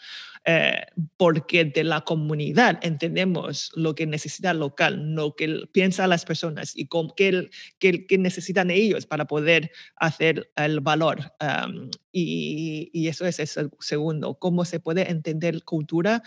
Eh, 0.50 0.80
porque 1.18 1.66
de 1.66 1.84
la 1.84 2.00
comunidad 2.00 2.78
entendemos 2.82 3.70
lo 3.74 3.94
que 3.94 4.06
necesita 4.06 4.54
local, 4.54 5.14
lo 5.14 5.36
que 5.36 5.64
piensan 5.72 6.08
las 6.08 6.24
personas 6.24 6.72
y 6.74 6.88
qué, 7.16 7.50
qué, 7.78 8.18
necesitan 8.18 8.70
ellos 8.70 9.04
para 9.04 9.26
poder 9.26 9.70
hacer 9.96 10.50
el 10.56 10.80
valor. 10.80 11.32
y, 12.10 12.88
y, 12.94 13.08
eso 13.08 13.26
es 13.26 13.58
el 13.58 13.70
segundo, 13.78 14.38
cómo 14.38 14.64
se 14.64 14.80
puede 14.80 15.10
entender 15.10 15.64
cultura, 15.64 16.22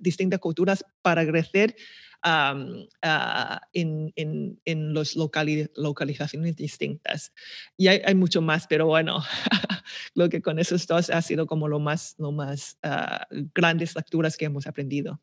distintas 0.00 0.40
culturas 0.40 0.82
para 1.02 1.26
crecer 1.26 1.76
Ah, 2.22 3.60
en, 3.72 4.12
en, 4.16 4.60
en 4.64 4.92
las 4.94 5.14
localizaciones 5.16 6.56
distintas. 6.56 7.32
Y 7.76 7.86
hay, 7.86 8.00
hay, 8.04 8.14
mucho 8.14 8.42
más, 8.42 8.66
pero 8.66 8.86
bueno, 8.86 9.20
lo 10.14 10.28
que 10.28 10.42
con 10.42 10.58
esos 10.58 10.86
dos 10.86 11.10
ha 11.10 11.22
sido 11.22 11.46
como 11.46 11.68
lo 11.68 11.78
más, 11.78 12.16
lo 12.18 12.32
más 12.32 12.76
uh, 12.84 13.48
grandes 13.54 13.94
lecturas 13.94 14.36
que 14.36 14.46
hemos 14.46 14.66
aprendido. 14.66 15.20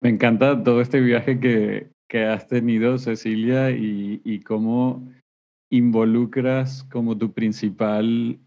Me 0.00 0.10
encanta 0.10 0.62
todo 0.62 0.80
este 0.80 1.00
viaje 1.00 1.40
que, 1.40 1.90
que 2.08 2.26
has 2.26 2.46
tenido, 2.46 2.98
Cecilia, 2.98 3.70
y, 3.70 4.20
y 4.24 4.40
cómo 4.40 5.08
involucras 5.70 6.84
como 6.84 7.18
tu 7.18 7.32
principal 7.32 8.38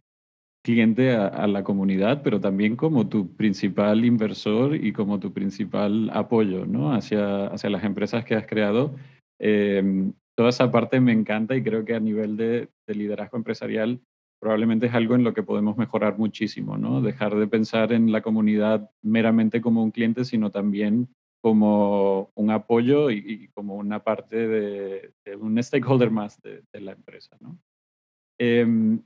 cliente 0.66 1.12
a, 1.12 1.46
la 1.46 1.64
comunidad, 1.64 2.24
pero 2.24 2.42
también 2.42 2.76
como 2.76 3.08
tu 3.08 3.36
principal 3.36 4.04
inversor 4.04 4.76
y 4.76 4.92
como 4.94 5.20
tu 5.20 5.32
principal 5.32 6.10
apoyo 6.12 6.66
¿no? 6.66 6.92
hacia, 6.92 7.46
hacia 7.48 7.70
las 7.70 7.84
empresas 7.84 8.26
que 8.26 8.34
has 8.34 8.48
creado. 8.48 8.96
Em, 9.40 10.12
toda 10.36 10.50
esa 10.50 10.72
parte 10.72 11.00
me 11.00 11.12
encanta 11.12 11.56
y 11.56 11.62
creo 11.62 11.86
que 11.86 11.94
a 11.94 12.00
nivel 12.00 12.36
de, 12.36 12.70
liderazgo 12.88 13.38
empresarial 13.38 14.02
probablemente 14.42 14.88
es 14.88 14.96
algo 14.96 15.14
en 15.14 15.24
lo 15.24 15.36
que 15.36 15.44
podemos 15.44 15.78
mejorar 15.78 16.18
muchísimo, 16.18 16.80
¿no? 16.80 17.00
Dejar 17.00 17.36
de 17.36 17.46
pensar 17.46 17.94
en 17.94 18.12
la 18.12 18.22
comunidad 18.22 18.90
meramente 19.04 19.62
como 19.62 19.84
un 19.84 19.92
cliente, 19.92 20.26
sino 20.26 20.50
también 20.50 21.10
como 21.44 22.32
un 22.34 22.50
apoyo 22.50 23.12
y, 23.12 23.50
como 23.54 23.76
una 23.76 24.04
parte 24.04 24.48
de, 24.48 25.12
un 25.40 25.62
stakeholder 25.62 26.10
más 26.10 26.42
de, 26.42 26.64
la 26.82 26.94
empresa, 26.94 27.38
¿no? 27.40 27.56
Em, 28.40 29.00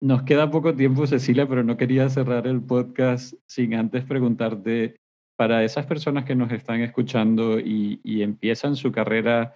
nos 0.00 0.22
queda 0.22 0.50
poco 0.50 0.74
tiempo, 0.74 1.06
Cecilia, 1.06 1.48
pero 1.48 1.62
no 1.62 1.76
quería 1.76 2.08
cerrar 2.08 2.46
el 2.46 2.62
podcast 2.62 3.34
sin 3.46 3.74
antes 3.74 4.04
preguntarte, 4.04 4.96
para 5.36 5.64
esas 5.64 5.86
personas 5.86 6.24
que 6.24 6.34
nos 6.34 6.50
están 6.50 6.80
escuchando 6.80 7.60
y, 7.60 8.00
empiezan 8.22 8.74
su 8.74 8.90
carrera, 8.90 9.54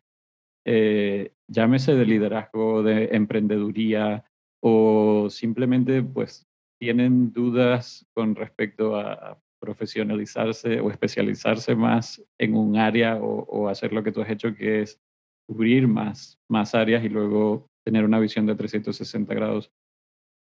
eh, 0.67 1.33
llámese 1.49 1.95
de 1.95 2.05
liderazgo, 2.05 2.83
de 2.83 3.07
emprendeduría, 3.13 4.25
o 4.63 5.29
simplemente 5.31 6.03
pues 6.03 6.47
tienen 6.79 7.33
dudas 7.33 8.07
con 8.15 8.35
respecto 8.35 8.97
a 8.97 9.39
profesionalizarse 9.61 10.81
o 10.81 10.91
especializarse 10.91 11.75
más 11.75 12.23
en 12.39 12.57
un 12.57 12.77
área 12.77 13.17
o, 13.17 13.45
o 13.45 13.69
hacer 13.69 13.93
lo 13.93 14.03
que 14.03 14.13
tú 14.13 14.21
has 14.23 14.31
hecho, 14.31 14.55
que 14.55 14.83
es 14.83 14.99
cubrir 15.47 15.89
más, 15.89 16.39
más 16.49 16.75
áreas 16.75 17.05
y 17.05 17.09
luego 17.09 17.67
tener 17.85 18.05
una 18.05 18.19
visión 18.19 18.47
de 18.47 18.55
360 18.55 19.35
grados. 19.35 19.71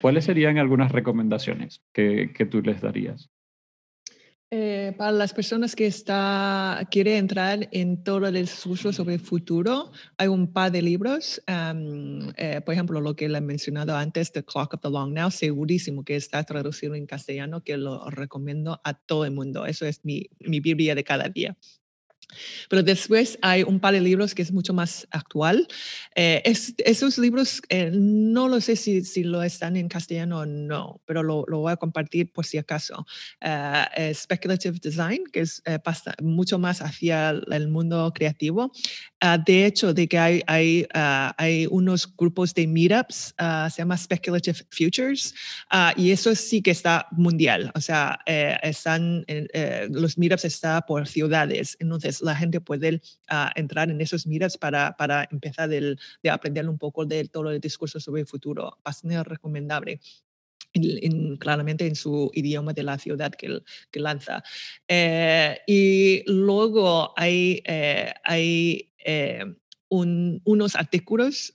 ¿Cuáles 0.01 0.25
serían 0.25 0.59
algunas 0.59 0.93
recomendaciones 0.93 1.83
que, 1.93 2.33
que 2.33 2.47
tú 2.47 2.63
les 2.63 2.81
darías? 2.81 3.31
Eh, 4.51 4.95
para 4.97 5.13
las 5.13 5.35
personas 5.35 5.77
que 5.77 5.87
está, 5.87 6.89
quieren 6.91 7.17
entrar 7.17 7.69
en 7.71 8.03
todo 8.03 8.27
el 8.27 8.35
discurso 8.35 8.95
sobre 8.95 9.15
el 9.15 9.21
futuro, 9.21 9.93
hay 10.17 10.29
un 10.29 10.51
par 10.51 10.73
de 10.73 10.81
libros. 10.81 11.43
Eh, 11.47 12.61
por 12.65 12.73
ejemplo, 12.73 13.01
lo 13.03 13.15
que 13.15 13.29
le 13.29 13.39
he 13.39 13.43
mencionado 13.43 13.95
antes, 13.95 14.33
The 14.33 14.45
Clock 14.45 14.73
of 14.75 14.81
the 14.81 14.89
Long 14.89 15.13
Now, 15.13 15.31
segurísimo 15.31 16.03
que 16.03 16.17
está 16.17 16.43
traducido 16.45 16.95
en 16.95 17.05
castellano, 17.05 17.63
que 17.63 17.77
lo 17.77 18.09
recomiendo 18.09 18.81
a 18.85 18.95
todo 18.95 19.27
el 19.27 19.33
mundo. 19.33 19.67
Eso 19.67 19.85
es 19.85 20.03
mi, 20.03 20.31
mi 20.41 20.61
Biblia 20.61 20.95
de 20.95 21.05
cada 21.05 21.29
día. 21.29 21.55
Pero 22.69 22.83
después 22.83 23.39
hay 23.43 23.63
un 23.63 23.81
par 23.81 23.95
de 23.95 24.01
libros 24.01 24.35
que 24.35 24.43
es 24.43 24.53
mucho 24.53 24.75
más 24.75 25.07
actual. 25.11 25.67
Eh, 26.15 26.43
esos 26.45 27.19
libros 27.19 27.63
eh, 27.69 27.91
no 27.93 28.49
lo 28.49 28.61
sé 28.61 28.77
si, 28.77 29.05
si, 29.05 29.25
lo 29.25 29.43
están 29.43 29.77
en 29.77 29.89
castellano 29.89 30.41
o 30.41 30.47
no, 30.47 31.01
pero 31.07 31.23
lo, 31.23 31.45
lo 31.49 31.61
voy 31.61 31.73
a 31.73 31.77
compartir 31.77 32.31
por 32.33 32.45
si 32.45 32.59
acaso. 32.59 33.07
Uh, 33.43 34.15
Speculative 34.15 34.79
Design, 34.79 35.25
que 35.33 35.41
es 35.41 35.63
mucho 36.23 36.59
más 36.59 36.83
hacia 36.83 37.31
el 37.31 37.69
mundo 37.69 38.13
creativo. 38.15 38.73
Ah, 39.21 39.39
de 39.39 39.67
hecho, 39.67 39.95
de 39.95 40.07
que 40.07 40.19
hay, 40.19 40.43
hay, 40.47 40.87
ah, 40.95 41.35
hay 41.39 41.67
unos 41.71 42.15
grupos 42.17 42.55
de 42.55 42.67
meetups, 42.67 43.35
se 43.71 43.79
llama 43.79 43.97
Speculative 43.97 44.59
Futures, 44.71 45.35
y 45.97 46.11
eso 46.11 46.35
sí 46.35 46.63
que 46.63 46.71
está 46.71 47.07
mundial. 47.13 47.73
O 47.75 47.81
sea, 47.81 48.21
están, 48.63 49.25
los 49.91 50.19
meetups 50.19 50.45
están 50.45 50.83
por 50.87 51.07
ciudades. 51.09 51.77
Entonces, 51.81 52.18
la 52.23 52.35
gente 52.37 52.61
puede 52.61 52.97
uh, 53.31 53.51
entrar 53.55 53.91
en 53.91 54.01
esos 54.01 54.27
miras 54.27 54.57
para, 54.57 54.97
para 54.97 55.29
empezar 55.31 55.69
de 55.69 55.97
aprender 56.31 56.69
un 56.69 56.79
poco 56.79 57.05
de 57.05 57.29
todo 57.29 57.51
el 57.51 57.61
discurso 57.61 58.01
sobre 58.01 58.23
el 58.23 58.27
futuro. 58.27 58.79
Bastante 58.85 59.23
recomendable. 59.25 60.01
claramente 61.39 61.87
en 61.87 61.95
su 61.95 62.31
idioma 62.35 62.73
de 62.73 62.83
la 62.83 62.99
ciudad 62.99 63.33
que, 63.33 63.63
que 63.91 64.01
lanza. 64.01 64.43
Eh, 64.87 65.59
y 65.67 66.23
luego 66.27 67.13
hay, 67.17 67.63
eh, 67.65 68.13
hay 68.25 68.93
eh, 68.99 69.45
unos 69.91 70.77
artículos 70.77 71.55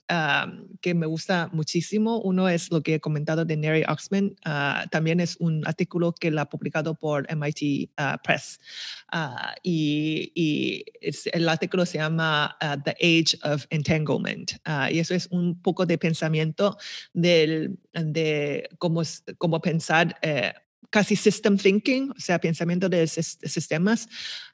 que 0.80 0.94
me 0.94 1.06
gusta 1.06 1.48
muchísimo. 1.52 2.20
Uno 2.20 2.48
es 2.48 2.70
lo 2.70 2.82
que 2.82 2.94
he 2.94 3.00
comentado 3.00 3.44
de 3.44 3.56
Neri 3.56 3.84
Oxman. 3.88 4.36
Ah, 4.44 4.86
también 4.90 5.20
es 5.20 5.36
un 5.38 5.66
artículo 5.66 6.12
que 6.12 6.30
la 6.30 6.42
ha 6.42 6.48
publicado 6.48 6.94
por 6.94 7.26
MIT 7.34 7.90
ah, 7.96 8.20
Press. 8.22 8.60
Ah, 9.12 9.54
y, 9.62 10.84
el 11.32 11.48
artículo 11.48 11.86
se 11.86 11.98
llama 11.98 12.56
The 12.84 12.96
Age 13.00 13.38
of 13.42 13.66
Entanglement. 13.70 14.52
y 14.90 14.98
eso 14.98 15.14
es 15.14 15.28
un 15.30 15.60
poco 15.60 15.86
de 15.86 15.98
pensamiento 15.98 16.76
del, 17.12 17.78
de 17.92 18.68
cómo, 18.78 19.02
cómo 19.38 19.60
pensar 19.60 20.16
eh, 20.22 20.52
casi 20.90 21.16
system 21.16 21.56
thinking, 21.56 22.10
o 22.10 22.20
sea, 22.20 22.38
pensamiento 22.38 22.88
de 22.88 23.06
sistemas, 23.06 24.08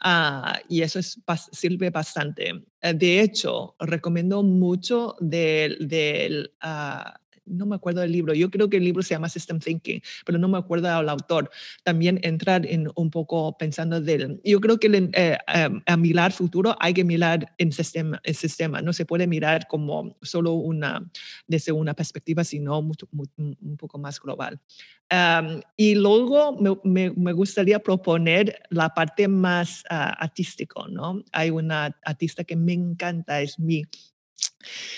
uh, 0.05 0.59
y 0.69 0.83
eso 0.83 0.99
es, 0.99 1.21
sirve 1.53 1.91
bastante. 1.91 2.65
Eh, 2.81 2.95
de 2.95 3.21
hecho, 3.21 3.77
recomiendo 3.79 4.43
mucho 4.43 5.17
del, 5.21 6.51
uh, 6.63 7.20
no 7.51 7.67
me 7.67 7.77
acuerdo 7.77 8.01
del 8.01 8.13
libro, 8.13 8.35
yo 8.35 8.51
creo 8.51 8.71
que 8.71 8.79
el 8.79 8.85
libro 8.85 9.03
se 9.03 9.15
llama 9.15 9.29
System 9.29 9.59
Thinking, 9.59 10.01
pero 10.25 10.39
no 10.39 10.49
me 10.49 10.59
acuerdo 10.59 10.89
del 10.89 11.09
autor. 11.09 11.51
También 11.85 12.21
entrar 12.23 12.67
en 12.67 12.89
un 12.95 13.11
poco 13.11 13.57
pensando 13.59 14.01
del, 14.01 14.41
yo 14.45 14.61
creo 14.61 14.79
que 14.79 15.11
eh, 15.13 15.39
em, 15.49 15.83
a 15.87 15.97
mirar 15.97 16.33
futuro 16.33 16.77
hay 16.81 16.95
que 16.95 17.05
mirar 17.05 17.53
en 17.59 17.73
sistema, 17.73 18.21
el 18.23 18.35
sistema, 18.35 18.81
no 18.81 18.93
se 18.93 19.05
puede 19.05 19.27
mirar 19.27 19.67
como 19.69 20.17
solo 20.23 20.53
una, 20.53 21.11
desde 21.47 21.73
una 21.73 21.95
perspectiva, 21.95 22.45
sino 22.45 22.83
mucho, 22.83 23.09
un 23.13 23.77
poco 23.77 23.99
más 23.99 24.21
global. 24.21 24.61
Em, 25.11 25.61
y 25.77 25.97
luego 25.97 26.57
me, 26.85 27.11
me, 27.11 27.33
gustaría 27.33 27.81
proponer 27.81 28.63
la 28.71 28.91
parte 28.91 29.27
más 29.27 29.83
uh, 29.91 30.15
artístico, 30.19 30.87
¿no? 30.87 31.25
Hay 31.33 31.51
una 31.51 31.99
artista 32.05 32.45
que 32.45 32.55
me 32.55 32.75
encanta, 32.75 33.41
es 33.41 33.59
mi 33.59 33.85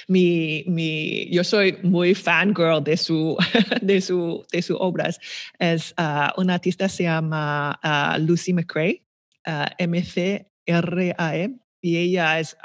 mi, 0.08 0.64
mi, 0.66 1.28
yo 1.30 1.44
soy 1.44 1.78
muy 1.82 2.14
fangirl 2.14 2.82
de 2.82 2.96
su, 2.96 3.36
de 3.82 4.00
su, 4.00 4.44
de 4.52 4.62
sus 4.62 4.76
obras. 4.80 5.18
Es 5.58 5.94
uh, 5.98 6.40
una 6.40 6.54
artista 6.54 6.88
se 6.88 7.04
llama 7.04 7.78
uh, 7.82 8.20
Lucy 8.20 8.52
McCrae, 8.52 9.02
uh, 9.46 9.66
M-C-R-A-E, 9.78 11.50
y 11.80 11.96
ella 11.96 12.38
es, 12.38 12.56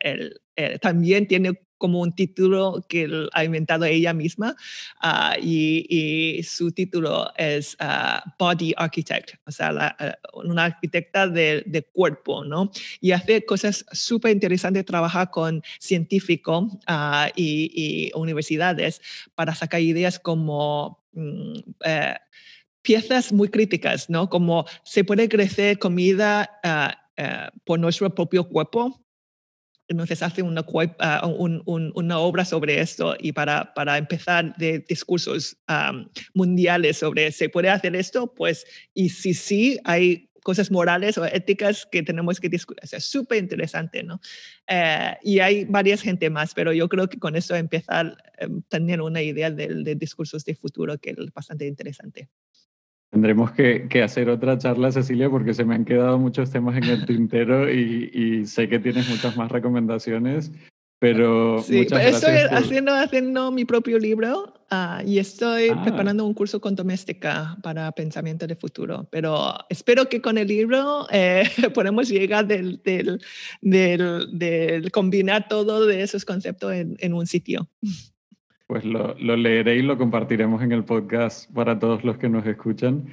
el, 0.00 0.40
también 0.80 1.26
tiene 1.26 1.60
como 1.84 2.00
un 2.00 2.14
título 2.14 2.82
que 2.88 3.28
ha 3.34 3.44
inventado 3.44 3.84
ella 3.84 4.14
misma 4.14 4.56
ah, 5.02 5.36
y, 5.38 6.40
su 6.42 6.72
título 6.72 7.30
es 7.36 7.76
ah, 7.78 8.24
Body 8.38 8.72
Architect, 8.74 9.34
o 9.46 9.50
sea, 9.50 9.94
eh, 10.00 10.14
una 10.32 10.64
arquitecta 10.64 11.28
de, 11.28 11.86
cuerpo, 11.92 12.42
¿no? 12.42 12.70
Y 13.02 13.12
hace 13.12 13.44
cosas 13.44 13.84
súper 13.92 14.32
interesantes, 14.32 14.86
trabaja 14.86 15.26
con 15.26 15.62
científicos 15.78 16.72
y, 17.36 18.10
universidades 18.14 19.02
para 19.34 19.54
sacar 19.54 19.82
ideas 19.82 20.18
como... 20.18 21.04
Mm, 21.12 21.58
eh, 21.84 22.14
piezas 22.80 23.32
muy 23.32 23.48
críticas, 23.48 24.08
¿no? 24.10 24.28
Como 24.28 24.66
se 24.84 25.04
puede 25.04 25.28
crecer 25.28 25.78
comida 25.78 26.60
eh, 27.16 27.48
por 27.64 27.78
nuestro 27.78 28.14
propio 28.14 28.48
cuerpo. 28.48 29.03
Entonces 29.88 30.22
hace 30.22 30.42
una, 30.42 30.64
ah, 30.98 31.26
una 31.26 32.18
obra 32.18 32.44
sobre 32.44 32.80
esto 32.80 33.16
y 33.18 33.32
para, 33.32 33.74
para 33.74 33.98
empezar 33.98 34.56
de 34.56 34.78
discursos 34.78 35.58
mundiales 36.32 36.98
sobre 36.98 37.30
se 37.32 37.48
puede 37.48 37.68
hacer 37.68 37.94
esto, 37.94 38.32
pues, 38.34 38.66
y 38.94 39.10
si 39.10 39.34
sí, 39.34 39.78
hay 39.84 40.30
cosas 40.44 40.70
morales 40.70 41.18
o 41.18 41.24
éticas 41.24 41.86
que 41.90 42.02
tenemos 42.02 42.38
que 42.38 42.48
discutir. 42.48 42.84
es 42.84 43.04
súper 43.04 43.38
interesante, 43.38 44.02
¿no? 44.02 44.20
Eh, 44.68 45.16
y 45.22 45.40
hay 45.40 45.64
varias 45.64 46.02
gente 46.02 46.28
más, 46.30 46.54
pero 46.54 46.72
yo 46.72 46.88
creo 46.88 47.08
que 47.08 47.18
con 47.18 47.34
eso 47.34 47.56
empezar 47.56 48.16
a 48.38 48.44
em, 48.44 48.62
tener 48.68 49.00
una 49.00 49.22
idea 49.22 49.50
de, 49.50 49.68
de 49.68 49.94
discursos 49.94 50.44
de 50.44 50.54
futuro 50.54 50.98
que 50.98 51.10
es 51.10 51.32
bastante 51.32 51.66
interesante. 51.66 52.28
Tendremos 53.14 53.52
que, 53.52 53.86
que, 53.88 54.02
hacer 54.02 54.28
otra 54.28 54.58
charla, 54.58 54.90
Cecilia, 54.90 55.30
porque 55.30 55.54
se 55.54 55.64
me 55.64 55.76
han 55.76 55.84
quedado 55.84 56.18
muchos 56.18 56.50
temas 56.50 56.76
en 56.76 56.82
el 56.82 57.06
tintero 57.06 57.72
y, 57.72 58.10
y 58.12 58.44
sé 58.44 58.68
que 58.68 58.80
tienes 58.80 59.08
muchas 59.08 59.36
más 59.36 59.52
recomendaciones, 59.52 60.50
pero 60.98 61.62
sí, 61.62 61.78
estoy 61.80 62.32
haciendo, 62.50 62.92
haciendo 62.92 63.52
mi 63.52 63.64
propio 63.64 64.00
libro 64.00 64.52
ah, 64.68 65.00
y 65.06 65.18
estoy 65.18 65.68
ah. 65.68 65.80
preparando 65.84 66.26
un 66.26 66.34
curso 66.34 66.60
con 66.60 66.74
doméstica 66.74 67.56
para 67.62 67.92
pensamiento 67.92 68.48
de 68.48 68.56
futuro, 68.56 69.06
pero 69.12 69.54
espero 69.68 70.08
que 70.08 70.20
con 70.20 70.36
el 70.36 70.48
libro 70.48 71.06
eh, 71.12 71.44
podamos 71.72 72.08
llegar 72.08 72.48
del, 72.48 72.82
del, 72.82 73.20
del, 73.60 74.36
del, 74.36 74.90
combinar 74.90 75.46
todo 75.46 75.86
de 75.86 76.02
esos 76.02 76.24
conceptos 76.24 76.72
en, 76.72 76.96
en 76.98 77.14
un 77.14 77.28
sitio. 77.28 77.68
Pues 78.74 78.84
lo, 78.84 79.14
leeré 79.36 79.76
y 79.76 79.82
lo 79.82 79.96
compartiremos 79.96 80.60
en 80.60 80.72
el 80.72 80.82
podcast 80.82 81.48
para 81.52 81.78
todos 81.78 82.02
los 82.02 82.18
que 82.18 82.28
nos 82.28 82.44
escuchan. 82.44 83.04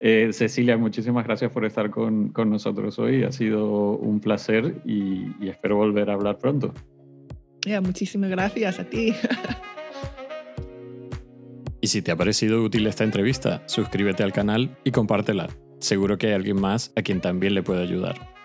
Eh, 0.00 0.28
Cecilia, 0.34 0.76
muchísimas 0.76 1.24
gracias 1.24 1.50
por 1.50 1.64
estar 1.64 1.88
con, 1.88 2.30
nosotros 2.34 2.98
hoy. 2.98 3.22
Ha 3.22 3.32
sido 3.32 3.92
un 3.96 4.20
placer 4.20 4.82
y, 4.84 5.48
espero 5.48 5.76
volver 5.76 6.10
a 6.10 6.12
hablar 6.12 6.36
pronto. 6.36 6.74
muchísimas 7.82 8.28
gracias 8.28 8.80
a 8.80 8.84
ti. 8.84 9.14
y 11.80 11.86
si 11.86 12.02
te 12.02 12.10
ha 12.10 12.16
parecido 12.16 12.62
útil 12.62 12.86
esta 12.86 13.04
entrevista, 13.04 13.62
suscríbete 13.64 14.22
al 14.24 14.34
canal 14.34 14.76
y 14.84 14.90
compártela. 14.90 15.48
Seguro 15.78 16.18
que 16.18 16.26
hay 16.26 16.32
alguien 16.34 16.60
más 16.60 16.92
a 16.96 17.00
quien 17.00 17.22
también 17.22 17.54
le 17.54 17.62
puede 17.62 17.82
ayudar. 17.82 18.37